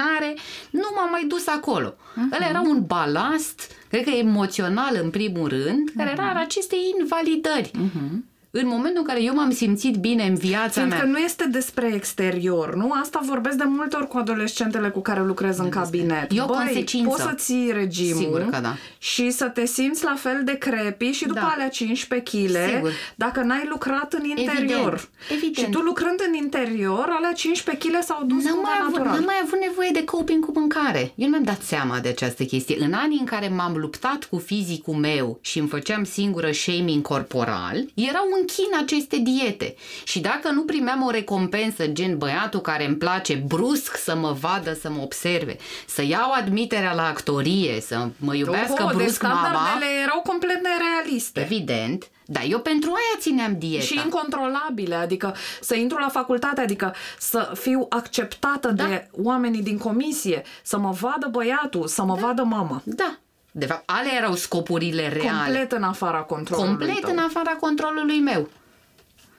nu 0.71 0.87
m-am 0.95 1.09
mai 1.09 1.25
dus 1.27 1.47
acolo. 1.47 1.89
Uh-huh. 1.89 2.35
Ăla 2.35 2.47
era 2.49 2.61
un 2.61 2.83
balast, 2.85 3.71
cred 3.89 4.03
că 4.03 4.09
emoțional 4.09 4.99
în 5.01 5.09
primul 5.09 5.47
rând, 5.47 5.91
care 5.97 6.09
uh-huh. 6.09 6.13
era 6.13 6.39
aceste 6.39 6.75
invalidări. 6.99 7.71
Uh-huh. 7.71 8.32
În 8.55 8.67
momentul 8.67 8.97
în 9.01 9.07
care 9.07 9.23
eu 9.23 9.33
m-am 9.35 9.51
simțit 9.51 9.95
bine 9.95 10.23
în 10.23 10.35
viața 10.35 10.69
Fiindcă 10.69 10.95
mea. 10.97 11.05
nu 11.11 11.17
este 11.17 11.45
despre 11.47 11.91
exterior, 11.93 12.75
nu? 12.75 12.91
Asta 13.01 13.19
vorbesc 13.25 13.57
de 13.57 13.63
multe 13.67 13.95
ori 13.95 14.07
cu 14.07 14.17
adolescentele 14.17 14.89
cu 14.89 14.99
care 15.01 15.21
lucrez 15.23 15.57
în 15.57 15.69
cabinet. 15.69 16.31
E 16.31 16.41
o 16.41 16.45
Băi, 16.45 16.55
consecință. 16.55 17.07
poți 17.09 17.21
să 17.21 17.33
ții 17.35 17.71
regimul 17.73 18.23
Sigur 18.23 18.47
că 18.51 18.59
da. 18.61 18.75
și 18.97 19.29
să 19.31 19.45
te 19.45 19.65
simți 19.65 20.03
la 20.03 20.13
fel 20.17 20.41
de 20.43 20.51
crepi 20.57 21.05
și 21.11 21.25
după 21.25 21.39
Da. 21.39 21.51
alea 21.55 21.69
15 21.69 22.37
kg 22.37 22.49
Sigur. 22.73 22.91
dacă 23.15 23.41
n-ai 23.41 23.65
lucrat 23.69 24.13
în 24.13 24.23
interior. 24.25 24.59
Evident, 24.59 25.09
evident. 25.31 25.55
Și 25.55 25.69
tu 25.71 25.79
lucrând 25.79 26.19
în 26.27 26.33
interior, 26.33 27.05
alea 27.17 27.31
15 27.33 27.87
kg 27.87 28.03
s-au 28.03 28.23
dus 28.25 28.43
N-am 28.43 28.53
cumva 28.53 28.69
mai, 28.69 28.79
avut, 28.81 28.93
natural. 28.97 29.15
n-am 29.15 29.25
mai 29.25 29.39
avut 29.43 29.59
nevoie 29.67 29.89
de 29.93 30.03
coping 30.03 30.45
cu 30.45 30.51
mâncare. 30.55 30.99
Eu 31.15 31.25
nu 31.25 31.27
mi-am 31.29 31.43
dat 31.43 31.61
seama 31.61 31.99
de 31.99 32.07
această 32.09 32.43
chestie. 32.43 32.75
În 32.79 32.93
anii 32.93 33.19
în 33.19 33.25
care 33.25 33.47
m-am 33.47 33.75
luptat 33.77 34.23
cu 34.23 34.37
fizicul 34.37 34.93
meu 34.95 35.37
și 35.41 35.59
îmi 35.59 35.67
făceam 35.67 36.03
singură 36.03 36.51
shaming 36.51 37.01
corporal, 37.01 37.85
erau 37.93 38.23
în 38.43 38.49
chin 38.55 38.83
aceste 38.83 39.17
diete. 39.17 39.75
Și 40.03 40.19
dacă 40.19 40.49
nu 40.49 40.61
primeam 40.63 41.03
o 41.03 41.09
recompensă, 41.09 41.87
gen 41.87 42.17
băiatul 42.17 42.59
care 42.61 42.85
îmi 42.85 42.95
place 42.95 43.33
brusc 43.47 43.95
să 43.97 44.15
mă 44.15 44.31
vadă, 44.39 44.73
să 44.73 44.89
mă 44.89 45.01
observe, 45.01 45.57
să 45.87 46.03
iau 46.03 46.31
admiterea 46.31 46.93
la 46.93 47.05
actorie, 47.07 47.81
să 47.81 48.07
mă 48.17 48.35
iubească 48.35 48.83
Oho, 48.83 48.87
deci 48.91 48.97
brusc 48.97 49.21
mama, 49.21 49.39
standardele 49.39 49.85
erau 50.03 50.21
complet 50.21 50.59
nerealiste. 50.63 51.41
evident, 51.41 52.07
dar 52.25 52.43
eu 52.47 52.59
pentru 52.59 52.89
aia 52.89 53.19
țineam 53.19 53.55
dieta. 53.57 53.83
Și 53.85 53.99
incontrolabile, 54.03 54.95
adică 54.95 55.35
să 55.61 55.75
intru 55.75 55.97
la 55.97 56.07
facultate, 56.09 56.61
adică 56.61 56.95
să 57.19 57.51
fiu 57.59 57.85
acceptată 57.89 58.67
Da. 58.71 58.83
de 58.83 59.09
oamenii 59.21 59.61
din 59.61 59.77
comisie, 59.77 60.43
să 60.63 60.77
mă 60.77 60.91
vadă 60.99 61.27
băiatul, 61.31 61.87
să 61.87 62.03
mă 62.03 62.13
vadă 62.15 62.43
mama. 62.43 62.81
Da. 62.85 63.17
De 63.55 63.65
fapt, 63.65 63.83
alea 63.89 64.15
erau 64.17 64.35
scopurile 64.35 65.07
reale. 65.07 65.43
Complet 65.43 65.71
în 65.71 65.83
afara 65.83 66.17
controlului 66.17 66.69
complet 66.69 67.01
tău. 67.01 67.11
în 67.11 67.17
afara 67.17 67.51
controlului 67.51 68.19
meu. 68.19 68.49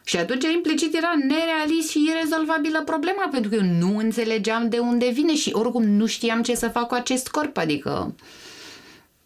Și 0.05 0.17
atunci 0.17 0.45
implicit 0.55 0.95
era 0.95 1.13
nerealist 1.29 1.91
și 1.91 2.11
irezolvabilă 2.11 2.83
problema, 2.83 3.29
pentru 3.31 3.51
că 3.51 3.57
eu 3.57 3.63
nu 3.63 3.97
înțelegeam 3.97 4.69
de 4.69 4.79
unde 4.79 5.09
vine 5.09 5.35
și 5.35 5.51
oricum 5.53 5.83
nu 5.83 6.07
știam 6.07 6.43
ce 6.43 6.55
să 6.55 6.69
fac 6.69 6.87
cu 6.87 6.95
acest 6.95 7.29
corp, 7.29 7.57
adică 7.57 8.15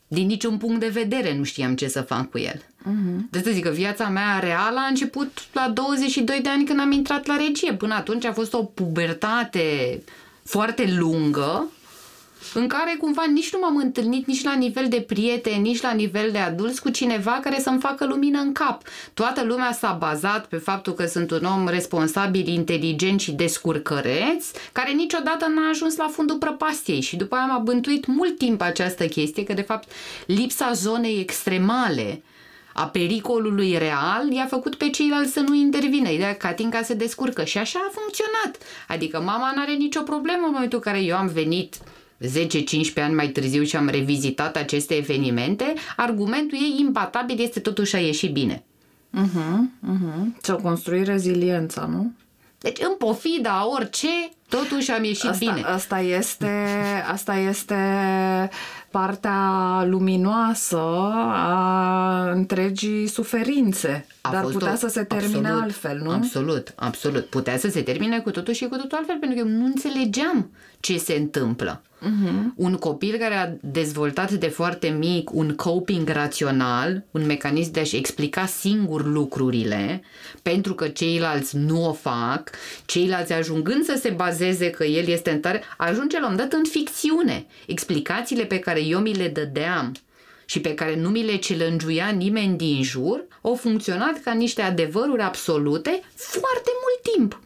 din 0.08 0.26
niciun 0.26 0.56
punct 0.56 0.80
de 0.80 0.88
vedere 0.88 1.36
nu 1.36 1.44
știam 1.44 1.74
ce 1.74 1.88
să 1.88 2.00
fac 2.00 2.30
cu 2.30 2.38
el. 2.38 2.56
Uh-huh. 2.56 3.30
De 3.30 3.42
să 3.44 3.50
zic 3.50 3.64
că 3.64 3.70
viața 3.70 4.08
mea 4.08 4.38
reală 4.38 4.78
a 4.78 4.86
început 4.88 5.48
la 5.52 5.68
22 5.68 6.40
de 6.40 6.48
ani 6.48 6.64
când 6.64 6.80
am 6.80 6.92
intrat 6.92 7.26
la 7.26 7.36
regie. 7.36 7.72
Până 7.72 7.94
atunci 7.94 8.24
a 8.24 8.32
fost 8.32 8.54
o 8.54 8.62
pubertate 8.62 10.02
foarte 10.44 10.94
lungă 10.98 11.66
în 12.54 12.68
care 12.68 12.96
cumva 13.00 13.24
nici 13.32 13.52
nu 13.52 13.58
m-am 13.58 13.76
întâlnit 13.76 14.26
nici 14.26 14.42
la 14.42 14.54
nivel 14.54 14.88
de 14.88 15.00
prieteni, 15.00 15.62
nici 15.62 15.80
la 15.80 15.92
nivel 15.92 16.30
de 16.30 16.38
adulți 16.38 16.80
cu 16.80 16.88
cineva 16.88 17.38
care 17.42 17.60
să-mi 17.60 17.80
facă 17.80 18.06
lumină 18.06 18.40
în 18.40 18.52
cap. 18.52 18.82
Toată 19.14 19.44
lumea 19.44 19.72
s-a 19.72 19.96
bazat 19.98 20.46
pe 20.46 20.56
faptul 20.56 20.92
că 20.92 21.06
sunt 21.06 21.30
un 21.30 21.44
om 21.44 21.68
responsabil, 21.68 22.48
inteligent 22.48 23.20
și 23.20 23.32
descurcăreț, 23.32 24.46
care 24.72 24.92
niciodată 24.92 25.46
n-a 25.46 25.68
ajuns 25.68 25.96
la 25.96 26.06
fundul 26.06 26.36
prăpastiei 26.36 27.00
și 27.00 27.16
după 27.16 27.34
aia 27.34 27.46
m-a 27.46 27.58
bântuit 27.58 28.06
mult 28.06 28.38
timp 28.38 28.60
această 28.60 29.06
chestie 29.06 29.44
că 29.44 29.52
de 29.52 29.62
fapt 29.62 29.90
lipsa 30.26 30.72
zonei 30.72 31.20
extremale 31.20 32.22
a 32.78 32.86
pericolului 32.86 33.78
real 33.78 34.30
i-a 34.30 34.46
făcut 34.46 34.74
pe 34.74 34.90
ceilalți 34.90 35.32
să 35.32 35.40
nu 35.40 35.54
intervină. 35.54 36.08
Ideea 36.08 36.36
că 36.36 36.46
Catinca 36.46 36.82
se 36.82 36.94
descurcă 36.94 37.44
și 37.44 37.58
așa 37.58 37.78
a 37.88 37.92
funcționat. 37.92 38.62
Adică 38.88 39.20
mama 39.20 39.52
n-are 39.56 39.72
nicio 39.72 40.02
problemă 40.02 40.46
în 40.46 40.52
momentul 40.52 40.82
în 40.84 40.92
care 40.92 41.04
eu 41.04 41.16
am 41.16 41.26
venit 41.26 41.76
10-15 42.20 43.02
ani 43.02 43.14
mai 43.14 43.28
târziu 43.28 43.62
și 43.62 43.76
am 43.76 43.88
revizitat 43.88 44.56
aceste 44.56 44.94
evenimente, 44.94 45.72
argumentul 45.96 46.58
ei 46.60 46.76
impatabil 46.80 47.40
este 47.40 47.60
totuși 47.60 47.96
a 47.96 47.98
ieșit 47.98 48.32
bine. 48.32 48.62
Uh-huh, 49.14 49.58
uh-huh. 49.92 50.40
Ți-o 50.40 50.56
construi 50.56 51.04
reziliența, 51.04 51.86
nu? 51.90 52.12
Deci 52.60 52.78
în 52.80 52.94
pofida 52.98 53.50
a 53.58 53.66
orice, 53.66 54.08
totuși 54.48 54.90
am 54.90 55.04
ieșit 55.04 55.28
asta, 55.28 55.52
bine. 55.52 55.66
Asta 55.66 56.00
este, 56.00 56.50
asta 57.10 57.34
este 57.34 57.74
partea 58.90 59.40
luminoasă 59.86 60.78
a 61.32 62.30
întregii 62.30 63.06
suferințe. 63.06 64.06
A 64.20 64.30
Dar 64.30 64.42
fost 64.42 64.52
putea 64.52 64.72
o- 64.72 64.76
să 64.76 64.88
se 64.88 65.02
termine 65.04 65.36
absolut, 65.38 65.62
altfel, 65.62 66.00
nu? 66.04 66.10
Absolut, 66.10 66.72
absolut. 66.76 67.24
Putea 67.24 67.58
să 67.58 67.68
se 67.68 67.82
termine 67.82 68.20
cu 68.20 68.30
totul 68.30 68.54
și 68.54 68.64
cu 68.64 68.76
totul 68.76 68.98
altfel, 68.98 69.16
pentru 69.18 69.38
că 69.42 69.48
eu 69.48 69.54
nu 69.58 69.64
înțelegeam 69.64 70.50
ce 70.80 70.98
se 70.98 71.14
întâmplă. 71.14 71.82
Uh-huh. 71.98 72.54
Un 72.54 72.76
copil 72.76 73.16
care 73.18 73.34
a 73.34 73.50
dezvoltat 73.60 74.32
de 74.32 74.48
foarte 74.48 74.88
mic 74.88 75.32
un 75.32 75.54
coping 75.54 76.08
rațional, 76.08 77.04
un 77.10 77.26
mecanism 77.26 77.72
de 77.72 77.80
a-și 77.80 77.96
explica 77.96 78.46
singur 78.46 79.06
lucrurile, 79.06 80.02
pentru 80.42 80.74
că 80.74 80.88
ceilalți 80.88 81.56
nu 81.56 81.88
o 81.88 81.92
fac, 81.92 82.50
ceilalți 82.84 83.32
ajungând 83.32 83.84
să 83.84 83.98
se 84.00 84.10
bazeze 84.10 84.70
că 84.70 84.84
el 84.84 85.06
este 85.06 85.30
în 85.30 85.40
tare, 85.40 85.62
ajunge 85.76 86.20
la 86.20 86.28
un 86.28 86.36
dat 86.36 86.52
în 86.52 86.64
ficțiune. 86.64 87.46
Explicațiile 87.66 88.44
pe 88.44 88.58
care 88.58 88.80
eu 88.80 88.98
mi 88.98 89.14
le 89.14 89.28
dădeam 89.28 89.92
și 90.44 90.60
pe 90.60 90.74
care 90.74 90.96
nu 90.96 91.08
mi 91.08 91.24
le 91.24 91.36
celânjuia 91.36 92.08
nimeni 92.08 92.56
din 92.56 92.82
jur, 92.82 93.24
au 93.40 93.54
funcționat 93.54 94.22
ca 94.22 94.32
niște 94.32 94.62
adevăruri 94.62 95.22
absolute 95.22 96.02
foarte 96.14 96.70
mult 96.82 97.14
timp. 97.14 97.40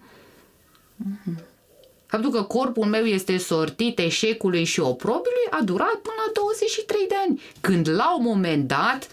Faptul 2.13 2.31
că 2.31 2.43
corpul 2.43 2.85
meu 2.87 3.05
este 3.05 3.37
sortit 3.37 3.99
eșecului 3.99 4.65
și 4.65 4.81
oprobiului 4.81 5.47
a 5.51 5.63
durat 5.63 5.95
până 5.95 6.15
la 6.27 6.33
23 6.35 7.07
de 7.09 7.15
ani. 7.27 7.41
Când 7.61 7.89
la 7.89 8.17
un 8.17 8.25
moment 8.25 8.69
dat, 8.69 9.09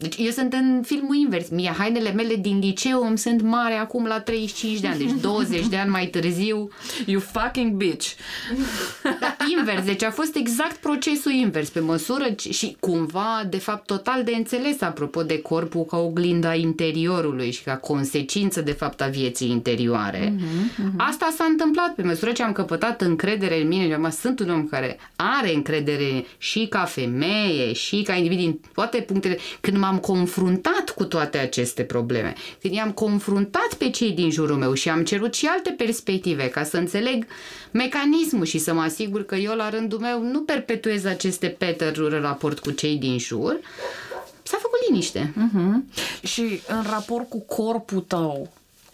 deci 0.00 0.16
eu 0.18 0.30
sunt 0.30 0.52
în 0.52 0.82
filmul 0.84 1.14
invers. 1.14 1.48
Mie 1.48 1.74
hainele 1.78 2.12
mele 2.12 2.34
din 2.34 2.58
liceu 2.58 3.06
îmi 3.06 3.18
sunt 3.18 3.42
mare 3.42 3.74
acum 3.74 4.06
la 4.06 4.20
35 4.20 4.80
de 4.80 4.86
ani, 4.86 4.98
deci 4.98 5.20
20 5.20 5.66
de 5.66 5.76
ani 5.76 5.90
mai 5.90 6.06
târziu 6.06 6.70
You 7.06 7.20
fucking 7.20 7.72
bitch. 7.72 8.08
da, 9.20 9.36
invers, 9.58 9.84
deci 9.84 10.02
a 10.02 10.10
fost 10.10 10.36
exact 10.36 10.76
procesul 10.76 11.32
invers, 11.32 11.68
pe 11.68 11.80
măsură 11.80 12.30
ce, 12.30 12.52
și 12.52 12.76
cumva, 12.80 13.46
de 13.50 13.56
fapt, 13.58 13.86
total 13.86 14.24
de 14.24 14.32
înțeles 14.34 14.80
apropo 14.80 15.22
de 15.22 15.40
corpul 15.40 15.84
ca 15.84 15.96
oglinda 15.98 16.54
interiorului 16.54 17.50
și 17.50 17.62
ca 17.62 17.76
consecință, 17.76 18.60
de 18.60 18.72
fapt, 18.72 19.00
a 19.00 19.06
vieții 19.06 19.50
interioare. 19.50 20.34
Asta 20.96 21.32
s-a 21.36 21.44
întâmplat 21.44 21.94
pe 21.94 22.02
măsură 22.02 22.32
ce 22.32 22.42
am 22.42 22.52
căpătat 22.52 23.00
încredere 23.00 23.60
în 23.60 23.68
mine. 23.68 23.84
Eu 23.84 24.00
mă 24.00 24.08
sunt 24.08 24.40
un 24.40 24.50
om 24.50 24.66
care 24.66 24.98
are 25.16 25.54
încredere 25.54 26.26
și 26.38 26.66
ca 26.66 26.84
femeie, 26.84 27.72
și 27.72 28.02
ca 28.02 28.14
individ 28.14 28.38
din 28.38 28.60
toate 28.74 29.00
punctele. 29.00 29.38
Când 29.60 29.76
m-am 29.76 29.89
confruntat 29.98 30.90
cu 30.96 31.04
toate 31.04 31.38
aceste 31.38 31.82
probleme, 31.82 32.34
când 32.60 32.74
i-am 32.74 32.92
confruntat 32.92 33.74
pe 33.78 33.90
cei 33.90 34.10
din 34.10 34.30
jurul 34.30 34.56
meu 34.56 34.72
și 34.72 34.88
am 34.88 35.04
cerut 35.04 35.34
și 35.34 35.46
alte 35.46 35.70
perspective 35.70 36.48
ca 36.48 36.64
să 36.64 36.76
înțeleg 36.76 37.26
mecanismul 37.70 38.44
și 38.44 38.58
să 38.58 38.72
mă 38.72 38.80
asigur 38.80 39.24
că 39.24 39.34
eu 39.34 39.54
la 39.54 39.70
rândul 39.70 39.98
meu 39.98 40.22
nu 40.22 40.40
perpetuez 40.40 41.04
aceste 41.04 41.46
pattern 41.46 42.14
în 42.14 42.20
raport 42.20 42.58
cu 42.58 42.70
cei 42.70 42.96
din 42.96 43.18
jur, 43.18 43.60
s-a 44.42 44.58
făcut 44.60 44.78
liniște. 44.88 45.32
Uh-huh. 45.32 45.94
Și 46.22 46.60
în 46.68 46.82
raport 46.90 47.28
cu 47.28 47.40
corpul 47.40 48.00
tău, 48.00 48.48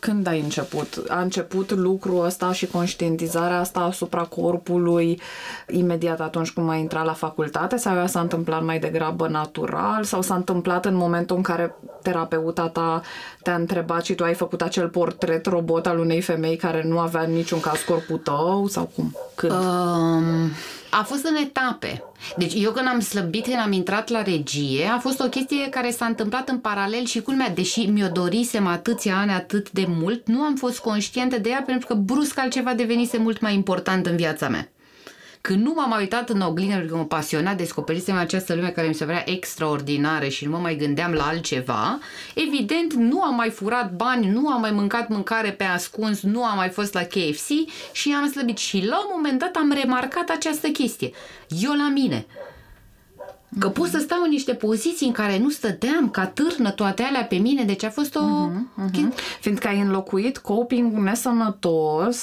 când 0.07 0.27
ai 0.27 0.41
început? 0.41 1.05
A 1.09 1.21
început 1.21 1.71
lucrul 1.71 2.25
ăsta 2.25 2.53
și 2.53 2.67
conștientizarea 2.67 3.59
asta 3.59 3.81
asupra 3.81 4.23
corpului 4.23 5.21
imediat 5.69 6.21
atunci 6.21 6.51
când 6.51 6.71
ai 6.71 6.81
intrat 6.81 7.05
la 7.05 7.13
facultate 7.13 7.77
sau 7.77 7.97
ea 7.97 8.07
s-a 8.07 8.21
întâmplat 8.21 8.65
mai 8.65 8.79
degrabă 8.79 9.29
natural 9.29 10.05
sau 10.05 10.23
s-a 10.23 10.35
întâmplat 10.35 10.85
în 10.85 10.95
momentul 10.95 11.37
în 11.37 11.43
care 11.43 11.75
terapeuta 12.03 12.69
ta 12.69 13.01
te-a 13.43 13.55
întrebat 13.55 14.05
și 14.05 14.15
tu 14.15 14.25
ai 14.25 14.35
făcut 14.35 14.63
acel 14.63 14.89
portret 14.89 15.47
robot 15.47 15.87
al 15.87 15.99
unei 15.99 16.21
femei 16.21 16.57
care 16.57 16.83
nu 16.85 16.99
avea 16.99 17.23
în 17.23 17.33
niciun 17.33 17.61
caz 17.61 17.81
corpul 17.81 18.19
tău 18.19 18.67
sau 18.67 18.91
cum? 18.95 19.17
Când? 19.35 19.53
Um, 19.53 20.51
a 20.99 21.03
fost 21.03 21.25
în 21.25 21.35
etape. 21.35 22.03
Deci 22.37 22.55
eu 22.57 22.71
când 22.71 22.89
am 22.89 23.01
slăbit, 23.01 23.45
când 23.45 23.59
am 23.59 23.73
intrat 23.73 24.09
la 24.09 24.23
regie, 24.23 24.85
a 24.85 24.99
fost 24.99 25.21
o 25.21 25.29
chestie 25.29 25.69
care 25.69 25.91
s-a 25.91 26.07
întâmplat 26.07 26.49
în 26.49 26.59
paralel 26.59 27.05
și 27.05 27.21
culmea, 27.21 27.51
deși 27.51 27.81
mi-o 27.81 28.09
dorisem 28.09 28.67
atâția 28.67 29.17
ani 29.17 29.31
atât 29.31 29.71
de 29.71 29.85
mult, 29.89 30.27
nu 30.27 30.41
am 30.41 30.55
fost 30.55 30.79
conștientă 30.79 31.39
de 31.39 31.49
ea 31.49 31.63
pentru 31.67 31.87
că 31.87 31.95
brusc 31.95 32.39
altceva 32.39 32.75
devenise 32.75 33.19
mult 33.19 33.41
mai 33.41 33.55
important 33.55 34.07
în 34.07 34.17
viața 34.17 34.49
mea. 34.49 34.69
Când 35.47 35.65
nu 35.65 35.73
m-am 35.77 35.95
uitat 35.99 36.29
în 36.29 36.41
oglindă, 36.41 36.75
pentru 36.75 36.93
că 36.93 36.99
mă 36.99 37.07
pasiona, 37.07 37.55
descoperisem 37.55 38.17
această 38.17 38.55
lume 38.55 38.69
care 38.69 38.87
mi 38.87 38.95
se 38.95 39.05
părea 39.05 39.31
extraordinară 39.31 40.29
și 40.29 40.45
nu 40.45 40.51
mă 40.51 40.57
mai 40.57 40.77
gândeam 40.77 41.13
la 41.13 41.27
altceva, 41.27 41.99
evident 42.35 42.93
nu 42.93 43.23
am 43.23 43.35
mai 43.35 43.51
furat 43.51 43.93
bani, 43.93 44.29
nu 44.29 44.49
am 44.49 44.61
mai 44.61 44.71
mâncat 44.71 45.09
mâncare 45.09 45.51
pe 45.51 45.65
ascuns, 45.65 46.23
nu 46.23 46.45
am 46.45 46.57
mai 46.57 46.69
fost 46.69 46.95
la 46.95 47.03
KFC 47.03 47.49
și 47.93 48.15
am 48.21 48.29
slăbit. 48.31 48.57
Și 48.57 48.85
la 48.87 48.99
un 48.99 49.11
moment 49.15 49.39
dat 49.39 49.57
am 49.57 49.73
remarcat 49.83 50.29
această 50.29 50.69
chestie. 50.69 51.11
Eu 51.49 51.73
la 51.73 51.89
mine. 51.89 52.27
Că 53.59 53.69
pot 53.69 53.89
să 53.89 53.99
stau 53.99 54.23
în 54.23 54.31
niște 54.31 54.55
poziții 54.55 55.07
în 55.07 55.13
care 55.13 55.39
nu 55.39 55.51
stăteam, 55.51 56.11
ca 56.11 56.27
târnă 56.27 56.71
toate 56.71 57.03
alea 57.03 57.25
pe 57.25 57.37
mine, 57.37 57.63
deci 57.63 57.85
a 57.85 57.91
fost 57.91 58.15
o... 58.15 58.21
Uh-huh, 58.21 59.15
Fiindcă 59.41 59.69
ai 59.69 59.81
înlocuit 59.81 60.39
coping 60.39 60.93
nesănătos 60.93 62.19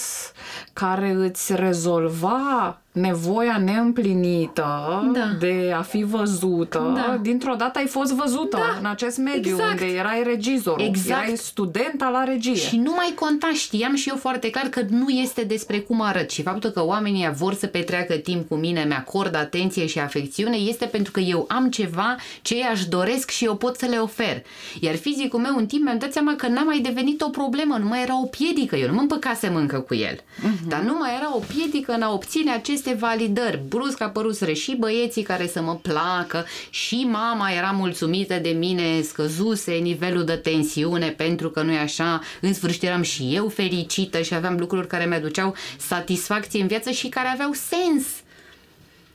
care 0.74 1.12
îți 1.12 1.56
rezolva 1.56 2.78
nevoia 2.94 3.58
neîmplinită 3.66 4.66
Da. 5.14 5.36
de 5.40 5.74
a 5.78 5.82
fi 5.82 6.04
văzută, 6.04 6.92
Da. 6.96 7.18
dintr-o 7.22 7.54
dată 7.56 7.80
ai 7.80 7.86
fost 7.86 8.14
văzută 8.14 8.58
Da, 8.58 8.78
în 8.80 8.86
acest 8.86 9.18
mediu 9.18 9.52
exact. 9.52 9.82
unde 9.82 9.94
erai 9.94 10.24
regizorul, 10.24 10.86
Exact. 10.86 11.24
erai 11.24 11.36
studenta 11.38 12.10
la 12.10 12.24
regie. 12.24 12.56
Și 12.56 12.78
nu 12.78 12.94
mai 12.96 13.14
conta, 13.16 13.52
știam 13.54 13.96
și 13.96 14.10
eu 14.10 14.16
foarte 14.16 14.50
clar 14.50 14.66
că 14.66 14.82
nu 14.90 15.10
este 15.10 15.44
despre 15.44 15.80
cum 15.80 16.02
arăt 16.02 16.30
și 16.32 16.42
faptul 16.42 16.70
că 16.70 16.86
oamenii 16.86 17.32
vor 17.36 17.54
să 17.54 17.68
petreacă 17.68 18.14
timp 18.14 18.48
cu 18.48 18.56
mine, 18.56 18.84
mi-acord 18.88 19.36
atenție 19.36 19.86
și 19.86 20.00
afecțiune, 20.00 20.56
este 20.56 20.86
pentru 20.86 21.12
că 21.12 21.20
eu 21.20 21.46
am 21.48 21.70
ceva 21.70 22.16
ce 22.42 22.54
ei 22.56 22.68
aș 22.72 22.86
doresc 22.86 23.30
și 23.30 23.46
eu 23.46 23.56
pot 23.56 23.78
să 23.78 23.86
le 23.86 23.98
ofer. 23.98 24.44
Iar 24.80 24.96
fizicul 24.96 25.40
meu 25.40 25.56
în 25.58 25.66
timp 25.66 25.84
mi-am 25.84 25.98
dat 25.98 26.12
seama 26.12 26.36
că 26.36 26.48
n-a 26.48 26.64
mai 26.64 26.80
devenit 26.80 27.22
o 27.22 27.30
problemă, 27.30 27.78
nu 27.78 27.88
mai 27.88 28.02
era 28.02 28.22
o 28.22 28.26
piedică, 28.26 28.76
eu 28.76 28.88
nu 28.88 28.94
mă 28.94 29.00
împăcasem 29.02 29.56
încă 29.56 29.80
cu 29.80 29.96
el. 29.96 30.16
Uh-huh. 30.16 30.68
Dar 30.68 30.80
nu 30.80 30.98
mai 31.00 31.16
era 31.16 31.36
o 31.36 31.40
piedică 31.54 31.92
în 31.94 32.02
a 32.02 32.12
obține 32.14 32.52
aceste 32.84 33.06
validări. 33.06 33.62
Brusc 33.68 34.02
a 34.02 34.06
apărut 34.06 34.38
și 34.54 34.76
băieții 34.76 35.24
care 35.24 35.48
să 35.48 35.62
mă 35.62 35.76
placă 35.76 36.46
și 36.70 37.08
mama 37.12 37.52
era 37.52 37.72
mulțumită 37.72 38.40
de 38.40 38.50
mine, 38.50 39.02
scăzuse 39.02 39.72
nivelul 39.74 40.24
de 40.24 40.36
tensiune 40.36 41.10
pentru 41.10 41.50
că 41.50 41.62
nu 41.62 41.72
e 41.72 41.80
așa, 41.80 42.22
în 42.42 42.54
sfârșit 42.54 42.84
eram 42.84 43.02
și 43.02 43.36
eu 43.36 43.48
fericită 43.48 44.22
și 44.22 44.34
aveam 44.34 44.58
lucruri 44.58 44.88
care 44.88 45.06
mi-aduceau 45.06 45.56
satisfacție 45.78 46.62
în 46.62 46.68
viață 46.68 46.92
și 46.92 47.10
care 47.10 47.28
aveau 47.28 47.52
sens. 47.54 48.06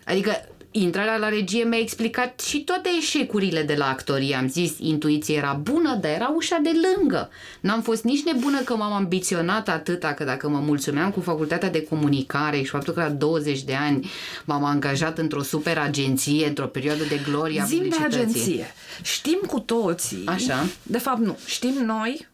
Adică 0.04 0.48
intrarea 0.82 1.16
la 1.16 1.28
regie 1.28 1.64
mi-a 1.64 1.78
explicat 1.78 2.40
și 2.40 2.64
toate 2.64 2.88
eșecurile 2.98 3.62
de 3.62 3.74
la 3.74 3.88
actorie. 3.88 4.34
Am 4.36 4.48
zis, 4.48 4.72
intuiția 4.78 5.36
era 5.36 5.52
bună, 5.62 5.98
dar 6.00 6.10
era 6.10 6.32
ușa 6.36 6.58
de 6.62 6.70
lângă. 6.96 7.30
N-am 7.60 7.82
fost 7.82 8.04
nici 8.04 8.22
nebună 8.24 8.60
că 8.60 8.76
m-am 8.76 8.92
ambiționat 8.92 9.68
atâta, 9.68 10.12
că 10.12 10.24
dacă 10.24 10.48
mă 10.48 10.58
mulțumeam 10.58 11.10
cu 11.10 11.20
facultatea 11.20 11.70
de 11.70 11.82
comunicare 11.82 12.56
și 12.58 12.70
faptul 12.70 12.92
că 12.94 13.00
la 13.00 13.08
20 13.08 13.62
de 13.62 13.74
ani 13.74 14.10
m-am 14.44 14.64
angajat 14.64 15.18
într-o 15.18 15.42
super 15.42 15.78
agenție, 15.78 16.46
într-o 16.46 16.66
perioadă 16.66 17.02
de 17.08 17.20
glorie 17.30 17.60
a 17.60 17.64
Zim 17.64 17.78
de 17.78 17.88
publicității. 17.88 18.20
agenție. 18.20 18.66
Știm 19.02 19.38
cu 19.46 19.60
toții. 19.60 20.22
Așa. 20.26 20.66
De 20.82 20.98
fapt, 20.98 21.18
nu. 21.20 21.38
Știm 21.46 21.74
noi 21.84 22.26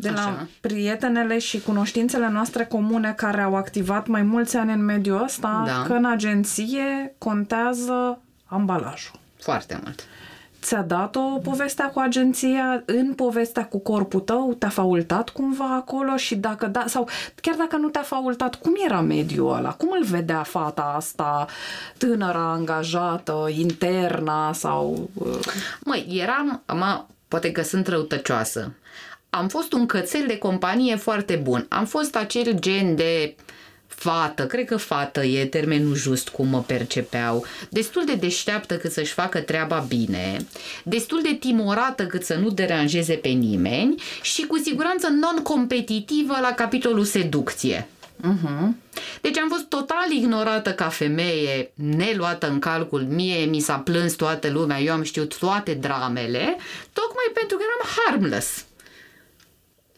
de 0.00 0.10
la 0.10 0.20
Așa. 0.20 0.46
prietenele 0.60 1.38
și 1.38 1.60
cunoștințele 1.60 2.28
noastre 2.28 2.64
comune 2.64 3.12
care 3.16 3.40
au 3.42 3.54
activat 3.54 4.06
mai 4.06 4.22
mulți 4.22 4.56
ani 4.56 4.72
în 4.72 4.84
mediul 4.84 5.22
ăsta 5.22 5.62
Da. 5.66 5.82
că 5.86 5.92
în 5.92 6.04
agenție 6.04 7.14
contează 7.18 8.20
ambalajul. 8.46 9.12
Foarte 9.40 9.80
mult. 9.84 10.04
Ți-a 10.62 10.82
dat-o 10.82 11.20
povestea 11.20 11.86
cu 11.90 11.98
agenția 11.98 12.82
în 12.84 13.14
povestea 13.14 13.66
cu 13.66 13.78
corpul 13.78 14.20
tău? 14.20 14.54
Te-a 14.58 14.68
faultat 14.68 15.28
cumva 15.28 15.74
acolo? 15.74 16.16
Și 16.16 16.36
dacă 16.36 16.66
da, 16.66 16.84
sau 16.86 17.08
chiar 17.40 17.54
dacă 17.54 17.76
nu 17.76 17.88
te-a 17.88 18.02
faultat, 18.02 18.54
cum 18.54 18.72
era 18.84 19.00
mediul 19.00 19.54
ăla? 19.56 19.70
Cum 19.72 19.88
îl 20.00 20.04
vedea 20.04 20.42
fata 20.42 20.92
asta, 20.96 21.46
tânăra, 21.98 22.50
angajată, 22.52 23.48
interna 23.50 24.52
sau... 24.52 25.10
uh, 25.14 25.38
Măi, 25.80 26.06
eram, 26.22 26.62
mă, 26.66 27.04
poate 27.28 27.52
că 27.52 27.62
sunt 27.62 27.86
răutăcioasă. 27.86 28.72
Am 29.30 29.48
fost 29.48 29.72
un 29.72 29.86
cățel 29.86 30.24
de 30.26 30.38
companie 30.38 30.96
foarte 30.96 31.34
bun. 31.34 31.66
Am 31.68 31.86
fost 31.86 32.16
acel 32.16 32.58
gen 32.58 32.96
de 32.96 33.34
fată, 33.86 34.46
cred 34.46 34.64
că 34.64 34.76
fată 34.76 35.24
e 35.24 35.46
termenul 35.46 35.94
just 35.94 36.28
cum 36.28 36.48
mă 36.48 36.62
percepeau, 36.62 37.44
destul 37.68 38.04
de 38.04 38.14
deșteaptă 38.14 38.76
cât 38.76 38.92
să-și 38.92 39.12
facă 39.12 39.40
treaba 39.40 39.84
bine, 39.88 40.36
destul 40.84 41.20
de 41.22 41.36
timorată 41.40 42.06
cât 42.06 42.24
să 42.24 42.34
nu 42.34 42.50
deranjeze 42.50 43.14
pe 43.14 43.28
nimeni 43.28 44.02
și 44.22 44.46
cu 44.46 44.56
siguranță 44.56 45.08
non-competitivă 45.08 46.38
la 46.40 46.52
capitolul 46.52 47.04
seducție. 47.04 47.88
Deci 49.20 49.38
am 49.38 49.48
fost 49.48 49.64
total 49.64 50.10
ignorată 50.10 50.72
ca 50.72 50.88
femeie, 50.88 51.70
neluată 51.74 52.48
în 52.48 52.58
calcul, 52.58 53.02
mie 53.02 53.44
mi 53.44 53.60
s-a 53.60 53.78
plâns 53.78 54.12
toată 54.12 54.50
lumea, 54.50 54.80
eu 54.80 54.92
am 54.92 55.02
știut 55.02 55.38
toate 55.38 55.74
dramele, 55.74 56.56
tocmai 56.92 57.30
pentru 57.34 57.56
că 57.56 57.62
eram 57.62 57.88
harmless. 57.96 58.64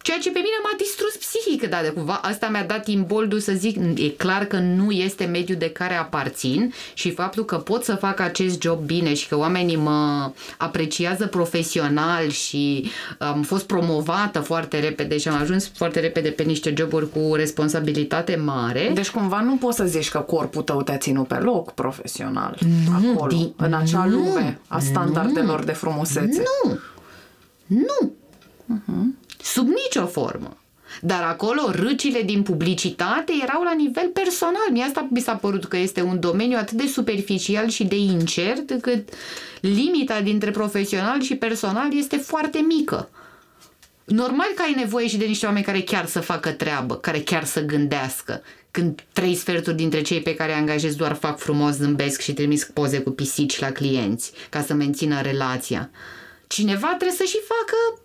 Ceea 0.03 0.19
ce 0.19 0.31
pe 0.31 0.39
mine 0.39 0.59
m-a 0.63 0.75
distrus 0.79 1.17
psihic, 1.17 1.69
da, 1.69 1.81
de 1.83 1.89
cumva 1.89 2.13
asta 2.23 2.49
mi-a 2.49 2.65
dat 2.65 2.87
imboldul 2.87 3.41
să 3.41 3.53
zic, 3.53 3.77
e 3.99 4.09
clar 4.09 4.45
că 4.45 4.59
nu 4.59 4.91
este 4.91 5.25
mediul 5.25 5.59
de 5.59 5.71
care 5.71 5.95
aparțin 5.95 6.73
și 6.95 7.11
faptul 7.13 7.45
că 7.45 7.57
pot 7.57 7.85
să 7.85 7.95
fac 7.95 8.21
acest 8.21 8.61
job 8.63 8.79
bine 8.85 9.15
și 9.15 9.29
că 9.29 9.37
oamenii 9.37 9.77
mă 9.77 10.31
apreciază 10.59 11.27
profesional 11.27 12.29
și 12.29 12.91
am 13.19 13.43
fost 13.43 13.67
promovată 13.67 14.41
foarte 14.41 14.81
repede 14.81 15.19
și 15.19 15.29
am 15.29 15.41
ajuns 15.41 15.71
foarte 15.75 16.01
repede 16.01 16.29
pe 16.31 16.43
niște 16.43 16.75
joburi 16.77 17.11
cu 17.11 17.35
responsabilitate 17.35 18.37
mare. 18.37 18.91
Deci 18.95 19.11
cumva 19.11 19.41
nu 19.41 19.57
poți 19.57 19.77
să 19.77 19.85
zici 19.85 20.09
că 20.11 20.19
corpul 20.19 20.63
tău 20.63 20.83
te-a 20.83 20.97
ținut 20.97 21.27
pe 21.27 21.35
loc 21.39 21.73
profesional 21.73 22.59
Nu, 23.03 23.11
acolo, 23.13 23.33
din- 23.37 23.53
în 23.57 23.73
acea 23.75 24.05
nu, 24.05 24.17
lume 24.17 24.61
a 24.67 24.79
standardelor 24.79 25.65
de 25.65 25.73
frumusețe. 25.73 26.43
Nu! 26.65 26.79
Nu! 27.67 28.15
Sub 29.43 29.69
nicio 29.69 30.07
formă. 30.07 30.57
Dar 31.01 31.23
acolo 31.23 31.71
râcile 31.71 32.23
din 32.23 32.43
publicitate 32.43 33.33
erau 33.43 33.63
la 33.63 33.73
nivel 33.73 34.09
personal. 34.09 34.69
Mie 34.71 34.83
asta 34.83 35.09
mi 35.11 35.21
s-a 35.21 35.35
părut 35.35 35.65
că 35.65 35.77
este 35.77 36.03
un 36.03 36.21
domeniu 36.21 36.57
atât 36.59 36.77
de 36.77 36.87
superficial 36.87 37.69
și 37.69 37.85
de 37.85 37.97
incert 37.97 38.71
încât 38.71 39.09
limita 39.61 40.21
dintre 40.21 40.51
profesional 40.51 41.21
și 41.21 41.35
personal 41.35 41.97
este 41.97 42.17
foarte 42.17 42.59
mică. 42.59 43.11
Normal 44.05 44.49
că 44.55 44.63
ai 44.63 44.75
nevoie 44.77 45.09
și 45.09 45.17
de 45.17 45.25
niște 45.25 45.47
oameni 45.47 45.65
care 45.65 45.81
chiar 45.81 46.07
să 46.07 46.21
facă 46.21 46.51
treabă, 46.51 46.97
care 46.97 47.21
chiar 47.21 47.45
să 47.45 47.65
gândească. 47.65 48.43
Când 48.71 49.05
trei 49.13 49.35
sferturi 49.35 49.77
dintre 49.77 50.03
cei 50.03 50.21
pe 50.21 50.35
care 50.35 50.53
îi 50.53 50.59
angajezi 50.59 50.97
doar 50.97 51.15
fac 51.15 51.39
frumos, 51.39 51.75
zâmbesc 51.75 52.21
și 52.21 52.33
trimis 52.33 52.65
poze 52.65 53.01
cu 53.01 53.11
pisici 53.11 53.59
la 53.59 53.71
clienți 53.71 54.33
ca 54.49 54.63
să 54.63 54.75
mențină 54.75 55.21
relația. 55.21 55.91
Cineva 56.47 56.87
trebuie 56.87 57.17
să 57.17 57.25
și 57.25 57.39
facă 57.47 58.03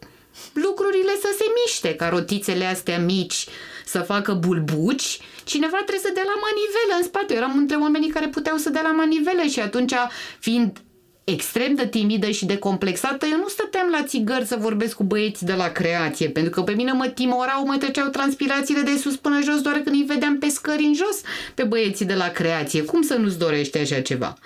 lucrurile 0.54 1.12
să 1.22 1.36
se 1.38 1.46
miște, 1.64 1.96
ca 1.96 2.10
rotițele 2.10 2.66
astea 2.66 3.00
mici 3.00 3.46
să 3.86 4.00
facă 4.00 4.34
bulbuci, 4.34 5.20
cineva 5.44 5.78
trebuie 5.78 6.00
să 6.00 6.12
dea 6.14 6.24
la 6.24 6.40
manivele 6.42 6.94
în 6.98 7.04
spate. 7.04 7.34
Eu 7.34 7.40
eram 7.40 7.58
între 7.58 7.76
oamenii 7.76 8.10
care 8.10 8.28
puteau 8.28 8.58
să 8.58 8.70
dea 8.70 8.82
la 8.82 8.92
manivele 8.92 9.50
și 9.50 9.60
atunci, 9.60 9.94
fiind 10.40 10.78
extrem 11.26 11.76
de 11.76 11.88
timidă 11.88 12.30
și 12.30 12.46
de 12.46 12.58
complexată, 12.58 13.26
eu 13.26 13.38
nu 13.38 13.48
stăteam 13.48 13.90
la 13.92 14.04
țigări 14.04 14.46
să 14.46 14.58
vorbesc 14.60 14.96
cu 14.96 15.04
băieți 15.04 15.46
de 15.46 15.54
la 15.54 15.68
creație, 15.68 16.30
pentru 16.30 16.52
că 16.52 16.62
pe 16.62 16.72
mine 16.72 16.92
mă 16.92 17.08
timorau, 17.08 17.66
mă 17.66 17.78
treceau 17.78 18.08
transpirațiile 18.08 18.82
de 18.82 18.98
sus 18.98 19.16
până 19.16 19.42
jos 19.42 19.62
doar 19.62 19.76
când 19.76 19.96
îi 19.96 20.06
vedeam 20.08 20.38
pe 20.38 20.50
scări 20.50 20.84
în 20.84 20.94
jos 20.94 21.22
pe 21.54 21.64
băieții 21.64 22.06
de 22.06 22.14
la 22.14 22.28
creație. 22.28 22.84
Cum 22.84 23.02
să 23.02 23.14
nu-ți 23.14 23.38
dorești 23.38 23.78
așa 23.78 24.02
ceva 24.02 24.38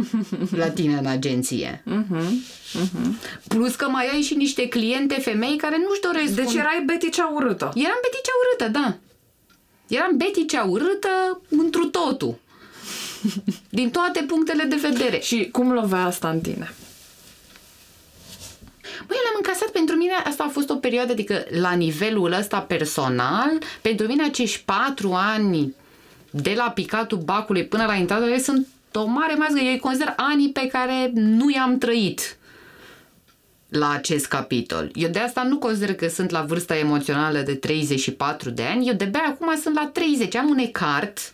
la 0.60 0.70
tine 0.70 0.96
în 0.96 1.06
agenție? 1.06 1.82
Plus 3.48 3.74
că 3.74 3.88
mai 3.88 4.08
ai 4.12 4.20
și 4.20 4.34
niște 4.34 4.68
cliente 4.68 5.14
femei 5.14 5.56
care 5.56 5.76
nu-și 5.76 6.00
doresc 6.00 6.34
Deci 6.34 6.52
un... 6.52 6.58
erai 6.58 6.82
Betty 6.86 7.10
cea 7.10 7.30
urâtă. 7.34 7.70
Eram 7.74 7.98
Betty 8.02 8.20
cea 8.22 8.32
urâtă, 8.42 8.78
da. 8.78 8.96
Eram 9.96 10.16
Betty 10.16 10.46
cea 10.46 10.64
urâtă 10.64 11.40
întru 11.48 11.84
totul. 11.84 12.38
Din 13.78 13.90
toate 13.90 14.22
punctele 14.22 14.64
de 14.64 14.76
vedere. 14.76 15.20
Și 15.20 15.48
cum 15.52 15.72
lovea 15.72 16.04
asta 16.04 16.28
în 16.28 16.40
tine? 16.40 16.74
Băi, 19.06 19.16
eu 19.16 19.22
l-am 19.24 19.36
încasat 19.36 19.68
pentru 19.68 19.96
mine, 19.96 20.12
asta 20.24 20.44
a 20.44 20.48
fost 20.48 20.70
o 20.70 20.74
perioadă, 20.74 21.12
adică 21.12 21.44
la 21.60 21.72
nivelul 21.72 22.32
ăsta 22.32 22.60
personal, 22.60 23.50
pentru 23.80 24.06
mine 24.06 24.24
acești 24.24 24.62
patru 24.64 25.12
ani 25.12 25.74
de 26.30 26.54
la 26.56 26.70
picatul 26.70 27.18
bacului 27.18 27.66
până 27.66 27.84
la 27.84 27.94
intrarea 27.94 28.38
sunt 28.38 28.66
o 28.92 29.04
mare 29.04 29.34
mazgă. 29.34 29.60
Eu 29.60 29.72
îi 29.72 29.78
consider 29.78 30.14
anii 30.16 30.52
pe 30.52 30.66
care 30.66 31.10
nu 31.14 31.50
i-am 31.50 31.78
trăit 31.78 32.36
la 33.68 33.90
acest 33.90 34.26
capitol. 34.26 34.90
Eu 34.94 35.08
de 35.08 35.18
asta 35.18 35.42
nu 35.42 35.58
consider 35.58 35.94
că 35.94 36.08
sunt 36.08 36.30
la 36.30 36.42
vârsta 36.42 36.76
emoțională 36.76 37.38
de 37.38 37.54
34 37.54 38.50
de 38.50 38.62
ani, 38.62 38.88
eu 38.88 38.94
de-abia 38.94 39.24
acum 39.26 39.56
sunt 39.60 39.74
la 39.74 39.90
30, 39.92 40.34
am 40.34 40.48
un 40.48 40.58
ecart 40.58 41.32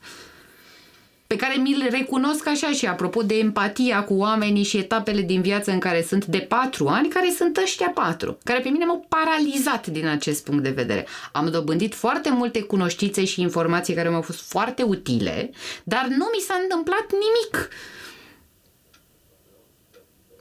pe 1.27 1.37
care 1.37 1.55
mi-l 1.57 1.87
recunosc 1.91 2.47
așa 2.47 2.71
și 2.71 2.87
apropo 2.87 3.23
de 3.23 3.39
empatia 3.39 4.05
cu 4.05 4.15
oamenii 4.15 4.63
și 4.63 4.77
etapele 4.77 5.21
din 5.21 5.41
viață 5.41 5.71
în 5.71 5.79
care 5.79 6.03
sunt 6.03 6.25
de 6.25 6.39
patru 6.39 6.87
ani, 6.87 7.09
care 7.09 7.33
sunt 7.37 7.57
ăștia 7.57 7.91
patru, 7.95 8.39
care 8.45 8.61
pe 8.61 8.69
mine 8.69 8.85
m-au 8.85 9.07
paralizat 9.09 9.87
din 9.87 10.07
acest 10.07 10.45
punct 10.45 10.63
de 10.63 10.71
vedere. 10.71 11.07
Am 11.33 11.51
dobândit 11.51 11.95
foarte 11.95 12.31
multe 12.31 12.63
cunoștințe 12.63 13.25
și 13.25 13.41
informații 13.41 13.95
care 13.95 14.09
mi-au 14.09 14.23
fost 14.23 14.49
foarte 14.49 14.83
utile, 14.83 15.51
dar 15.85 16.07
nu 16.09 16.29
mi 16.35 16.45
s-a 16.47 16.55
întâmplat 16.63 17.07
nimic 17.11 17.69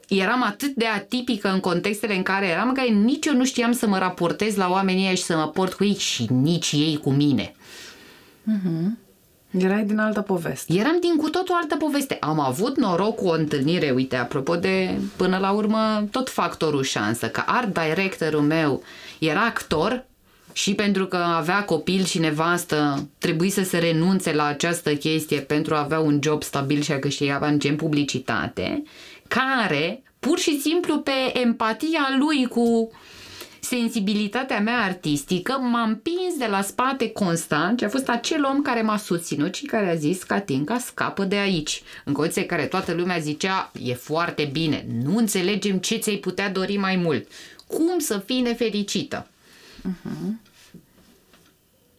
eram 0.08 0.42
atât 0.42 0.74
de 0.74 0.86
atipică 0.86 1.48
în 1.48 1.60
contextele 1.60 2.16
în 2.16 2.22
care 2.22 2.46
eram, 2.46 2.68
în 2.68 2.74
care 2.74 2.88
nici 2.88 3.26
eu 3.26 3.34
nu 3.34 3.44
știam 3.44 3.72
să 3.72 3.86
mă 3.86 3.98
raportez 3.98 4.56
la 4.56 4.70
oamenii 4.70 5.04
ăia 5.04 5.14
și 5.14 5.22
să 5.22 5.36
mă 5.36 5.48
port 5.48 5.72
cu 5.72 5.84
ei 5.84 5.94
și 5.94 6.26
nici 6.30 6.72
ei 6.72 6.96
cu 7.02 7.10
mine. 7.10 7.54
Erai 9.58 9.84
din 9.84 9.98
altă 9.98 10.20
poveste. 10.20 10.72
Eram 10.72 10.96
din 11.00 11.16
cu 11.16 11.30
totul 11.30 11.54
altă 11.54 11.76
poveste. 11.76 12.16
Am 12.20 12.40
avut 12.40 12.76
noroc 12.76 13.16
cu 13.16 13.26
o 13.26 13.32
întâlnire, 13.32 13.90
uite, 13.90 14.16
apropo 14.16 14.56
de, 14.56 14.98
până 15.16 15.38
la 15.38 15.50
urmă, 15.50 16.08
tot 16.10 16.30
factorul 16.30 16.82
șansă, 16.82 17.28
că 17.28 17.42
art 17.46 17.78
directorul 17.80 18.40
meu 18.40 18.82
era 19.18 19.44
actor, 19.44 20.06
și 20.52 20.74
pentru 20.74 21.06
că 21.06 21.16
avea 21.16 21.64
copil 21.64 22.04
și 22.04 22.18
nevastă, 22.18 23.08
trebuie 23.18 23.50
să 23.50 23.62
se 23.62 23.78
renunțe 23.78 24.32
la 24.32 24.44
această 24.44 24.94
chestie 24.94 25.40
pentru 25.40 25.74
a 25.74 25.82
avea 25.82 26.00
un 26.00 26.18
job 26.22 26.42
stabil 26.42 26.80
și 26.80 26.92
a 26.92 26.98
câștiga 26.98 27.38
bani 27.38 27.58
gen 27.58 27.76
publicitate, 27.76 28.82
care 29.28 30.02
pur 30.18 30.38
și 30.38 30.60
simplu 30.60 30.98
pe 30.98 31.38
empatia 31.42 32.16
lui 32.18 32.46
cu 32.46 32.90
sensibilitatea 33.64 34.60
mea 34.60 34.78
artistică 34.82 35.52
m-a 35.52 35.82
împins 35.82 36.36
de 36.38 36.46
la 36.46 36.62
spate 36.62 37.10
constant 37.10 37.78
și 37.78 37.84
a 37.84 37.88
fost 37.88 38.08
acel 38.08 38.44
om 38.44 38.62
care 38.62 38.82
m-a 38.82 38.96
susținut 38.96 39.54
și 39.54 39.64
care 39.64 39.90
a 39.90 39.94
zis 39.94 40.22
Catinca 40.22 40.78
scapă 40.78 41.24
de 41.24 41.36
aici. 41.36 41.82
În 42.04 42.12
condiții 42.12 42.46
care 42.46 42.64
toată 42.64 42.92
lumea 42.92 43.18
zicea 43.18 43.70
e 43.82 43.94
foarte 43.94 44.48
bine, 44.52 44.86
nu 45.02 45.16
înțelegem 45.16 45.78
ce 45.78 45.96
ți-ai 45.96 46.16
putea 46.16 46.50
dori 46.50 46.76
mai 46.76 46.96
mult. 46.96 47.28
Cum 47.66 47.98
să 47.98 48.18
fii 48.18 48.40
nefericită? 48.40 49.26
Uh-huh. 49.88 50.52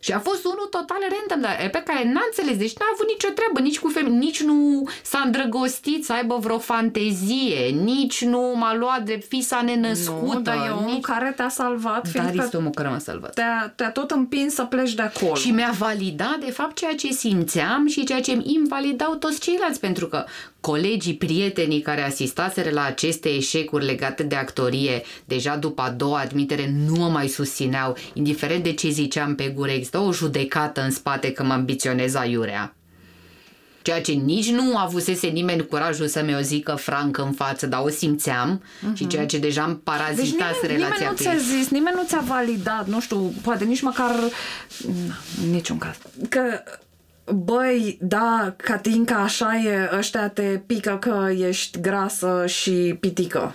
Și 0.06 0.12
a 0.12 0.20
fost 0.20 0.46
unul 0.46 0.68
total 0.70 0.98
random, 1.14 1.42
dar 1.42 1.70
pe 1.72 1.84
care 1.86 2.04
n-a 2.04 2.26
înțeles, 2.26 2.58
deci 2.58 2.78
n-a 2.78 2.86
avut 2.94 3.08
nicio 3.08 3.30
treabă, 3.38 3.60
nici 3.60 3.80
cu 3.80 3.90
femei, 3.90 4.18
nici 4.18 4.42
nu 4.42 4.88
s-a 5.04 5.22
îndrăgostit 5.26 6.06
să 6.06 6.14
aibă 6.14 6.38
vreo 6.42 6.60
fantezie, 6.60 7.70
nici 7.70 8.24
nu 8.24 8.54
m-a 8.56 8.76
luat 8.76 9.04
de 9.04 9.26
fisa 9.28 9.62
nenăscută. 9.62 10.34
Nu, 10.34 10.40
dar 10.40 10.68
e 10.68 10.70
omul 10.70 10.92
nici... 10.94 11.04
care 11.04 11.34
te-a 11.36 11.50
salvat. 11.50 12.12
Dar 12.12 12.32
este 12.36 12.58
omul 12.58 12.72
care 12.72 12.88
m-a 12.88 13.00
salvat. 13.00 13.34
Te-a, 13.34 13.74
te-a 13.76 13.92
tot 13.92 14.12
împins 14.12 14.54
să 14.54 14.64
pleci 14.64 14.94
de 14.94 15.02
acolo. 15.02 15.36
Și 15.36 15.52
mi-a 15.52 15.74
validat, 15.78 16.38
de 16.40 16.52
fapt, 16.52 16.76
ceea 16.76 16.96
ce 16.96 17.12
simțeam 17.12 17.88
și 17.88 18.04
ceea 18.04 18.22
ce 18.22 18.32
îmi 18.32 18.54
invalidau 18.54 19.16
toți 19.16 19.40
ceilalți, 19.40 19.80
pentru 19.80 20.08
că 20.08 20.26
colegii, 20.66 21.16
prietenii 21.16 21.82
care 21.82 22.02
asistaseră 22.02 22.70
la 22.70 22.84
aceste 22.84 23.30
eșecuri 23.30 23.86
legate 23.86 24.24
de 24.24 24.36
actorie, 24.36 25.04
deja 25.26 25.56
după 25.56 25.82
a 25.82 25.90
doua 25.90 26.20
admitere, 26.20 26.74
nu 26.86 26.96
mă 26.96 27.08
mai 27.08 27.28
susțineau, 27.28 27.98
indiferent 28.14 28.64
de 28.64 28.74
ce 28.74 28.90
ziceam 28.90 29.36
pe 29.36 29.48
gură, 29.56 29.72
există 29.72 29.98
o 29.98 30.12
judecată 30.12 30.82
în 30.82 30.92
spate 30.92 31.32
că 31.32 31.44
mă 31.44 31.54
ambiționez 31.54 32.16
aiurea. 32.16 32.76
Ceea 33.82 34.02
ce 34.02 34.12
nici 34.12 34.50
nu 34.50 34.78
avusese 34.78 35.28
nimeni 35.28 35.66
curajul 35.66 36.08
să 36.08 36.24
mi-o 36.24 36.40
zică 36.40 36.76
franc 36.76 37.18
în 37.18 37.32
față, 37.32 37.68
dar 37.68 37.82
o 37.84 37.90
simțeam 37.90 38.62
uh-huh. 38.62 38.94
și 38.94 39.04
mhm. 39.04 39.10
ceea 39.10 39.26
ce 39.26 39.38
deja 39.38 39.64
îmi 39.64 39.76
parazitat 39.76 40.22
deci 40.22 40.70
nimeni, 40.70 40.80
relația 40.80 40.96
nimeni 40.96 41.10
nu 41.10 41.16
ți-a 41.16 41.58
zis, 41.58 41.70
nimeni 41.70 41.96
nu 41.96 42.04
ți-a 42.08 42.24
validat, 42.28 42.88
nu 42.88 43.02
știu, 43.02 43.34
poate 43.42 43.64
nici 43.64 43.82
măcar, 43.82 44.16
în 45.44 45.50
niciun 45.50 45.78
caz, 45.78 45.96
că 46.30 46.42
băi, 47.34 47.98
da, 48.02 48.54
Catinca, 48.58 49.16
așa 49.16 49.56
e, 49.56 49.90
ăștia 49.98 50.30
te 50.30 50.62
pică 50.66 50.98
că 51.02 51.30
ești 51.38 51.80
grasă 51.80 52.44
și 52.48 52.98
pitică. 53.00 53.54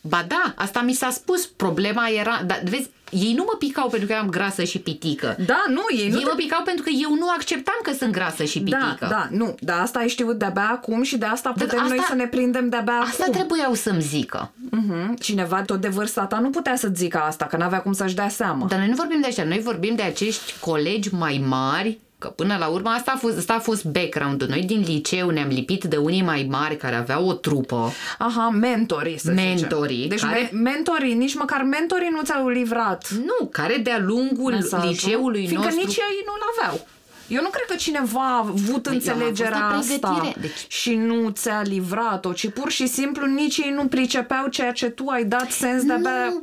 Ba 0.00 0.24
da, 0.28 0.54
asta 0.56 0.80
mi 0.80 0.92
s-a 0.92 1.10
spus. 1.10 1.46
Problema 1.46 2.08
era, 2.08 2.42
dar 2.46 2.60
vezi, 2.64 2.90
ei 3.10 3.32
nu 3.36 3.42
mă 3.46 3.56
picau 3.58 3.88
pentru 3.88 4.06
că 4.06 4.12
eram 4.14 4.28
grasă 4.28 4.64
și 4.64 4.78
pitică. 4.78 5.36
Da, 5.46 5.64
nu, 5.68 5.82
ei 5.96 6.08
nu. 6.08 6.16
Ei 6.16 6.22
te... 6.22 6.28
mă 6.28 6.34
picau 6.36 6.62
pentru 6.64 6.82
că 6.82 6.90
eu 7.02 7.14
nu 7.14 7.28
acceptam 7.30 7.78
că 7.82 7.92
sunt 7.92 8.12
grasă 8.12 8.44
și 8.44 8.60
da, 8.60 8.76
pitică. 8.76 8.96
Da, 9.00 9.08
da, 9.08 9.28
nu, 9.30 9.54
dar 9.60 9.80
asta 9.80 9.98
ai 9.98 10.08
știut 10.08 10.38
de-abia 10.38 10.68
acum 10.72 11.02
și 11.02 11.18
de 11.18 11.26
asta 11.26 11.50
putem 11.50 11.78
asta, 11.78 11.94
noi 11.94 12.04
să 12.08 12.14
ne 12.14 12.26
prindem 12.26 12.68
de-abia 12.68 12.92
asta 12.92 13.04
acum. 13.10 13.24
Asta 13.24 13.32
trebuiau 13.32 13.74
să-mi 13.74 14.02
zică. 14.02 14.50
Uh-huh. 14.66 15.18
Cineva 15.20 15.62
tot 15.62 15.80
de 15.80 15.88
vârsta 15.88 16.24
ta 16.24 16.38
nu 16.38 16.50
putea 16.50 16.76
să 16.76 16.88
zică 16.94 17.18
asta, 17.18 17.44
că 17.44 17.56
n-avea 17.56 17.80
cum 17.80 17.92
să-și 17.92 18.14
dea 18.14 18.28
seama. 18.28 18.66
Dar 18.66 18.78
noi 18.78 18.88
nu 18.88 18.94
vorbim 18.94 19.20
de 19.20 19.26
așa, 19.26 19.44
noi 19.44 19.60
vorbim 19.60 19.94
de 19.94 20.02
acești 20.02 20.54
colegi 20.60 21.14
mai 21.14 21.44
mari 21.46 21.98
Că 22.18 22.28
până 22.28 22.56
la 22.58 22.66
urmă 22.66 22.88
asta 22.88 23.12
a 23.14 23.16
fost, 23.16 23.36
asta 23.36 23.54
a 23.54 23.58
fost 23.58 23.84
background-ul. 23.84 24.48
Noi 24.48 24.62
din 24.62 24.80
liceu 24.80 25.30
ne-am 25.30 25.48
lipit 25.48 25.84
de 25.84 25.96
unii 25.96 26.22
mai 26.22 26.46
mari 26.50 26.76
care 26.76 26.94
aveau 26.94 27.26
o 27.28 27.32
trupă. 27.32 27.92
Aha, 28.18 28.48
mentorii, 28.48 29.18
să 29.18 29.30
mentorii, 29.30 29.96
zicem. 29.96 30.08
Deci 30.08 30.20
care... 30.20 30.50
mentorii, 30.52 31.14
nici 31.14 31.34
măcar 31.34 31.62
mentorii 31.62 32.08
nu 32.10 32.22
ți-au 32.22 32.48
livrat. 32.48 33.10
Nu, 33.10 33.46
care 33.46 33.76
de-a 33.76 33.98
lungul 33.98 34.52
Mesajul, 34.52 34.88
liceului 34.88 35.46
fiindcă 35.46 35.64
nostru... 35.64 35.86
nici 35.86 35.96
ei 35.96 36.22
nu-l 36.26 36.42
aveau. 36.58 36.86
Eu 37.28 37.42
nu 37.42 37.48
cred 37.48 37.64
că 37.66 37.74
cineva 37.74 38.20
a 38.20 38.38
avut 38.38 38.82
Băi, 38.82 38.94
înțelegerea 38.94 39.66
asta 39.66 40.32
deci... 40.40 40.50
și 40.68 40.94
nu 40.94 41.30
ți-a 41.30 41.62
livrat-o, 41.62 42.32
ci 42.32 42.48
pur 42.48 42.70
și 42.70 42.86
simplu 42.86 43.26
nici 43.26 43.56
ei 43.56 43.70
nu 43.70 43.86
pricepeau 43.86 44.46
ceea 44.46 44.72
ce 44.72 44.86
tu 44.86 45.06
ai 45.06 45.24
dat 45.24 45.50
sens 45.50 45.82
de 45.84 45.92
abia... 45.92 46.42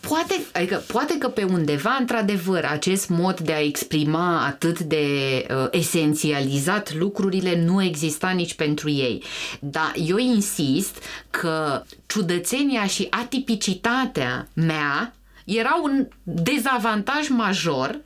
Poate, 0.00 0.40
adică, 0.52 0.82
poate 0.86 1.18
că 1.18 1.28
pe 1.28 1.42
undeva, 1.42 1.96
într-adevăr, 1.98 2.64
acest 2.64 3.08
mod 3.08 3.40
de 3.40 3.52
a 3.52 3.60
exprima 3.60 4.44
atât 4.46 4.80
de 4.80 5.06
uh, 5.50 5.66
esențializat 5.70 6.94
lucrurile 6.94 7.62
nu 7.64 7.82
exista 7.82 8.28
nici 8.28 8.54
pentru 8.54 8.90
ei. 8.90 9.22
Dar 9.60 9.92
eu 10.06 10.16
insist 10.16 11.02
că 11.30 11.82
ciudățenia 12.06 12.86
și 12.86 13.06
atipicitatea 13.10 14.48
mea 14.54 15.14
era 15.44 15.80
un 15.82 16.06
dezavantaj 16.22 17.28
major 17.28 18.00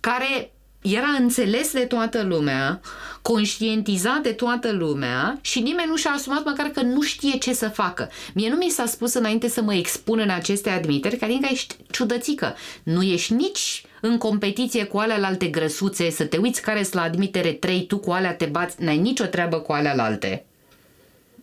care 0.00 0.53
era 0.92 1.16
înțeles 1.18 1.72
de 1.72 1.80
toată 1.80 2.22
lumea, 2.22 2.80
conștientizat 3.22 4.20
de 4.22 4.32
toată 4.32 4.72
lumea 4.72 5.38
și 5.40 5.60
nimeni 5.60 5.88
nu 5.88 5.96
și-a 5.96 6.10
asumat 6.10 6.44
măcar 6.44 6.66
că 6.66 6.82
nu 6.82 7.02
știe 7.02 7.38
ce 7.38 7.52
să 7.52 7.68
facă. 7.68 8.10
Mie 8.34 8.48
nu 8.48 8.56
mi 8.56 8.70
s-a 8.70 8.86
spus 8.86 9.14
înainte 9.14 9.48
să 9.48 9.62
mă 9.62 9.74
expun 9.74 10.18
în 10.18 10.30
aceste 10.30 10.70
admiteri 10.70 11.16
că 11.16 11.24
adică 11.24 11.48
ești 11.50 11.76
ciudățică. 11.90 12.54
Nu 12.82 13.02
ești 13.02 13.32
nici 13.32 13.84
în 14.00 14.18
competiție 14.18 14.84
cu 14.84 14.98
alea 14.98 15.26
alte 15.26 15.46
grăsuțe, 15.46 16.10
să 16.10 16.24
te 16.24 16.36
uiți 16.36 16.62
care 16.62 16.82
sunt 16.82 16.94
la 16.94 17.02
admitere 17.02 17.52
3, 17.52 17.86
tu 17.86 17.98
cu 17.98 18.10
alea 18.10 18.34
te 18.34 18.44
bați, 18.44 18.82
n-ai 18.82 18.98
nicio 18.98 19.24
treabă 19.24 19.56
cu 19.56 19.72
alea 19.72 20.04
alte. 20.04 20.44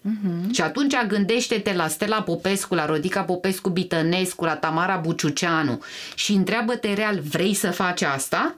Uh-huh. 0.02 0.52
Și 0.52 0.62
atunci 0.62 0.96
gândește-te 1.08 1.74
la 1.74 1.88
Stella 1.88 2.22
Popescu, 2.22 2.76
la 2.76 2.86
Rodica 2.86 3.22
Popescu 3.22 3.70
Bitănescu, 3.70 4.46
la 4.46 4.56
Tamara 4.56 4.96
Buciuceanu 4.96 5.80
și 6.16 6.32
întreabă-te 6.32 6.94
real, 6.94 7.20
vrei 7.20 7.54
să 7.54 7.72
faci 7.72 8.02
asta? 8.02 8.56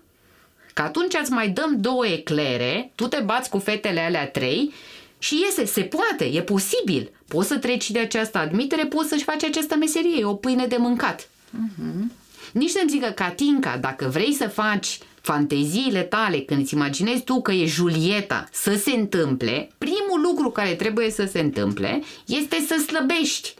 Că 0.73 0.81
atunci 0.81 1.13
îți 1.21 1.31
mai 1.31 1.49
dăm 1.49 1.81
două 1.81 2.07
eclere, 2.07 2.91
tu 2.95 3.07
te 3.07 3.21
bați 3.25 3.49
cu 3.49 3.57
fetele 3.57 3.99
alea 3.99 4.27
trei 4.27 4.73
și 5.17 5.41
iese, 5.45 5.65
se 5.65 5.81
poate, 5.81 6.25
e 6.25 6.41
posibil. 6.41 7.11
Poți 7.27 7.47
să 7.47 7.57
treci 7.57 7.91
de 7.91 7.99
această 7.99 8.37
admitere, 8.37 8.85
poți 8.85 9.09
să-și 9.09 9.23
faci 9.23 9.43
această 9.43 9.75
meserie, 9.75 10.19
e 10.19 10.25
o 10.25 10.35
pâine 10.35 10.65
de 10.65 10.77
mâncat. 10.77 11.21
Uh-huh. 11.21 12.21
Nici 12.51 12.69
să-mi 12.69 12.89
zică, 12.89 13.09
Catinca, 13.09 13.77
dacă 13.77 14.07
vrei 14.07 14.33
să 14.33 14.47
faci 14.47 14.99
fanteziile 15.21 16.01
tale, 16.01 16.39
când 16.39 16.61
îți 16.61 16.73
imaginezi 16.73 17.23
tu 17.23 17.41
că 17.41 17.51
e 17.51 17.65
Julieta 17.65 18.47
să 18.51 18.75
se 18.75 18.91
întâmple, 18.91 19.69
primul 19.77 20.21
lucru 20.21 20.49
care 20.49 20.73
trebuie 20.73 21.09
să 21.09 21.25
se 21.25 21.39
întâmple 21.39 22.01
este 22.25 22.65
să 22.67 22.83
slăbești. 22.87 23.53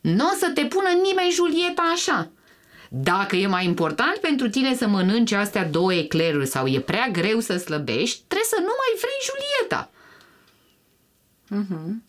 Nu 0.00 0.26
o 0.26 0.36
să 0.38 0.50
te 0.54 0.64
pună 0.64 0.88
nimeni 1.02 1.30
Julieta 1.32 1.82
așa. 1.94 2.30
Dacă 2.92 3.36
e 3.36 3.46
mai 3.46 3.64
important 3.64 4.16
pentru 4.20 4.48
tine 4.48 4.74
să 4.74 4.86
mănânci 4.86 5.32
astea 5.32 5.64
două 5.64 5.94
ecleruri 5.94 6.46
sau 6.46 6.66
e 6.66 6.80
prea 6.80 7.08
greu 7.12 7.40
să 7.40 7.56
slăbești, 7.56 8.22
trebuie 8.26 8.48
să 8.48 8.56
nu 8.58 8.72
mai 8.80 9.00
vrei 9.00 9.28
Julieta. 9.28 9.90
Uh-huh. 11.50 12.08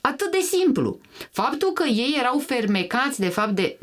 Atât 0.00 0.30
de 0.30 0.40
simplu. 0.56 1.00
Faptul 1.30 1.72
că 1.72 1.84
ei 1.84 2.16
erau 2.18 2.38
fermecați 2.38 3.20
de 3.20 3.28
fapt 3.28 3.50
de 3.50 3.78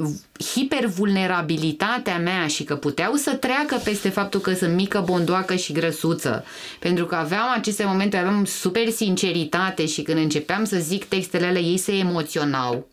hipervulnerabilitatea 0.53 2.17
mea 2.17 2.47
și 2.47 2.63
că 2.63 2.75
puteau 2.75 3.13
să 3.13 3.35
treacă 3.35 3.81
peste 3.83 4.09
faptul 4.09 4.39
că 4.39 4.53
sunt 4.53 4.73
mică, 4.73 5.03
bondoacă 5.05 5.55
și 5.55 5.71
grăsuță, 5.71 6.45
pentru 6.79 7.05
că 7.05 7.15
aveam 7.15 7.51
aceste 7.55 7.85
momente, 7.85 8.17
aveam 8.17 8.45
super 8.45 8.89
sinceritate 8.89 9.85
și 9.85 10.01
când 10.01 10.17
începeam 10.17 10.65
să 10.65 10.77
zic 10.77 11.05
textele 11.05 11.45
alea, 11.45 11.61
ei 11.61 11.77
se 11.77 11.91
emoționau. 11.91 12.87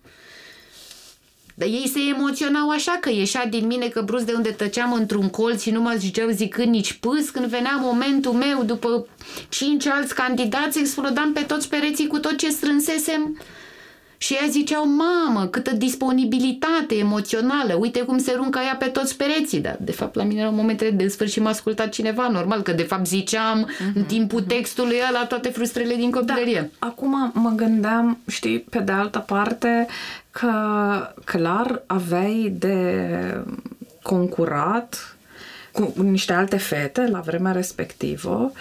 Dar 1.58 1.68
ei 1.68 1.90
se 1.92 2.00
emoționau 2.14 2.68
așa 2.68 2.98
că 3.00 3.10
ieșea 3.10 3.46
din 3.46 3.66
mine 3.66 3.88
că 3.88 4.02
brusc 4.02 4.24
de 4.24 4.32
unde 4.32 4.50
tăceam 4.50 4.92
într-un 4.92 5.28
colț 5.28 5.62
și 5.62 5.70
nu 5.70 5.80
mă 5.80 5.94
ziceau 5.98 6.28
zicând 6.28 6.68
nici 6.68 6.92
pâs. 6.92 7.30
Când 7.30 7.46
venea 7.46 7.78
momentul 7.82 8.32
meu, 8.32 8.62
după 8.64 9.06
cinci 9.48 9.86
alți 9.86 10.14
candidați, 10.14 10.78
explodam 10.78 11.32
pe 11.32 11.40
toți 11.40 11.68
pereții 11.68 12.06
cu 12.06 12.18
tot 12.18 12.36
ce 12.36 12.50
strânsesem 12.50 13.38
și 14.18 14.34
ea 14.34 14.46
ziceau, 14.50 14.84
mamă, 14.86 15.46
câtă 15.46 15.74
disponibilitate 15.74 16.94
emoțională, 16.94 17.74
uite 17.78 18.00
cum 18.00 18.18
se 18.18 18.32
runcă 18.36 18.60
ea 18.66 18.76
pe 18.76 18.86
toți 18.86 19.16
pereții. 19.16 19.60
Dar, 19.60 19.76
de 19.80 19.92
fapt, 19.92 20.14
la 20.14 20.22
mine, 20.22 20.44
la 20.44 20.50
momentele 20.50 20.90
de 20.90 21.08
sfârșit, 21.08 21.42
m-a 21.42 21.50
ascultat 21.50 21.88
cineva, 21.88 22.28
normal, 22.28 22.62
că, 22.62 22.72
de 22.72 22.82
fapt, 22.82 23.06
ziceam 23.06 23.68
uh-huh, 23.68 23.94
în 23.94 24.04
timpul 24.04 24.42
uh-huh. 24.42 24.46
textului 24.46 24.96
ăla 25.08 25.26
toate 25.26 25.48
frustrările 25.48 25.94
din 25.94 26.10
copilărie. 26.10 26.70
Da, 26.78 26.86
acum 26.86 27.30
mă 27.34 27.52
gândeam, 27.56 28.18
știi, 28.26 28.58
pe 28.58 28.78
de 28.78 28.92
altă 28.92 29.18
parte, 29.18 29.86
că 30.30 30.50
clar 31.24 31.82
aveai 31.86 32.54
de 32.58 33.08
concurat 34.02 35.16
cu 35.72 36.02
niște 36.02 36.32
alte 36.32 36.56
fete 36.56 37.06
la 37.10 37.20
vremea 37.20 37.52
respectivă, 37.52 38.52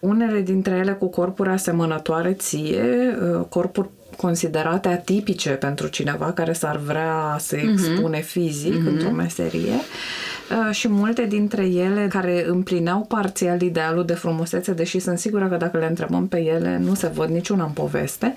unele 0.00 0.40
dintre 0.40 0.74
ele 0.74 0.92
cu 0.92 1.06
corpuri 1.06 1.48
asemănătoare 1.48 2.32
ție, 2.32 3.16
corpuri 3.48 3.88
considerate 4.16 4.88
atipice 4.88 5.50
pentru 5.50 5.86
cineva 5.86 6.32
care 6.32 6.52
s-ar 6.52 6.76
vrea 6.76 7.36
să 7.38 7.56
mhm. 7.56 7.68
expune 7.68 8.20
uh-huh. 8.20 8.26
fizic 8.26 8.82
uh-huh. 8.82 8.86
într-o 8.86 9.10
meserie 9.10 9.72
uh, 9.72 10.74
și 10.74 10.88
multe 10.88 11.24
dintre 11.26 11.66
ele 11.66 12.06
care 12.08 12.44
împlineau 12.48 13.00
parțial 13.00 13.60
idealul 13.60 14.04
de 14.04 14.14
frumusețe, 14.14 14.72
deși 14.72 14.98
sunt 14.98 15.18
sigură 15.18 15.48
că 15.48 15.56
dacă 15.56 15.78
le 15.78 15.86
întrebăm 15.86 16.28
pe 16.28 16.38
ele 16.38 16.78
nu 16.78 16.94
se 16.94 17.06
văd 17.06 17.28
niciuna 17.28 17.64
în 17.64 17.70
poveste, 17.70 18.34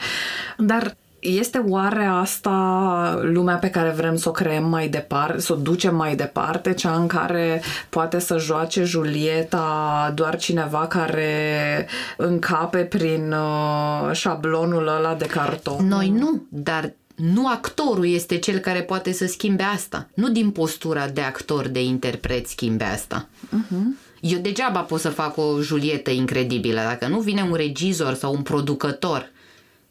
dar 0.57 0.95
este 1.27 1.63
oare 1.67 2.05
asta 2.05 3.19
lumea 3.21 3.55
pe 3.55 3.69
care 3.69 3.89
vrem 3.89 4.15
să 4.15 4.29
o 4.29 4.31
creăm 4.31 4.69
mai 4.69 4.87
departe, 4.87 5.39
să 5.39 5.53
o 5.53 5.55
ducem 5.55 5.95
mai 5.95 6.15
departe, 6.15 6.73
cea 6.73 6.95
în 6.95 7.07
care 7.07 7.61
poate 7.89 8.19
să 8.19 8.37
joace 8.37 8.83
Julieta 8.83 10.11
doar 10.15 10.37
cineva 10.37 10.87
care 10.87 11.87
încape 12.17 12.77
prin 12.77 13.31
uh, 13.31 14.11
șablonul 14.11 14.87
ăla 14.87 15.13
de 15.13 15.25
carton? 15.25 15.87
Noi 15.87 16.09
nu, 16.09 16.41
dar 16.49 16.93
nu 17.15 17.47
actorul 17.47 18.07
este 18.07 18.37
cel 18.37 18.57
care 18.57 18.81
poate 18.81 19.13
să 19.13 19.25
schimbe 19.25 19.63
asta. 19.63 20.09
Nu 20.13 20.29
din 20.29 20.51
postura 20.51 21.07
de 21.07 21.21
actor, 21.21 21.67
de 21.67 21.83
interpret 21.83 22.47
schimbe 22.47 22.83
asta. 22.83 23.27
Uh-huh. 23.45 24.05
Eu 24.19 24.39
degeaba 24.39 24.79
pot 24.79 24.99
să 24.99 25.09
fac 25.09 25.37
o 25.37 25.61
Julietă 25.61 26.09
incredibilă 26.09 26.79
dacă 26.83 27.07
nu 27.07 27.19
vine 27.19 27.41
un 27.41 27.53
regizor 27.53 28.13
sau 28.13 28.33
un 28.33 28.41
producător 28.41 29.31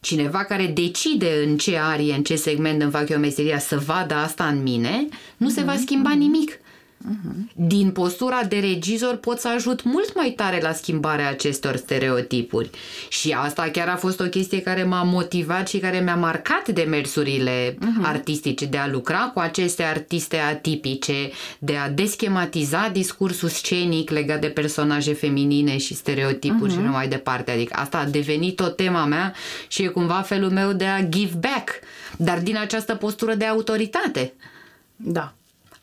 cineva 0.06 0.44
care 0.44 0.66
decide 0.66 1.42
în 1.46 1.56
ce 1.56 1.78
arie, 1.78 2.14
în 2.14 2.22
ce 2.22 2.36
segment 2.36 2.82
îmi 2.82 2.90
fac 2.90 3.08
eu 3.08 3.18
meseria 3.18 3.58
să 3.58 3.78
vadă 3.78 4.14
asta 4.14 4.44
în 4.44 4.62
mine, 4.62 5.08
nu 5.36 5.48
uh-huh. 5.48 5.54
se 5.54 5.62
va 5.62 5.72
mhm. 5.72 5.80
schimba 5.80 6.12
nimic. 6.12 6.58
Uh-huh. 7.10 7.52
Din 7.54 7.90
postura 7.90 8.42
de 8.48 8.58
regizor 8.58 9.16
pot 9.16 9.38
să 9.38 9.48
ajut 9.48 9.82
mult 9.82 10.14
mai 10.14 10.30
tare 10.30 10.60
la 10.62 10.72
schimbarea 10.72 11.28
acestor 11.28 11.76
stereotipuri. 11.76 12.70
Și 13.08 13.32
asta 13.32 13.68
chiar 13.72 13.88
a 13.88 13.96
fost 13.96 14.20
o 14.20 14.24
chestie 14.24 14.60
care 14.60 14.84
m-a 14.84 15.02
motivat 15.02 15.68
și 15.68 15.78
care 15.78 16.00
mi-a 16.00 16.16
marcat 16.16 16.68
demersurile 16.68 17.72
uh-huh. 17.74 18.02
artistice 18.02 18.64
de 18.64 18.76
a 18.76 18.88
lucra 18.88 19.30
cu 19.34 19.38
aceste 19.38 19.82
artiste 19.82 20.36
atipice, 20.36 21.30
de 21.58 21.76
a 21.76 21.90
deschematiza 21.90 22.88
discursul 22.88 23.48
scenic 23.48 24.10
legat 24.10 24.40
de 24.40 24.46
personaje 24.46 25.12
feminine 25.12 25.76
și 25.76 25.94
stereotipuri 25.94 26.72
uh-huh. 26.72 26.74
și 26.74 26.80
mai 26.80 27.08
departe. 27.08 27.50
Adică 27.50 27.76
asta 27.78 27.98
a 27.98 28.04
devenit 28.04 28.60
o 28.60 28.68
tema 28.68 29.04
mea 29.04 29.34
și 29.68 29.82
e 29.82 29.86
cumva 29.86 30.20
felul 30.20 30.50
meu 30.50 30.72
de 30.72 30.84
a 30.84 31.02
give 31.02 31.38
back, 31.40 31.70
dar 32.16 32.38
din 32.38 32.56
această 32.56 32.94
postură 32.94 33.34
de 33.34 33.44
autoritate. 33.44 34.32
Da. 34.96 35.35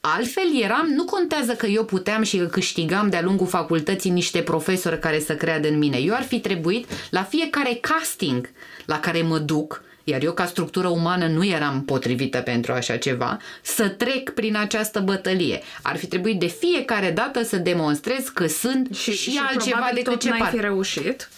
Altfel 0.05 0.61
eram, 0.61 0.87
nu 0.87 1.03
contează 1.03 1.53
că 1.53 1.65
eu 1.65 1.85
puteam 1.85 2.23
și 2.23 2.37
că 2.37 2.45
câștigam 2.45 3.09
de-a 3.09 3.21
lungul 3.21 3.47
facultății 3.47 4.09
niște 4.09 4.41
profesori 4.41 4.99
care 4.99 5.19
să 5.19 5.35
creadă 5.35 5.67
în 5.67 5.77
mine. 5.77 5.97
Eu 5.97 6.13
ar 6.15 6.23
fi 6.23 6.39
trebuit 6.39 6.87
la 7.09 7.23
fiecare 7.23 7.77
casting 7.81 8.49
la 8.85 8.99
care 8.99 9.21
mă 9.21 9.37
duc, 9.37 9.83
iar 10.03 10.23
eu 10.23 10.31
ca 10.31 10.45
structură 10.45 10.87
umană 10.87 11.27
nu 11.27 11.45
eram 11.45 11.83
potrivită 11.83 12.41
pentru 12.41 12.71
așa 12.71 12.97
ceva, 12.97 13.37
să 13.61 13.89
trec 13.89 14.29
prin 14.29 14.55
această 14.57 14.99
bătălie. 14.99 15.61
Ar 15.81 15.97
fi 15.97 16.07
trebuit 16.07 16.39
de 16.39 16.47
fiecare 16.47 17.11
dată 17.11 17.43
să 17.43 17.57
demonstrez 17.57 18.27
că 18.27 18.47
sunt 18.47 18.95
și, 18.95 19.11
și, 19.11 19.29
și 19.29 19.41
altceva 19.47 19.89
decât 19.93 20.19
ce 20.19 20.29
par. 20.29 20.49
fi 20.49 20.59
reușit, 20.59 21.29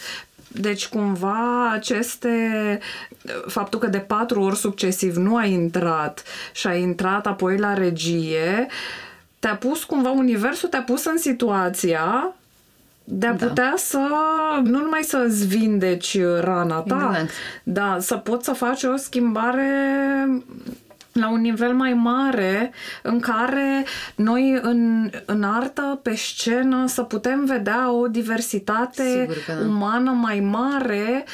deci, 0.59 0.87
cumva, 0.87 1.71
aceste. 1.71 2.29
faptul 3.47 3.79
că 3.79 3.87
de 3.87 3.97
patru 3.97 4.41
ori 4.41 4.55
succesiv 4.55 5.15
nu 5.15 5.35
a 5.35 5.45
intrat 5.45 6.23
și 6.53 6.67
a 6.67 6.75
intrat 6.75 7.27
apoi 7.27 7.57
la 7.57 7.73
regie, 7.73 8.67
te-a 9.39 9.55
pus 9.55 9.83
cumva, 9.83 10.09
universul 10.09 10.69
te-a 10.69 10.83
pus 10.83 11.05
în 11.05 11.17
situația 11.17 12.33
de 13.03 13.27
a 13.27 13.33
da. 13.33 13.45
putea 13.45 13.73
să 13.75 13.99
nu 14.63 14.79
numai 14.79 15.03
să-ți 15.03 15.47
vindeci 15.47 16.17
rana 16.39 16.79
ta, 16.79 17.09
exact. 17.11 17.31
dar 17.63 17.99
să 17.99 18.15
poți 18.15 18.45
să 18.45 18.51
faci 18.51 18.83
o 18.83 18.95
schimbare 18.95 19.71
la 21.19 21.29
un 21.29 21.41
nivel 21.41 21.73
mai 21.73 21.93
mare 21.93 22.71
în 23.01 23.19
care 23.19 23.85
noi 24.15 24.59
în, 24.61 25.09
în 25.25 25.43
artă, 25.43 25.99
pe 26.03 26.15
scenă, 26.15 26.87
să 26.87 27.03
putem 27.03 27.45
vedea 27.45 27.91
o 27.91 28.07
diversitate 28.07 29.27
da. 29.47 29.53
umană 29.67 30.11
mai 30.11 30.39
mare 30.39 31.25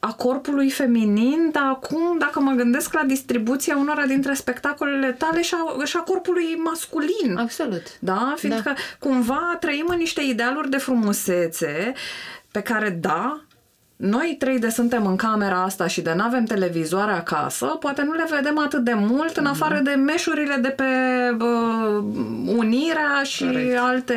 a 0.00 0.12
corpului 0.12 0.70
feminin, 0.70 1.50
dar 1.52 1.62
acum, 1.62 2.18
dacă 2.18 2.40
mă 2.40 2.52
gândesc 2.52 2.92
la 2.92 3.02
distribuția 3.02 3.76
unora 3.76 4.06
dintre 4.06 4.34
spectacolele 4.34 5.12
tale 5.12 5.42
și 5.42 5.54
a, 5.54 5.84
și 5.84 5.96
a 5.96 6.00
corpului 6.00 6.54
masculin. 6.64 7.36
Absolut. 7.36 7.82
Da? 7.98 8.34
Fiindcă 8.36 8.72
da. 8.74 8.80
cumva 8.98 9.56
trăim 9.60 9.86
în 9.88 9.96
niște 9.96 10.22
idealuri 10.22 10.70
de 10.70 10.76
frumusețe 10.76 11.92
pe 12.50 12.60
care, 12.60 12.90
da, 12.90 13.42
noi 13.98 14.36
trei 14.38 14.58
de 14.58 14.68
suntem 14.68 15.06
în 15.06 15.16
camera 15.16 15.62
asta 15.62 15.86
și 15.86 16.00
de 16.00 16.12
n-avem 16.14 16.44
televizoare 16.44 17.12
acasă, 17.12 17.66
poate 17.66 18.02
nu 18.02 18.12
le 18.12 18.26
vedem 18.30 18.58
atât 18.58 18.84
de 18.84 18.92
mult 18.94 19.36
în 19.36 19.46
afară 19.46 19.80
de 19.84 19.90
meșurile 19.90 20.56
de 20.56 20.68
pe 20.68 20.84
uh, 21.44 22.04
Unirea 22.56 23.22
și 23.22 23.44
Correct. 23.44 23.78
alte 23.78 24.14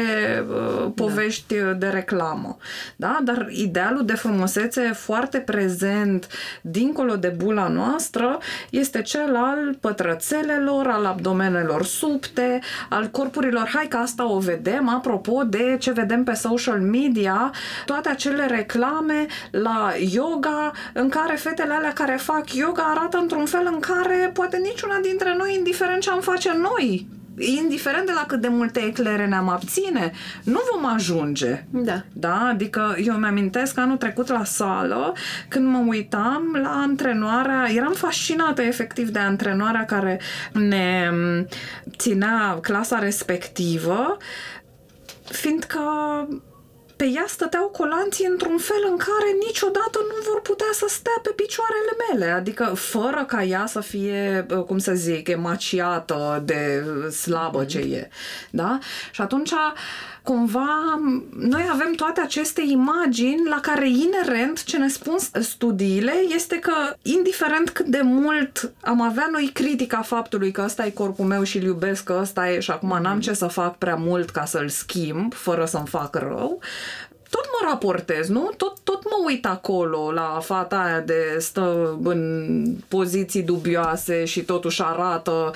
uh, 0.49 0.91
povești 0.95 1.55
da. 1.55 1.71
de 1.71 1.87
reclamă. 1.87 2.57
Da? 2.95 3.19
Dar 3.23 3.47
idealul 3.49 4.05
de 4.05 4.13
frumusețe 4.13 4.81
foarte 4.81 5.37
prezent 5.37 6.27
dincolo 6.61 7.15
de 7.15 7.33
bula 7.37 7.67
noastră 7.67 8.37
este 8.69 9.01
cel 9.01 9.35
al 9.35 9.77
pătrățelelor, 9.79 10.87
al 10.87 11.05
abdomenelor 11.05 11.85
subte, 11.85 12.59
al 12.89 13.05
corpurilor. 13.05 13.69
Hai 13.73 13.87
că 13.87 13.97
asta 13.97 14.31
o 14.31 14.39
vedem, 14.39 14.89
apropo 14.89 15.43
de 15.43 15.75
ce 15.79 15.91
vedem 15.91 16.23
pe 16.23 16.33
social 16.33 16.79
media, 16.79 17.51
toate 17.85 18.09
acele 18.09 18.45
reclame 18.45 19.25
la 19.51 19.70
la 19.71 19.93
yoga, 20.11 20.71
în 20.93 21.09
care 21.09 21.35
fetele 21.35 21.73
alea 21.73 21.93
care 21.93 22.15
fac 22.15 22.53
yoga 22.53 22.83
arată 22.83 23.17
într-un 23.17 23.45
fel 23.45 23.69
în 23.71 23.79
care 23.79 24.31
poate 24.33 24.57
niciuna 24.57 24.97
dintre 25.01 25.35
noi, 25.37 25.55
indiferent 25.57 26.01
ce 26.01 26.09
am 26.09 26.19
face 26.19 26.51
noi, 26.57 27.07
indiferent 27.37 28.05
de 28.05 28.11
la 28.11 28.25
cât 28.27 28.41
de 28.41 28.47
multe 28.47 28.79
eclere 28.79 29.25
ne-am 29.27 29.49
abține, 29.49 30.11
nu 30.43 30.59
vom 30.71 30.85
ajunge. 30.93 31.65
Da. 31.69 32.03
Da? 32.13 32.47
Adică 32.49 32.95
eu 33.03 33.13
mi-amintesc 33.13 33.77
anul 33.77 33.97
trecut 33.97 34.27
la 34.27 34.43
sală, 34.43 35.13
când 35.47 35.67
mă 35.67 35.83
uitam 35.87 36.59
la 36.61 36.69
antrenoarea, 36.69 37.69
eram 37.75 37.93
fascinată 37.93 38.61
efectiv 38.61 39.09
de 39.09 39.19
antrenoarea 39.19 39.85
care 39.85 40.19
ne 40.53 41.09
ținea 41.97 42.57
clasa 42.61 42.99
respectivă, 42.99 44.17
fiindcă 45.23 45.79
pe 47.01 47.07
ea 47.07 47.25
stăteau 47.27 47.67
colanții 47.67 48.25
într-un 48.25 48.57
fel 48.57 48.83
în 48.89 48.97
care 48.97 49.29
niciodată 49.47 49.99
nu 50.07 50.31
vor 50.31 50.41
putea 50.41 50.71
să 50.71 50.85
stea 50.89 51.19
pe 51.21 51.29
picioarele 51.35 51.93
mele, 52.09 52.31
adică 52.31 52.63
fără 52.63 53.25
ca 53.27 53.43
ea 53.43 53.65
să 53.65 53.79
fie, 53.79 54.45
cum 54.67 54.77
să 54.77 54.93
zic, 54.93 55.27
emaciată 55.27 56.41
de 56.45 56.85
slabă 57.11 57.65
ce 57.65 57.77
e. 57.77 58.09
Da? 58.49 58.79
Și 59.11 59.21
atunci 59.21 59.51
cumva 60.23 60.99
noi 61.39 61.65
avem 61.71 61.93
toate 61.93 62.21
aceste 62.21 62.61
imagini 62.65 63.47
la 63.49 63.59
care 63.61 63.89
inerent 63.89 64.63
ce 64.63 64.77
ne 64.77 64.87
spun 64.87 65.15
studiile 65.39 66.13
este 66.33 66.59
că 66.59 66.73
indiferent 67.01 67.69
cât 67.69 67.85
de 67.85 68.01
mult 68.03 68.73
am 68.81 69.01
avea 69.01 69.27
noi 69.31 69.49
critica 69.53 70.01
faptului 70.01 70.51
că 70.51 70.61
ăsta 70.65 70.85
e 70.85 70.89
corpul 70.89 71.25
meu 71.25 71.43
și 71.43 71.57
îl 71.57 71.63
iubesc, 71.63 72.03
că 72.03 72.17
ăsta 72.21 72.49
e 72.49 72.59
și 72.59 72.71
acum 72.71 72.99
n-am 73.01 73.19
ce 73.19 73.33
să 73.33 73.47
fac 73.47 73.77
prea 73.77 73.95
mult 73.95 74.29
ca 74.29 74.45
să-l 74.45 74.69
schimb 74.69 75.33
fără 75.33 75.65
să-mi 75.65 75.87
fac 75.87 76.15
rău, 76.15 76.59
tot 77.31 77.45
mă 77.51 77.67
raportez, 77.69 78.27
nu? 78.27 78.51
Tot, 78.57 78.77
tot 78.83 79.03
mă 79.03 79.23
uit 79.25 79.45
acolo 79.45 80.11
la 80.11 80.39
fata 80.43 80.77
aia 80.77 80.99
de 80.99 81.37
stă 81.39 81.97
în 82.03 82.63
poziții 82.87 83.43
dubioase 83.43 84.25
și 84.25 84.41
totuși 84.41 84.81
arată 84.83 85.51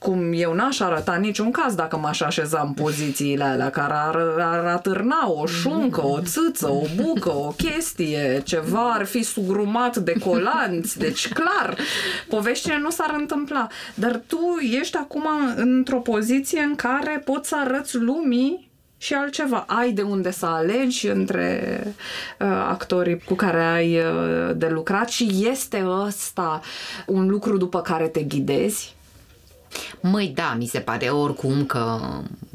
cum 0.00 0.32
eu 0.34 0.52
n-aș 0.52 0.80
arăta 0.80 1.14
niciun 1.14 1.50
caz 1.50 1.74
dacă 1.74 1.96
m-aș 1.96 2.20
așeza 2.20 2.62
în 2.66 2.72
pozițiile 2.72 3.44
alea 3.44 3.70
care 3.70 3.92
ar, 3.92 4.16
ar 4.38 4.64
atârna 4.66 5.30
o 5.30 5.46
șuncă, 5.46 6.06
o 6.06 6.20
țâță, 6.20 6.68
o 6.68 6.82
bucă, 7.02 7.34
o 7.34 7.54
chestie, 7.56 8.42
ceva 8.44 8.92
ar 8.92 9.04
fi 9.04 9.22
sugrumat 9.22 9.96
de 9.96 10.12
colanți, 10.24 10.98
deci 10.98 11.28
clar, 11.28 11.76
poveștile 12.28 12.78
nu 12.78 12.90
s-ar 12.90 13.14
întâmpla. 13.18 13.66
Dar 13.94 14.22
tu 14.26 14.56
ești 14.80 14.96
acum 14.96 15.24
într-o 15.56 15.98
poziție 15.98 16.60
în 16.60 16.74
care 16.74 17.22
poți 17.24 17.48
să 17.48 17.56
arăți 17.58 17.96
lumii 17.96 18.69
și 19.02 19.14
altceva. 19.14 19.64
Ai 19.68 19.92
de 19.92 20.02
unde 20.02 20.30
să 20.30 20.46
alegi 20.46 21.06
între 21.06 21.82
uh, 21.86 22.46
actorii 22.68 23.18
cu 23.18 23.34
care 23.34 23.62
ai 23.62 23.96
uh, 23.96 24.50
de 24.56 24.68
lucrat 24.68 25.08
și 25.08 25.46
este 25.50 25.84
ăsta 25.86 26.60
un 27.06 27.28
lucru 27.28 27.56
după 27.56 27.80
care 27.80 28.08
te 28.08 28.22
ghidezi? 28.22 28.94
Măi, 30.00 30.32
da, 30.34 30.54
mi 30.58 30.66
se 30.66 30.78
pare 30.78 31.08
oricum 31.08 31.66
că 31.66 32.00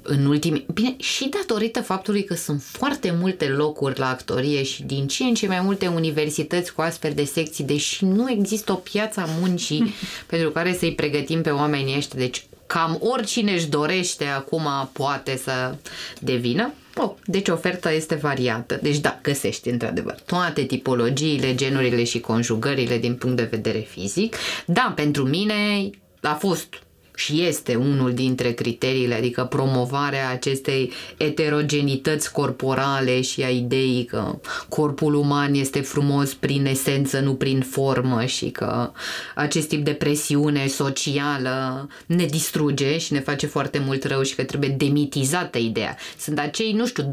în 0.02 0.26
ultimii... 0.26 0.66
Bine, 0.74 0.96
și 0.98 1.30
datorită 1.30 1.82
faptului 1.82 2.24
că 2.24 2.34
sunt 2.34 2.62
foarte 2.62 3.16
multe 3.20 3.46
locuri 3.48 4.00
la 4.00 4.10
actorie 4.10 4.64
și 4.64 4.84
din 4.84 5.08
ce 5.08 5.24
în 5.24 5.34
ce 5.34 5.48
mai 5.48 5.62
multe 5.62 5.88
universități 5.88 6.74
cu 6.74 6.82
astfel 6.82 7.12
de 7.14 7.24
secții, 7.24 7.64
deși 7.64 8.06
nu 8.06 8.32
există 8.32 8.72
o 8.72 8.76
piață 8.76 9.20
a 9.20 9.26
muncii 9.40 9.94
pentru 10.28 10.50
care 10.50 10.74
să-i 10.74 10.96
pregătim 10.96 11.42
pe 11.42 11.50
oamenii 11.50 11.98
ăștia, 11.98 12.20
deci 12.20 12.46
cam 12.68 12.98
oricine 13.02 13.52
își 13.52 13.68
dorește 13.68 14.26
acum 14.26 14.90
poate 14.94 15.38
să 15.38 15.76
devină. 16.20 16.74
Oh, 16.98 17.12
deci 17.26 17.48
oferta 17.48 17.92
este 17.92 18.16
variată. 18.16 18.80
Deci 18.82 18.98
da, 18.98 19.20
găsești 19.22 19.70
într-adevăr 19.70 20.16
toate 20.26 20.64
tipologiile, 20.64 21.56
genurile 21.56 22.04
și 22.04 22.20
conjugările 22.20 22.98
din 22.98 23.16
punct 23.16 23.36
de 23.36 23.44
vedere 23.52 23.80
fizic. 23.80 24.36
Da, 24.66 24.94
pentru 24.96 25.24
mine 25.24 25.90
a 26.22 26.34
fost 26.34 26.68
și 27.16 27.42
este 27.42 27.76
unul 27.76 28.14
dintre 28.14 28.52
criteriile, 28.52 29.16
adică 29.16 29.44
promovarea 29.44 30.30
acestei 30.30 30.92
eterogenități 31.18 32.32
corporale 32.32 33.22
și 33.22 33.44
a 33.44 33.50
ideii 33.50 34.06
că 34.06 34.40
corpul 34.70 35.14
uman 35.14 35.54
este 35.54 35.82
frumos 35.82 36.34
prin 36.34 36.66
esență, 36.66 37.20
nu 37.20 37.34
prin 37.34 37.62
formă 37.62 38.26
și 38.26 38.50
că 38.50 38.92
acest 39.36 39.68
tip 39.68 39.86
de 39.86 39.92
presiune 39.92 40.68
socială 40.68 41.88
ne 42.06 42.26
distruge 42.26 42.98
și 42.98 43.14
ne 43.14 43.20
face 43.20 43.46
foarte 43.46 43.80
mult 43.86 44.04
rău 44.04 44.22
și 44.22 44.36
că 44.36 44.44
trebuie 44.44 44.70
demitizată 44.70 45.58
ideea. 45.58 45.98
Sunt 46.18 46.40
acei, 46.40 46.72
nu 46.72 46.86
știu, 46.86 47.10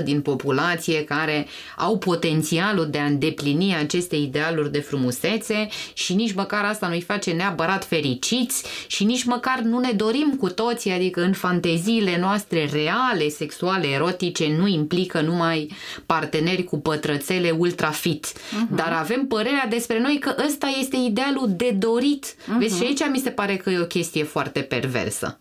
2% 0.00 0.04
din 0.04 0.20
populație 0.20 1.04
care 1.04 1.46
au 1.76 1.98
potențialul 1.98 2.88
de 2.90 2.98
a 2.98 3.04
îndeplini 3.04 3.76
aceste 3.76 4.16
idealuri 4.16 4.72
de 4.72 4.80
frumusețe 4.80 5.68
și 5.92 6.14
nici 6.14 6.32
măcar 6.32 6.64
asta 6.64 6.88
nu-i 6.88 7.00
face 7.00 7.30
neapărat 7.30 7.84
fericiți 7.84 8.64
și 8.86 9.04
nici 9.04 9.24
măcar 9.34 9.58
nu 9.58 9.78
ne 9.78 9.92
dorim 9.92 10.36
cu 10.38 10.48
toții, 10.48 10.90
adică 10.90 11.22
în 11.22 11.32
fanteziile 11.32 12.18
noastre 12.18 12.68
reale, 12.72 13.28
sexuale, 13.28 13.86
erotice, 13.86 14.54
nu 14.58 14.66
implică 14.66 15.20
numai 15.20 15.70
parteneri 16.06 16.64
cu 16.64 16.78
pătrățele 16.78 17.50
ultra 17.50 17.90
fit. 17.90 18.26
Uh-huh. 18.26 18.74
Dar 18.74 18.92
avem 18.98 19.26
părerea 19.26 19.66
despre 19.70 20.00
noi 20.00 20.18
că 20.18 20.34
ăsta 20.46 20.66
este 20.80 20.96
idealul 20.96 21.48
de 21.56 21.70
dorit. 21.78 22.26
Uh-huh. 22.26 22.58
Vezi, 22.58 22.76
și 22.76 22.82
aici 22.82 23.08
mi 23.10 23.18
se 23.18 23.30
pare 23.30 23.56
că 23.56 23.70
e 23.70 23.78
o 23.78 23.84
chestie 23.84 24.24
foarte 24.24 24.60
perversă 24.60 25.38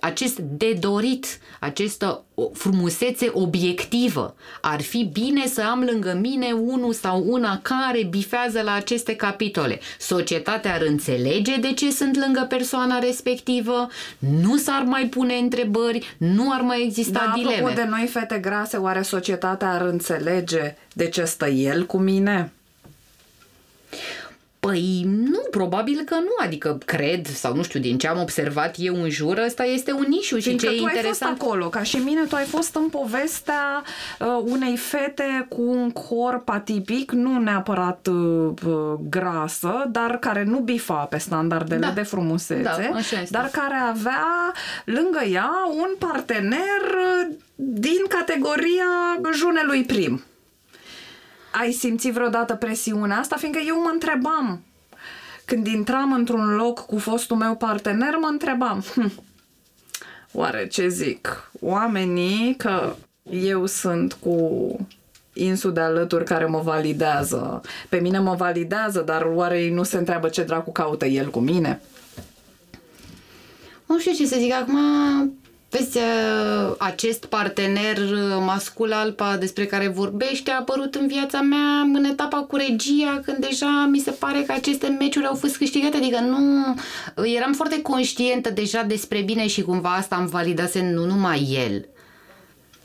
acest 0.00 0.38
de 0.38 0.76
dorit, 0.80 1.38
această 1.60 2.24
frumusețe 2.52 3.30
obiectivă. 3.32 4.34
Ar 4.60 4.82
fi 4.82 5.10
bine 5.12 5.46
să 5.46 5.62
am 5.62 5.82
lângă 5.90 6.18
mine 6.20 6.52
unul 6.52 6.92
sau 6.92 7.24
una 7.26 7.60
care 7.62 8.04
bifează 8.10 8.60
la 8.60 8.72
aceste 8.72 9.14
capitole. 9.16 9.80
Societatea 9.98 10.74
ar 10.74 10.82
înțelege 10.82 11.56
de 11.56 11.72
ce 11.72 11.90
sunt 11.90 12.16
lângă 12.16 12.46
persoana 12.48 12.98
respectivă, 12.98 13.88
nu 14.18 14.56
s-ar 14.56 14.82
mai 14.82 15.06
pune 15.06 15.34
întrebări, 15.34 16.14
nu 16.18 16.52
ar 16.52 16.60
mai 16.60 16.82
exista 16.84 17.24
da, 17.26 17.32
dileme. 17.34 17.54
Apropo 17.54 17.74
de 17.74 17.86
noi 17.88 18.06
fete 18.06 18.38
grase, 18.38 18.76
oare 18.76 19.02
societatea 19.02 19.70
ar 19.70 19.80
înțelege 19.80 20.76
de 20.92 21.08
ce 21.08 21.24
stă 21.24 21.46
el 21.46 21.86
cu 21.86 21.98
mine? 21.98 22.52
Păi 24.68 25.02
nu, 25.06 25.40
probabil 25.50 26.02
că 26.04 26.14
nu, 26.14 26.44
adică 26.44 26.78
cred 26.84 27.26
sau 27.26 27.54
nu 27.54 27.62
știu 27.62 27.80
din 27.80 27.98
ce 27.98 28.08
am 28.08 28.20
observat 28.20 28.74
eu 28.78 29.02
în 29.02 29.10
jur, 29.10 29.38
ăsta 29.46 29.64
este 29.64 29.92
un 29.92 30.04
nișu 30.08 30.38
și 30.38 30.56
ce 30.56 30.66
e 30.66 30.76
interesant. 30.76 30.96
ai 30.96 31.02
fost 31.02 31.22
acolo, 31.22 31.68
ca 31.68 31.82
și 31.82 31.96
mine, 31.96 32.24
tu 32.28 32.36
ai 32.36 32.44
fost 32.44 32.74
în 32.74 32.88
povestea 32.88 33.82
uh, 34.18 34.26
unei 34.44 34.76
fete 34.76 35.46
cu 35.48 35.62
un 35.62 35.90
corp 35.90 36.48
atipic, 36.48 37.12
nu 37.12 37.38
neapărat 37.38 38.06
uh, 38.06 38.52
grasă, 39.08 39.84
dar 39.90 40.18
care 40.18 40.44
nu 40.44 40.58
bifa 40.58 41.04
pe 41.04 41.18
standardele 41.18 41.80
da. 41.80 41.90
de 41.90 42.02
frumusețe, 42.02 42.62
da, 42.62 43.08
dar 43.28 43.50
care 43.52 43.74
avea 43.88 44.52
lângă 44.84 45.24
ea 45.32 45.50
un 45.70 45.90
partener 45.98 46.82
uh, 46.82 47.34
din 47.54 48.02
categoria 48.08 49.20
junelui 49.32 49.84
prim 49.84 50.22
ai 51.52 51.72
simțit 51.72 52.12
vreodată 52.12 52.54
presiunea 52.54 53.18
asta? 53.18 53.36
Fiindcă 53.36 53.60
eu 53.66 53.82
mă 53.82 53.90
întrebam, 53.92 54.62
când 55.44 55.66
intram 55.66 56.12
într-un 56.12 56.54
loc 56.54 56.86
cu 56.86 56.98
fostul 56.98 57.36
meu 57.36 57.56
partener, 57.56 58.16
mă 58.20 58.28
întrebam, 58.30 58.84
hm, 58.94 59.12
oare 60.32 60.66
ce 60.66 60.88
zic? 60.88 61.50
Oamenii 61.60 62.54
că 62.56 62.94
eu 63.30 63.66
sunt 63.66 64.12
cu 64.12 64.76
insul 65.32 65.72
de 65.72 65.80
alături 65.80 66.24
care 66.24 66.44
mă 66.46 66.60
validează. 66.60 67.60
Pe 67.88 67.96
mine 67.96 68.18
mă 68.18 68.34
validează, 68.34 69.00
dar 69.00 69.22
oare 69.22 69.60
ei 69.60 69.70
nu 69.70 69.82
se 69.82 69.96
întreabă 69.96 70.28
ce 70.28 70.42
dracu 70.42 70.72
caută 70.72 71.06
el 71.06 71.30
cu 71.30 71.38
mine? 71.38 71.80
Nu 73.86 73.98
știu 73.98 74.12
ce 74.12 74.26
să 74.26 74.36
zic 74.38 74.52
acum, 74.52 74.78
Vezi, 75.70 75.96
uh, 75.96 76.74
acest 76.78 77.24
partener 77.24 77.98
uh, 77.98 78.42
mascul 78.46 78.92
alpa 78.92 79.36
despre 79.36 79.66
care 79.66 79.88
vorbește 79.88 80.50
a 80.50 80.58
apărut 80.58 80.94
în 80.94 81.06
viața 81.06 81.40
mea 81.40 81.80
în 81.94 82.04
etapa 82.04 82.38
cu 82.38 82.56
regia, 82.56 83.20
când 83.24 83.38
deja 83.38 83.88
mi 83.90 83.98
se 83.98 84.10
pare 84.10 84.42
că 84.46 84.52
aceste 84.52 84.96
meciuri 84.98 85.26
au 85.26 85.34
fost 85.34 85.56
câștigate, 85.56 85.96
adică 85.96 86.20
nu... 86.20 86.74
Eram 87.24 87.52
foarte 87.52 87.82
conștientă 87.82 88.50
deja 88.50 88.82
despre 88.82 89.22
bine 89.22 89.46
și 89.46 89.62
cumva 89.62 89.88
asta 89.88 90.16
am 90.16 90.26
validase 90.26 90.90
nu 90.92 91.04
numai 91.04 91.48
el, 91.64 91.88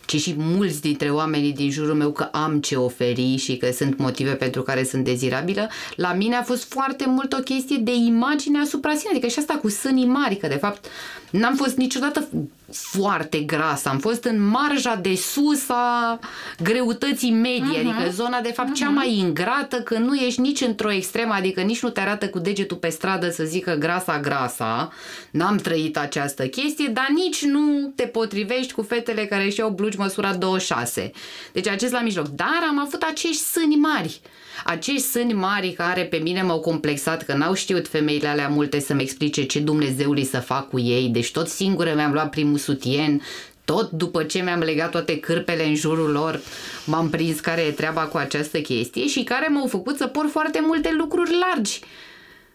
ci 0.06 0.22
și 0.22 0.36
mulți 0.38 0.82
dintre 0.82 1.10
oamenii 1.10 1.54
din 1.54 1.72
jurul 1.72 1.96
meu 1.96 2.12
că 2.12 2.24
am 2.24 2.60
ce 2.60 2.76
oferi 2.76 3.36
și 3.36 3.58
că 3.58 3.72
sunt 3.72 3.98
motive 3.98 4.32
pentru 4.32 4.62
care 4.62 4.84
sunt 4.84 5.04
dezirabilă, 5.04 5.70
la 5.96 6.14
mine 6.14 6.36
a 6.36 6.44
fost 6.44 6.64
foarte 6.64 7.06
mult 7.08 7.34
o 7.34 7.42
chestie 7.42 7.78
de 7.78 7.94
imagine 7.94 8.60
asupra 8.60 8.94
sine, 8.96 9.12
adică 9.12 9.28
și 9.28 9.40
asta 9.40 9.54
cu 9.54 9.70
sânii 9.70 10.06
mari, 10.06 10.36
că 10.36 10.48
de 10.48 10.56
fapt 10.56 10.86
n-am 11.32 11.56
fost 11.56 11.76
niciodată 11.76 12.28
foarte 12.74 13.38
gras, 13.38 13.86
am 13.86 14.00
fost 14.00 14.24
în 14.24 14.48
marja 14.48 14.96
de 14.96 15.16
sus 15.16 15.70
a 15.70 16.20
greutății 16.64 17.32
medii, 17.32 17.76
uh-huh. 17.76 17.80
adică 17.80 18.10
zona 18.12 18.40
de 18.42 18.52
fapt 18.52 18.70
uh-huh. 18.70 18.80
cea 18.80 18.90
mai 18.90 19.18
ingrată, 19.18 19.82
că 19.82 19.98
nu 19.98 20.16
ești 20.16 20.42
nici 20.42 20.62
într-o 20.62 20.92
extremă, 20.92 21.34
adică 21.34 21.62
nici 21.62 21.82
nu 21.82 21.90
te 21.90 22.00
arată 22.00 22.30
cu 22.30 22.40
degetul 22.40 22.78
pe 22.78 22.90
stradă 22.90 23.30
să 23.30 23.44
zică 23.44 23.74
grasa, 23.74 24.20
grasa, 24.20 24.92
n-am 25.32 25.58
trăit 25.58 25.98
această 25.98 26.48
chestie, 26.48 26.88
dar 26.88 27.08
nici 27.14 27.44
nu 27.44 27.94
te 27.96 28.04
potrivești 28.04 28.74
cu 28.74 28.82
fetele 28.82 29.26
care 29.26 29.46
își 29.46 29.60
iau 29.60 29.70
blugi 29.70 29.98
măsura 29.98 30.34
26. 30.34 31.12
Deci 31.52 31.68
acest 31.68 31.92
la 31.92 32.02
mijloc. 32.02 32.28
Dar 32.28 32.60
am 32.70 32.80
avut 32.80 33.02
acești 33.02 33.44
sâni 33.44 33.76
mari 33.76 34.22
acești 34.64 35.08
sâni 35.08 35.34
mari 35.34 35.72
care 35.72 36.04
pe 36.04 36.18
mine 36.18 36.42
m-au 36.42 36.60
complexat, 36.60 37.24
că 37.24 37.34
n-au 37.34 37.54
știut 37.54 37.88
femeile 37.88 38.28
alea 38.28 38.48
multe 38.48 38.80
să-mi 38.80 39.02
explice 39.02 39.44
ce 39.44 39.60
Dumnezeului 39.60 40.26
să 40.26 40.40
fac 40.40 40.70
cu 40.70 40.80
ei, 40.80 41.08
deci 41.08 41.32
tot 41.32 41.48
singure 41.48 41.94
mi-am 41.94 42.12
luat 42.12 42.30
primul 42.30 42.58
sutien, 42.58 43.22
tot 43.66 43.92
după 43.92 44.24
ce 44.24 44.42
mi-am 44.42 44.60
legat 44.60 44.92
toate 44.92 45.20
cârpele 45.20 45.66
în 45.66 45.76
jurul 45.76 46.12
lor, 46.12 46.42
m-am 46.86 47.10
prins 47.10 47.40
care 47.40 47.62
e 47.62 47.72
treaba 47.72 48.02
cu 48.02 48.18
această 48.18 48.60
chestie 48.60 49.08
și 49.08 49.24
care 49.24 49.48
m-au 49.48 49.68
făcut 49.68 49.98
să 49.98 50.08
por 50.08 50.28
foarte 50.32 50.60
multe 50.62 50.94
lucruri 50.98 51.32
largi 51.48 51.80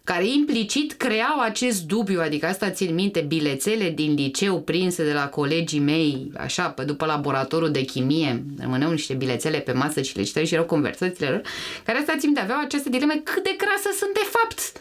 care 0.09 0.27
implicit 0.27 0.93
creau 0.93 1.41
acest 1.41 1.83
dubiu, 1.83 2.21
adică 2.21 2.47
asta 2.47 2.71
țin 2.71 2.95
minte, 2.95 3.21
bilețele 3.21 3.91
din 3.91 4.15
liceu 4.15 4.61
prinse 4.61 5.05
de 5.05 5.13
la 5.13 5.29
colegii 5.29 5.81
mei, 5.81 6.31
așa, 6.37 6.69
pe 6.69 6.85
după 6.85 7.07
laboratorul 7.07 7.71
de 7.71 7.83
chimie, 7.85 8.45
rămâneau 8.59 8.91
niște 8.91 9.15
bilețele 9.15 9.59
pe 9.59 9.73
masă 9.73 10.03
și 10.03 10.17
le 10.17 10.23
citeau 10.23 10.45
și 10.45 10.55
erau 10.55 10.67
conversațiile 10.67 11.31
lor, 11.31 11.43
care 11.85 11.99
asta 11.99 12.13
țin 12.13 12.25
minte, 12.25 12.41
aveau 12.41 12.61
această 12.61 12.89
dilemă, 12.89 13.13
cât 13.25 13.43
de 13.43 13.57
crasă 13.57 13.97
sunt 13.99 14.13
de 14.13 14.27
fapt. 14.31 14.73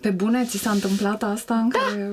Pe 0.00 0.10
bune, 0.10 0.44
ți 0.44 0.58
s-a 0.58 0.70
întâmplat 0.70 1.22
asta 1.22 1.54
în 1.54 1.68
da. 1.68 1.78
care 1.78 2.12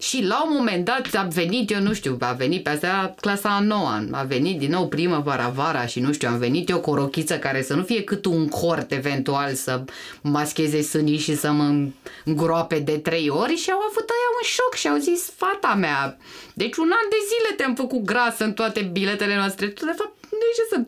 și 0.00 0.24
la 0.24 0.42
un 0.46 0.52
moment 0.56 0.84
dat 0.84 1.14
a 1.14 1.22
venit, 1.22 1.70
eu 1.70 1.80
nu 1.80 1.92
știu, 1.92 2.16
a 2.20 2.32
venit 2.32 2.62
pe 2.62 2.70
asta 2.70 3.14
clasa 3.20 3.48
a 3.48 3.60
noua, 3.60 4.04
a 4.10 4.22
venit 4.22 4.58
din 4.58 4.70
nou 4.70 4.88
primăvara, 4.88 5.48
vara 5.48 5.86
și 5.86 6.00
nu 6.00 6.12
știu, 6.12 6.28
am 6.28 6.38
venit 6.38 6.68
eu 6.68 6.80
cu 6.80 6.90
o 6.90 6.94
rochiță 6.94 7.38
care 7.38 7.62
să 7.62 7.74
nu 7.74 7.82
fie 7.82 8.02
cât 8.02 8.24
un 8.24 8.48
cort 8.48 8.92
eventual 8.92 9.54
să 9.54 9.84
mascheze 10.20 10.82
sânii 10.82 11.18
și 11.18 11.36
să 11.36 11.50
mă 11.50 11.86
îngroape 12.24 12.78
de 12.78 12.98
trei 12.98 13.28
ori 13.28 13.56
și 13.56 13.70
au 13.70 13.78
avut 13.90 14.08
aia 14.08 14.30
un 14.36 14.42
șoc 14.42 14.74
și 14.74 14.88
au 14.88 14.96
zis, 14.96 15.32
fata 15.36 15.74
mea, 15.74 16.16
deci 16.54 16.76
un 16.76 16.90
an 16.90 17.08
de 17.10 17.16
zile 17.28 17.54
te-am 17.56 17.74
făcut 17.74 18.04
grasă 18.04 18.44
în 18.44 18.52
toate 18.52 18.80
biletele 18.92 19.36
noastre, 19.36 19.66
tu 19.66 19.84
de 19.84 19.94
fapt 19.96 20.14
de 20.30 20.48
ce 20.56 20.62
să 20.70 20.80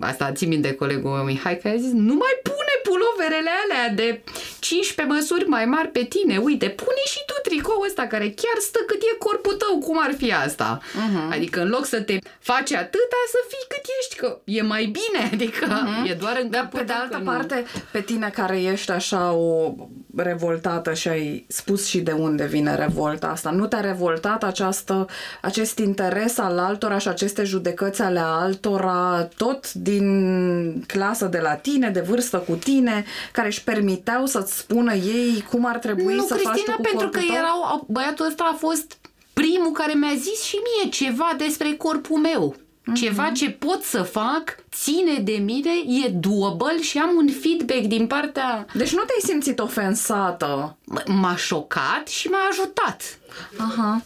asta 0.00 0.32
țin 0.32 0.48
minte 0.48 0.74
colegul 0.74 1.10
meu 1.10 1.24
Mihai, 1.24 1.58
care 1.58 1.74
a 1.74 1.78
zis, 1.78 1.92
nu 1.92 2.14
mai 2.14 2.34
pune 2.42 2.74
puloverele 2.88 3.50
alea 3.62 3.94
de 3.94 4.20
15 4.58 5.14
măsuri 5.14 5.48
mai 5.48 5.64
mari 5.64 5.88
pe 5.88 6.04
tine, 6.04 6.36
uite, 6.38 6.68
pune 6.68 7.02
și 7.12 7.20
tu 7.26 7.34
tricoul 7.42 7.86
ăsta 7.86 8.02
care 8.06 8.28
chiar 8.42 8.58
stă 8.60 8.80
cât 8.86 9.00
e 9.02 9.16
corpul 9.18 9.54
tău, 9.54 9.78
cum 9.78 9.98
ar 10.00 10.14
fi 10.16 10.32
asta? 10.32 10.80
Uh-huh. 10.80 11.34
Adică 11.34 11.60
în 11.60 11.68
loc 11.68 11.84
să 11.86 12.00
te 12.00 12.18
faci 12.38 12.72
atâta, 12.72 13.20
să 13.34 13.38
fii 13.48 13.66
cât 13.68 13.84
ești, 14.00 14.16
că 14.16 14.38
e 14.44 14.62
mai 14.62 14.84
bine, 14.84 15.20
adică 15.32 15.66
uh-huh. 15.66 16.10
e 16.10 16.14
doar 16.14 16.38
în 16.42 16.50
Dar 16.50 16.68
pe 16.68 16.82
de 16.82 16.92
altă 16.92 17.20
parte, 17.24 17.64
nu. 17.74 17.80
pe 17.92 18.00
tine 18.00 18.30
care 18.34 18.62
ești 18.62 18.90
așa 18.90 19.32
o 19.32 19.74
revoltată 20.16 20.94
și 20.94 21.08
ai 21.08 21.44
spus 21.48 21.86
și 21.86 22.00
de 22.00 22.12
unde 22.12 22.46
vine 22.46 22.74
revolta 22.74 23.26
asta, 23.26 23.50
nu 23.50 23.66
te-a 23.66 23.80
revoltat 23.80 24.42
această, 24.44 25.06
acest 25.42 25.78
interes 25.78 26.38
al 26.38 26.58
altora 26.58 26.98
și 26.98 27.08
aceste 27.08 27.44
judecăți 27.44 28.02
ale 28.02 28.20
altora, 28.22 29.28
tot 29.36 29.72
din 29.82 30.84
clasă 30.86 31.26
de 31.26 31.38
la 31.38 31.54
tine, 31.54 31.90
de 31.90 32.00
vârstă 32.00 32.38
cu 32.38 32.54
tine, 32.54 33.04
care 33.32 33.46
își 33.46 33.64
permiteau 33.64 34.26
să-ți 34.26 34.58
spună 34.58 34.94
ei 34.94 35.44
cum 35.50 35.66
ar 35.66 35.78
trebui 35.78 36.14
nu, 36.14 36.22
să 36.22 36.34
Cristina, 36.34 36.52
faci 36.52 36.62
tu 36.62 36.72
cu 36.72 36.80
pentru 36.80 37.08
că 37.08 37.18
tău? 37.18 37.36
erau, 37.36 37.86
băiatul 37.88 38.26
ăsta 38.26 38.50
a 38.52 38.56
fost 38.56 38.96
primul 39.32 39.72
care 39.72 39.92
mi-a 39.94 40.14
zis 40.16 40.42
și 40.42 40.56
mie 40.56 40.90
ceva 40.90 41.34
despre 41.36 41.72
corpul 41.72 42.18
meu. 42.18 42.54
Mm-hmm. 42.56 42.94
Ceva 42.94 43.30
ce 43.30 43.50
pot 43.50 43.82
să 43.82 44.02
fac, 44.02 44.56
ține 44.72 45.18
de 45.18 45.42
mine, 45.44 45.70
e 46.04 46.08
doable 46.08 46.82
și 46.82 46.98
am 46.98 47.16
un 47.16 47.28
feedback 47.40 47.80
din 47.80 48.06
partea... 48.06 48.66
Deci 48.74 48.92
nu 48.92 49.02
te-ai 49.02 49.30
simțit 49.32 49.58
ofensată? 49.58 50.76
M-a 51.06 51.36
șocat 51.36 52.08
și 52.08 52.28
m-a 52.28 52.48
ajutat. 52.50 53.18
Aha, 53.58 54.02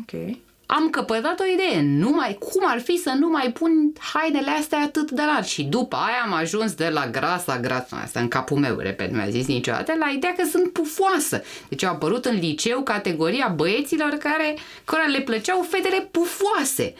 ok 0.00 0.36
am 0.74 0.90
căpătat 0.90 1.40
o 1.40 1.44
idee. 1.44 1.82
Nu 1.82 2.10
mai, 2.10 2.36
cum 2.38 2.62
ar 2.66 2.80
fi 2.80 2.96
să 2.96 3.14
nu 3.18 3.28
mai 3.28 3.52
pun 3.52 3.92
hainele 3.98 4.50
astea 4.50 4.78
atât 4.78 5.10
de 5.10 5.22
largi? 5.22 5.52
Și 5.52 5.62
după 5.62 5.96
aia 5.96 6.22
am 6.24 6.32
ajuns 6.32 6.72
de 6.72 6.88
la 6.88 7.06
grasa, 7.06 7.58
grasa, 7.60 8.00
asta 8.02 8.20
în 8.20 8.28
capul 8.28 8.58
meu, 8.58 8.78
repet, 8.78 9.12
mi-a 9.12 9.28
zis 9.28 9.46
niciodată, 9.46 9.92
la 9.98 10.08
ideea 10.08 10.34
că 10.36 10.44
sunt 10.50 10.72
pufoasă. 10.72 11.42
Deci 11.68 11.84
au 11.84 11.92
apărut 11.92 12.24
în 12.24 12.34
liceu 12.34 12.82
categoria 12.82 13.52
băieților 13.56 14.10
care, 14.10 14.56
care 14.84 15.10
le 15.10 15.20
plăceau 15.20 15.66
fetele 15.70 16.08
pufoase. 16.10 16.94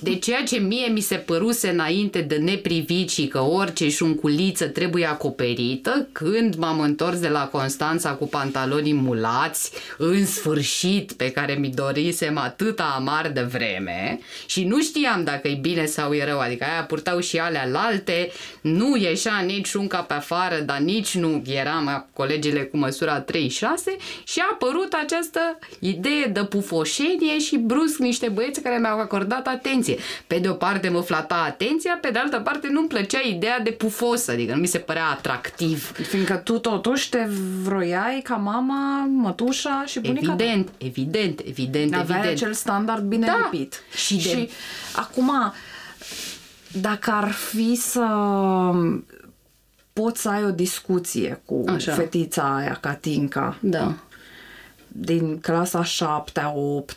De 0.00 0.16
ceea 0.16 0.42
ce 0.42 0.58
mie 0.58 0.86
mi 0.86 1.00
se 1.00 1.14
păruse 1.14 1.68
înainte 1.68 2.20
de 2.20 2.36
neprivit 2.36 3.10
și 3.10 3.26
că 3.26 3.40
orice 3.40 3.88
șunculiță 3.88 4.66
trebuie 4.66 5.04
acoperită, 5.06 6.08
când 6.12 6.54
m-am 6.54 6.80
întors 6.80 7.18
de 7.18 7.28
la 7.28 7.46
Constanța 7.46 8.10
cu 8.10 8.26
pantalonii 8.26 8.94
mulați, 8.94 9.70
în 9.98 10.26
sfârșit, 10.26 11.12
pe 11.12 11.30
care 11.30 11.52
mi 11.52 11.68
dorisem 11.68 12.38
atâta 12.38 12.94
amar 12.96 13.30
de 13.34 13.40
vreme 13.40 14.20
și 14.46 14.64
nu 14.64 14.80
știam 14.80 15.24
dacă 15.24 15.48
e 15.48 15.58
bine 15.60 15.84
sau 15.84 16.12
e 16.12 16.24
rău, 16.24 16.38
adică 16.38 16.64
aia 16.64 16.84
purtau 16.84 17.20
și 17.20 17.38
alea 17.38 17.66
lalte, 17.66 18.30
nu 18.60 18.96
ieșea 18.96 19.38
nici 19.38 19.66
șunca 19.66 19.98
pe 19.98 20.14
afară, 20.14 20.58
dar 20.60 20.78
nici 20.78 21.14
nu 21.14 21.42
eram 21.46 22.08
colegile 22.12 22.60
cu 22.60 22.76
măsura 22.76 23.20
36 23.20 23.96
și 24.24 24.40
a 24.40 24.48
apărut 24.52 24.92
această 24.92 25.58
idee 25.78 26.26
de 26.26 26.44
pufoșenie 26.44 27.38
și 27.38 27.56
brusc 27.56 27.98
niște 27.98 28.28
băieți 28.28 28.60
care 28.60 28.78
mi-au 28.78 28.98
acordat 28.98 29.46
atenție. 29.48 29.96
Pe 30.26 30.38
de 30.38 30.48
o 30.48 30.52
parte 30.52 30.88
mă 30.88 31.00
flata 31.00 31.34
atenția, 31.46 31.98
pe 32.00 32.10
de 32.10 32.18
altă 32.18 32.38
parte 32.40 32.68
nu-mi 32.70 32.88
plăcea 32.88 33.18
ideea 33.28 33.60
de 33.60 33.70
pufos, 33.70 34.28
adică 34.28 34.54
nu 34.54 34.60
mi 34.60 34.66
se 34.66 34.78
părea 34.78 35.06
atractiv. 35.06 35.92
Fiindcă 36.08 36.34
tu 36.36 36.58
totuși 36.58 37.08
te 37.08 37.26
vroiai 37.62 38.20
ca 38.24 38.34
mama, 38.34 39.04
mătușa 39.12 39.82
și 39.86 40.00
bunica 40.00 40.32
Evident, 40.38 40.66
ta. 40.66 40.72
evident, 40.78 41.40
evident, 41.44 41.94
Aveai 41.94 42.18
evident. 42.18 42.40
acel 42.42 42.52
standard 42.52 43.02
bine 43.04 43.26
Da. 43.26 43.48
lipit. 43.50 43.82
Și 43.94 44.14
de- 44.14 44.20
și 44.20 44.48
acum, 44.96 45.30
dacă 46.72 47.10
ar 47.10 47.30
fi 47.30 47.74
să 47.74 48.06
poți 49.92 50.20
să 50.20 50.28
ai 50.28 50.44
o 50.44 50.50
discuție 50.50 51.42
cu 51.44 51.64
Așa. 51.74 51.92
fetița 51.92 52.54
aia, 52.56 52.78
Catinca, 52.80 53.56
Da. 53.60 53.94
Din 55.00 55.38
clasa 55.40 55.84
7 55.84 56.52
8 56.54 56.96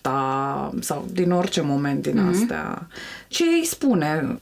sau 0.79 1.07
din 1.11 1.31
orice 1.31 1.61
moment 1.61 2.01
din 2.01 2.19
astea, 2.19 2.87
ce 3.27 3.43
îi 3.43 3.65
spune? 3.65 4.39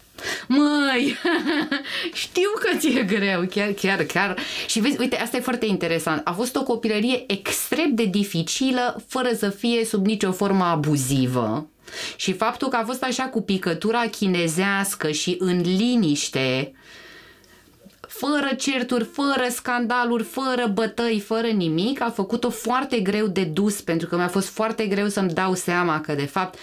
Măi, 0.48 1.18
știu 2.14 2.50
că 2.60 2.78
ți-e 2.78 3.04
greu, 3.04 3.46
chiar, 3.50 3.72
chiar, 3.72 4.04
chiar. 4.04 4.38
Și 4.68 4.80
vezi, 4.80 5.00
uite, 5.00 5.16
asta 5.16 5.38
e 5.38 5.42
foarte 5.42 5.66
interesant. 5.66 6.22
A 6.24 6.32
fost 6.32 6.56
o 6.56 6.64
copilărie 6.64 7.24
extrem 7.28 7.96
de 7.96 8.06
dificilă, 8.06 9.04
fără 9.08 9.30
să 9.38 9.50
fie 9.50 9.86
sub 9.86 10.06
nicio 10.06 10.32
formă 10.32 10.64
abuzivă. 10.64 11.68
Și 12.16 12.34
faptul 12.34 12.68
că 12.68 12.76
a 12.76 12.86
fost 12.86 13.04
așa 13.04 13.24
cu 13.24 13.42
picătura 13.42 14.00
chinezească 14.00 15.12
și 15.12 15.36
în 15.40 15.62
liniște, 15.62 16.74
fără 18.20 18.54
certuri, 18.58 19.04
fără 19.04 19.48
scandaluri, 19.50 20.24
fără 20.24 20.72
bătăi, 20.74 21.20
fără 21.20 21.48
nimic, 21.48 22.02
a 22.02 22.10
făcut-o 22.10 22.50
foarte 22.50 23.00
greu 23.00 23.28
de 23.28 23.44
dus, 23.44 23.82
pentru 23.82 24.08
că 24.08 24.16
mi-a 24.16 24.28
fost 24.28 24.48
foarte 24.48 24.86
greu 24.86 25.08
să-mi 25.08 25.34
dau 25.34 25.54
seama 25.54 26.02
că, 26.02 26.14
de 26.14 26.26
fapt, 26.26 26.58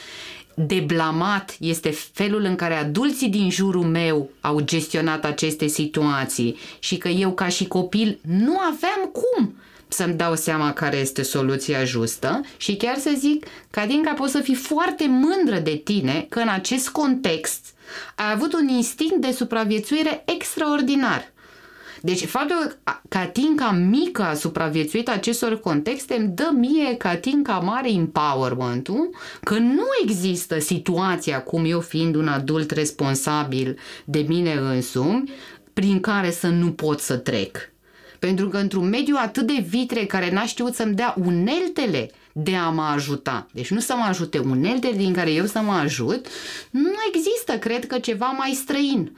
de 0.54 0.84
blamat 0.86 1.56
este 1.60 1.90
felul 2.12 2.42
în 2.42 2.56
care 2.56 2.74
adulții 2.74 3.28
din 3.28 3.50
jurul 3.50 3.84
meu 3.84 4.30
au 4.40 4.60
gestionat 4.60 5.24
aceste 5.24 5.66
situații 5.66 6.56
și 6.78 6.96
că 6.96 7.08
eu, 7.08 7.32
ca 7.32 7.48
și 7.48 7.66
copil, 7.66 8.18
nu 8.22 8.58
aveam 8.58 9.12
cum 9.12 9.54
să-mi 9.88 10.14
dau 10.14 10.34
seama 10.34 10.72
care 10.72 10.96
este 10.96 11.22
soluția 11.22 11.84
justă 11.84 12.40
și 12.56 12.76
chiar 12.76 12.98
să 12.98 13.12
zic, 13.16 13.46
Cadinca, 13.70 14.12
pot 14.12 14.28
să 14.28 14.40
fii 14.40 14.54
foarte 14.54 15.06
mândră 15.08 15.58
de 15.58 15.80
tine 15.84 16.26
că 16.28 16.38
în 16.38 16.48
acest 16.48 16.88
context 16.88 17.74
ai 18.14 18.32
avut 18.32 18.52
un 18.52 18.68
instinct 18.68 19.16
de 19.16 19.32
supraviețuire 19.32 20.22
extraordinar. 20.26 21.34
Deci 22.06 22.24
faptul 22.24 22.56
că 22.56 22.92
Catinca 23.08 23.70
mică 23.70 24.22
a 24.22 24.34
supraviețuit 24.34 25.08
acestor 25.08 25.60
contexte 25.60 26.14
îmi 26.14 26.28
dă 26.28 26.50
mie 26.52 26.96
Catinca 26.96 27.58
mare 27.58 27.92
empowerment-ul 27.92 29.14
că 29.42 29.58
nu 29.58 29.84
există 30.02 30.58
situația, 30.58 31.42
cum 31.42 31.64
eu 31.64 31.80
fiind 31.80 32.14
un 32.14 32.28
adult 32.28 32.70
responsabil 32.70 33.78
de 34.04 34.24
mine 34.28 34.52
însumi, 34.52 35.30
prin 35.72 36.00
care 36.00 36.30
să 36.30 36.46
nu 36.46 36.72
pot 36.72 37.00
să 37.00 37.16
trec. 37.16 37.56
Pentru 38.18 38.48
că 38.48 38.56
într-un 38.56 38.88
mediu 38.88 39.16
atât 39.18 39.46
de 39.46 39.64
vitre 39.68 40.04
care 40.04 40.32
n-a 40.32 40.46
știut 40.46 40.74
să-mi 40.74 40.94
dea 40.94 41.14
uneltele 41.24 42.10
de 42.32 42.54
a 42.54 42.68
mă 42.68 42.82
ajuta, 42.82 43.46
deci 43.52 43.70
nu 43.70 43.80
să 43.80 43.94
mă 43.96 44.04
ajute 44.08 44.38
uneltele 44.38 44.96
din 44.96 45.12
care 45.12 45.32
eu 45.32 45.44
să 45.44 45.58
mă 45.58 45.72
ajut, 45.72 46.26
nu 46.70 46.92
există, 47.14 47.58
cred 47.58 47.86
că, 47.86 47.98
ceva 47.98 48.26
mai 48.26 48.52
străin 48.52 49.12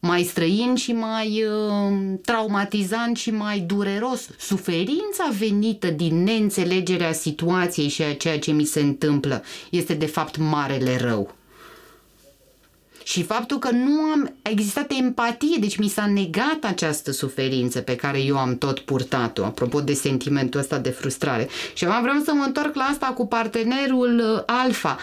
mai 0.00 0.22
străin 0.22 0.74
și 0.74 0.92
mai 0.92 1.44
uh, 1.44 2.18
traumatizant 2.24 3.16
și 3.16 3.30
mai 3.30 3.58
dureros. 3.58 4.28
Suferința 4.38 5.30
venită 5.38 5.86
din 5.86 6.22
neînțelegerea 6.22 7.12
situației 7.12 7.88
și 7.88 8.02
a 8.02 8.14
ceea 8.14 8.38
ce 8.38 8.50
mi 8.50 8.64
se 8.64 8.80
întâmplă 8.80 9.42
este 9.70 9.94
de 9.94 10.06
fapt 10.06 10.36
marele 10.36 10.96
rău. 10.96 11.34
Și 13.02 13.22
faptul 13.22 13.58
că 13.58 13.70
nu 13.70 14.00
am 14.00 14.34
a 14.42 14.50
existat 14.50 14.90
empatie, 14.90 15.56
deci 15.60 15.76
mi 15.76 15.88
s-a 15.88 16.06
negat 16.06 16.58
această 16.62 17.10
suferință 17.10 17.80
pe 17.80 17.96
care 17.96 18.20
eu 18.20 18.38
am 18.38 18.58
tot 18.58 18.78
purtat-o, 18.78 19.44
apropo 19.44 19.80
de 19.80 19.92
sentimentul 19.92 20.60
ăsta 20.60 20.78
de 20.78 20.90
frustrare. 20.90 21.48
Și 21.74 21.84
acum 21.84 22.02
vreau 22.02 22.20
să 22.24 22.32
mă 22.32 22.44
întorc 22.44 22.74
la 22.74 22.82
asta 22.82 23.06
cu 23.06 23.26
partenerul 23.26 24.18
uh, 24.18 24.42
alfa. 24.46 24.98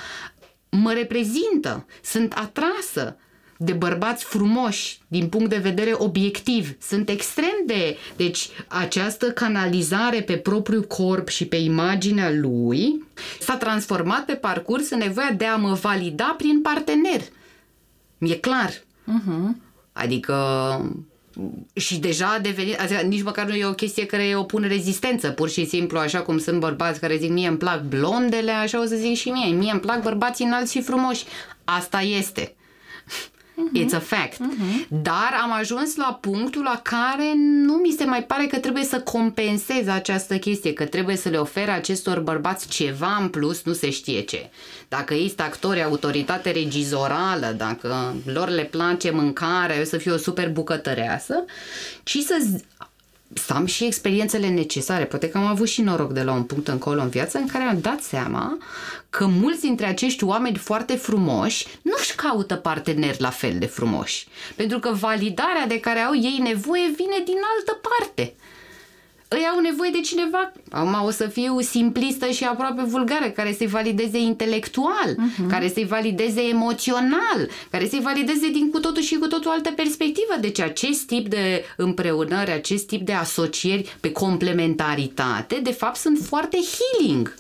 Mă 0.70 0.94
reprezintă, 0.94 1.86
sunt 2.04 2.34
atrasă 2.34 3.18
de 3.58 3.72
bărbați 3.72 4.24
frumoși 4.24 5.00
din 5.08 5.28
punct 5.28 5.50
de 5.50 5.58
vedere 5.58 5.94
obiectiv. 5.98 6.76
Sunt 6.82 7.10
extrem 7.10 7.64
de... 7.66 7.98
Deci 8.16 8.50
această 8.68 9.32
canalizare 9.32 10.22
pe 10.22 10.34
propriul 10.34 10.84
corp 10.84 11.28
și 11.28 11.46
pe 11.46 11.56
imaginea 11.56 12.32
lui 12.32 13.04
s-a 13.40 13.56
transformat 13.56 14.26
pe 14.26 14.34
parcurs 14.34 14.90
în 14.90 14.98
nevoia 14.98 15.32
de 15.38 15.46
a 15.46 15.56
mă 15.56 15.74
valida 15.74 16.36
prin 16.38 16.62
partener. 16.62 17.22
Mi-e 18.18 18.36
clar. 18.36 18.70
Uh-huh. 18.70 19.56
Adică 19.94 20.36
și 21.74 21.98
deja 21.98 22.28
a 22.28 22.40
devenit, 22.40 22.80
adică 22.80 23.02
nici 23.02 23.24
măcar 23.24 23.48
nu 23.48 23.54
e 23.54 23.66
o 23.66 23.74
chestie 23.74 24.06
care 24.06 24.34
opun 24.36 24.66
rezistență, 24.68 25.30
pur 25.30 25.50
și 25.50 25.66
simplu 25.66 26.00
așa 26.00 26.22
cum 26.22 26.38
sunt 26.38 26.60
bărbați 26.60 27.00
care 27.00 27.18
zic 27.18 27.30
mie 27.30 27.48
îmi 27.48 27.58
plac 27.58 27.82
blondele, 27.82 28.52
așa 28.52 28.82
o 28.82 28.86
să 28.86 28.96
zic 28.96 29.16
și 29.16 29.30
mie, 29.30 29.54
mie 29.54 29.72
îmi 29.72 29.80
plac 29.80 30.02
bărbații 30.02 30.46
înalți 30.46 30.72
și 30.72 30.82
frumoși. 30.82 31.24
Asta 31.64 32.02
este. 32.02 32.56
It's 33.74 33.94
a 33.94 34.00
fact. 34.00 34.34
Uh-huh. 34.34 34.88
Dar 34.88 35.40
am 35.42 35.52
ajuns 35.52 35.96
la 35.96 36.18
punctul 36.22 36.64
la 36.64 36.80
care 36.84 37.34
nu 37.36 37.74
mi 37.74 37.96
se 37.98 38.06
mai 38.06 38.24
pare 38.24 38.46
că 38.46 38.58
trebuie 38.58 38.84
să 38.84 39.00
compensez 39.00 39.88
această 39.88 40.38
chestie, 40.38 40.74
că 40.74 40.86
trebuie 40.86 41.16
să 41.16 41.30
le 41.30 41.38
ofere 41.38 41.72
acestor 41.72 42.20
bărbați 42.20 42.68
ceva 42.68 43.18
în 43.22 43.30
plus, 43.30 43.64
nu 43.64 43.74
se 43.74 43.90
știe 43.90 44.22
ce. 44.22 44.50
Dacă 44.88 45.14
ei 45.14 45.28
sunt 45.28 45.40
actori, 45.40 45.84
autoritate 45.84 46.52
regizorală, 46.52 47.54
dacă 47.58 48.16
lor 48.26 48.50
le 48.50 48.64
place 48.64 49.10
mâncarea, 49.12 49.78
eu 49.78 49.84
să 49.84 49.98
fiu 49.98 50.14
o 50.14 50.18
super 50.18 50.52
bucătăreasă, 50.52 51.46
ci 52.04 52.18
să 52.18 52.48
să 53.34 53.54
am 53.54 53.66
și 53.66 53.86
experiențele 53.86 54.50
necesare. 54.50 55.06
Poate 55.06 55.30
că 55.30 55.38
am 55.38 55.46
avut 55.46 55.68
și 55.68 55.82
noroc 55.82 56.14
de 56.14 56.24
la 56.24 56.32
un 56.32 56.44
punct 56.44 56.68
încolo 56.68 57.02
în 57.02 57.10
viață 57.10 57.38
în 57.38 57.48
care 57.48 57.64
am 57.64 57.80
dat 57.82 58.02
seama 58.02 58.58
că 59.10 59.26
mulți 59.26 59.62
dintre 59.62 59.86
acești 59.86 60.24
oameni 60.24 60.58
foarte 60.58 60.96
frumoși 60.96 61.68
nu-și 61.82 62.16
caută 62.16 62.56
parteneri 62.56 63.22
la 63.22 63.30
fel 63.30 63.56
de 63.60 63.66
frumoși. 63.66 64.28
Pentru 64.56 64.80
că 64.80 64.92
validarea 64.92 65.66
de 65.68 65.80
care 65.80 66.00
au 66.00 66.16
ei 66.16 66.40
nevoie 66.44 66.86
vine 66.96 67.22
din 67.26 67.38
altă 67.58 67.82
parte. 67.90 68.36
Îi 69.30 69.48
au 69.54 69.60
nevoie 69.60 69.90
de 69.94 70.00
cineva, 70.00 70.52
acum 70.70 71.06
o 71.06 71.12
să 71.12 71.28
fiu 71.28 71.60
simplistă 71.60 72.28
și 72.28 72.44
aproape 72.44 72.82
vulgară, 72.84 73.30
care 73.30 73.54
să-i 73.54 73.68
valideze 73.68 74.18
intelectual, 74.18 75.16
uh-huh. 75.16 75.50
care 75.50 75.68
să-i 75.68 75.86
valideze 75.86 76.42
emoțional, 76.42 77.50
care 77.72 77.88
să-i 77.88 78.02
valideze 78.02 78.50
din 78.50 78.70
cu 78.70 78.80
totul 78.80 79.02
și 79.02 79.16
cu 79.16 79.28
totul 79.28 79.52
altă 79.52 79.72
perspectivă. 79.72 80.36
Deci 80.42 80.60
acest 80.60 81.08
tip 81.08 81.28
de 81.28 81.64
împreunări, 81.78 82.52
acest 82.52 82.88
tip 82.88 83.06
de 83.06 83.14
asocieri 83.14 83.98
pe 84.00 84.12
complementaritate, 84.12 85.60
de 85.64 85.72
fapt 85.72 85.96
sunt 85.96 86.20
foarte 86.20 86.58
healing. 86.58 87.34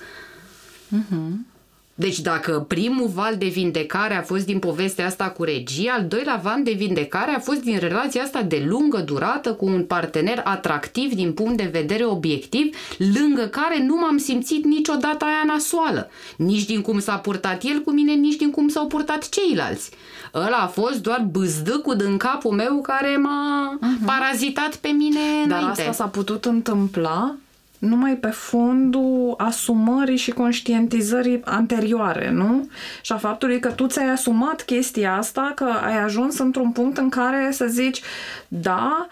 Uh-huh. 0.96 1.57
Deci 2.00 2.20
dacă 2.20 2.66
primul 2.68 3.08
val 3.08 3.36
de 3.38 3.45
vindecare 3.45 4.18
a 4.18 4.22
fost 4.22 4.45
din 4.45 4.60
povestea 4.60 5.06
asta 5.06 5.30
cu 5.30 5.43
regia, 5.43 5.93
al 5.93 6.06
doilea 6.06 6.39
val 6.43 6.64
de 6.64 6.72
vindecare 6.72 7.32
a 7.32 7.39
fost 7.39 7.62
din 7.62 7.78
relația 7.78 8.22
asta 8.22 8.41
de 8.41 8.64
lungă 8.68 8.98
durată 8.98 9.54
cu 9.54 9.66
un 9.66 9.84
partener 9.84 10.41
atractiv 10.43 11.14
din 11.14 11.34
punct 11.34 11.58
de 11.58 11.70
vedere 11.72 12.06
obiectiv, 12.06 12.76
lângă 12.98 13.45
care 13.45 13.84
nu 13.84 13.95
m-am 13.95 14.18
simțit 14.18 14.66
niciodată 14.66 15.26
aia 15.26 15.43
nasoală. 15.48 16.10
Nici 16.36 16.66
din 16.66 16.82
cum 16.82 17.00
s-a 17.00 17.18
purtat 17.18 17.64
el 17.64 17.80
cu 17.80 17.91
mine, 17.91 18.14
nici 18.14 18.36
din 18.36 18.52
cum 18.52 18.68
s-au 18.68 18.88
purtat 18.88 19.30
ceilalți. 19.30 19.89
Ăla 20.34 20.58
a 20.58 20.68
fost 20.68 21.02
doar 21.02 21.28
bâzdâcul 21.32 21.95
din 21.95 22.18
capul 22.18 22.52
meu 22.52 22.82
care 22.82 23.18
m-a 23.18 23.78
uh-huh. 23.78 24.06
parazitat 24.06 24.76
pe 24.76 24.88
mine 24.88 25.20
Dar 25.48 25.60
înainte. 25.60 25.82
asta 25.82 25.93
s-a 25.93 26.08
putut 26.08 26.45
întâmpla 26.45 27.36
numai 27.78 28.16
pe 28.16 28.28
fondul 28.28 29.34
asumării 29.38 30.18
și 30.18 30.32
conștientizării 30.32 31.42
anterioare, 31.46 32.32
nu? 32.32 32.70
Și 33.02 33.12
a 33.12 33.18
faptului 33.18 33.60
că 33.60 33.70
tu 33.72 33.88
ți-ai 33.88 34.10
asumat 34.10 34.62
chestia 34.62 35.16
asta, 35.16 35.52
că 35.56 35.70
ai 35.86 36.04
ajuns 36.04 36.38
într-un 36.38 36.72
punct 36.72 36.98
în 36.98 37.10
care 37.10 37.50
să 37.52 37.66
zici, 37.66 38.02
da, 38.48 39.08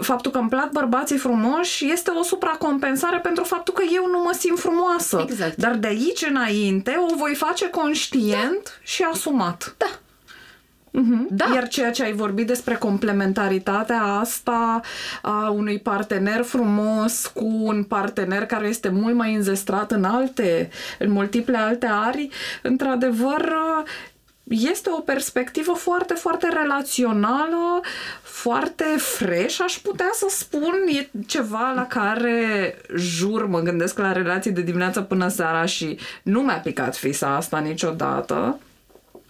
faptul 0.00 0.30
că 0.30 0.38
îmi 0.38 0.48
plac 0.48 0.70
bărbații 0.70 1.16
frumoși 1.16 1.90
este 1.92 2.10
o 2.10 2.22
supracompensare 2.22 3.18
pentru 3.18 3.44
faptul 3.44 3.74
că 3.74 3.82
eu 3.94 4.06
nu 4.06 4.22
mă 4.22 4.36
simt 4.38 4.58
frumoasă. 4.58 5.24
Exact. 5.28 5.56
Dar 5.56 5.74
de 5.74 5.86
aici 5.86 6.26
înainte 6.28 6.96
o 7.10 7.14
voi 7.16 7.34
face 7.34 7.70
conștient 7.70 8.62
da. 8.64 8.70
și 8.82 9.02
asumat. 9.02 9.74
Da. 9.76 9.86
Uh-huh. 10.90 11.26
Da. 11.28 11.44
Iar 11.54 11.68
ceea 11.68 11.90
ce 11.90 12.02
ai 12.02 12.12
vorbit 12.12 12.46
despre 12.46 12.74
complementaritatea 12.74 14.02
asta 14.02 14.80
a 15.22 15.50
unui 15.50 15.78
partener 15.78 16.42
frumos 16.42 17.26
cu 17.26 17.44
un 17.44 17.82
partener 17.82 18.46
care 18.46 18.68
este 18.68 18.88
mult 18.88 19.14
mai 19.14 19.34
înzestrat 19.34 19.92
în 19.92 20.04
alte, 20.04 20.70
în 20.98 21.10
multiple 21.10 21.56
alte 21.56 21.86
arii, 21.90 22.30
într-adevăr 22.62 23.52
este 24.50 24.90
o 24.92 25.00
perspectivă 25.00 25.72
foarte, 25.72 26.14
foarte 26.14 26.48
relațională, 26.48 27.80
foarte 28.22 28.84
fresh, 28.98 29.58
aș 29.62 29.78
putea 29.78 30.10
să 30.12 30.26
spun. 30.28 30.74
E 30.88 31.08
ceva 31.26 31.72
la 31.74 31.86
care 31.86 32.76
jur, 32.96 33.46
mă 33.46 33.60
gândesc 33.60 33.98
la 33.98 34.12
relații 34.12 34.52
de 34.52 34.62
dimineață 34.62 35.00
până 35.00 35.28
seara 35.28 35.64
și 35.64 35.98
nu 36.22 36.40
mi-a 36.40 36.60
picat 36.60 36.96
fisa 36.96 37.36
asta 37.36 37.58
niciodată. 37.58 38.58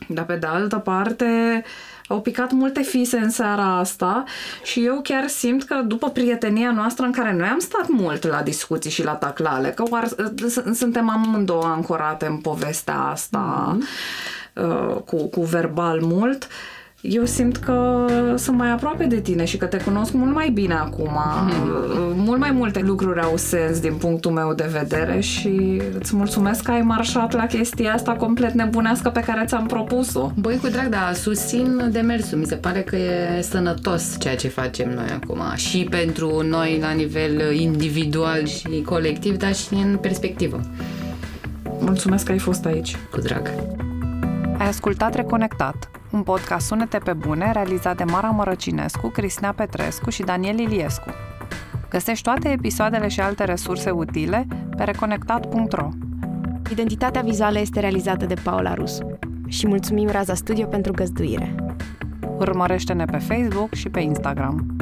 Dar 0.09 0.24
pe 0.24 0.35
de 0.35 0.47
altă 0.47 0.77
parte, 0.77 1.64
au 2.09 2.20
picat 2.20 2.52
multe 2.52 2.82
fise 2.82 3.16
în 3.16 3.31
seara 3.31 3.77
asta 3.78 4.24
și 4.62 4.85
eu 4.85 5.01
chiar 5.02 5.27
simt 5.27 5.62
că 5.62 5.74
după 5.74 6.10
prietenia 6.10 6.70
noastră 6.70 7.05
în 7.05 7.12
care 7.12 7.32
noi 7.32 7.48
am 7.48 7.59
stat 7.59 7.89
mult 7.89 8.27
la 8.27 8.43
discuții 8.43 8.90
și 8.90 9.05
la 9.05 9.14
taclale, 9.14 9.68
că 9.68 9.82
oar, 9.90 10.09
suntem 10.74 11.09
amândouă 11.09 11.64
ancorate 11.64 12.27
în 12.27 12.36
povestea 12.36 12.98
asta 12.98 13.77
mm-hmm. 13.77 15.05
cu, 15.05 15.28
cu 15.28 15.43
verbal 15.43 16.01
mult, 16.01 16.48
eu 17.01 17.24
simt 17.24 17.56
că 17.56 18.06
sunt 18.36 18.56
mai 18.56 18.70
aproape 18.70 19.05
de 19.05 19.20
tine 19.20 19.44
și 19.44 19.56
că 19.56 19.66
te 19.66 19.77
cunosc 19.77 20.12
mult 20.12 20.35
mai 20.35 20.51
bine 20.51 20.74
acum. 20.74 21.09
Mm-hmm. 21.09 22.14
Mult 22.14 22.39
mai 22.39 22.51
multe 22.51 22.81
lucruri 22.81 23.20
au 23.20 23.36
sens 23.36 23.81
din 23.81 23.94
punctul 23.94 24.31
meu 24.31 24.55
de 24.55 24.68
vedere 24.72 25.20
și 25.20 25.81
îți 25.98 26.16
mulțumesc 26.16 26.62
că 26.62 26.70
ai 26.70 26.81
marșat 26.81 27.32
la 27.32 27.47
chestia 27.47 27.93
asta 27.93 28.12
complet 28.12 28.52
nebunească 28.52 29.09
pe 29.09 29.20
care 29.20 29.44
ți-am 29.47 29.66
propus-o. 29.66 30.31
Băi, 30.35 30.56
cu 30.56 30.68
drag, 30.68 30.89
dar 30.89 31.14
susțin 31.14 31.89
demersul. 31.93 32.39
Mi 32.39 32.47
se 32.47 32.55
pare 32.55 32.81
că 32.81 32.97
e 32.97 33.40
sănătos 33.40 34.16
ceea 34.18 34.36
ce 34.36 34.48
facem 34.48 34.90
noi 34.94 35.18
acum. 35.22 35.40
Și 35.55 35.86
pentru 35.90 36.43
noi 36.43 36.78
la 36.81 36.90
nivel 36.90 37.55
individual 37.55 38.47
și 38.47 38.82
colectiv, 38.85 39.36
dar 39.36 39.55
și 39.55 39.74
în 39.74 39.97
perspectivă. 39.97 40.60
Mulțumesc 41.78 42.24
că 42.24 42.32
ai 42.32 42.39
fost 42.39 42.64
aici. 42.64 42.97
Cu 43.10 43.20
drag. 43.20 43.51
Ai 44.61 44.66
ascultat 44.66 45.15
Reconectat, 45.15 45.91
un 46.11 46.23
podcast 46.23 46.66
Sunete 46.66 46.99
pe 46.99 47.12
Bune 47.12 47.53
realizat 47.53 47.97
de 47.97 48.05
Mara 48.05 48.31
Mărăcinescu, 48.31 49.09
Cristina 49.09 49.53
Petrescu 49.53 50.11
și 50.11 50.23
Daniel 50.23 50.59
Iliescu. 50.59 51.11
Găsești 51.91 52.24
toate 52.24 52.49
episoadele 52.49 53.09
și 53.09 53.20
alte 53.20 53.45
resurse 53.45 53.91
utile 53.91 54.47
pe 54.77 54.85
reconectat.ro. 54.85 55.89
Identitatea 56.70 57.20
vizuală 57.20 57.59
este 57.59 57.81
realizată 57.81 58.27
de 58.27 58.35
Paula 58.35 58.74
Rusu 58.74 59.19
și 59.49 59.66
mulțumim 59.66 60.09
Raza 60.09 60.35
Studio 60.35 60.66
pentru 60.66 60.93
găzduire. 60.93 61.55
Urmărește-ne 62.39 63.05
pe 63.05 63.19
Facebook 63.19 63.74
și 63.74 63.89
pe 63.89 64.01
Instagram. 64.01 64.77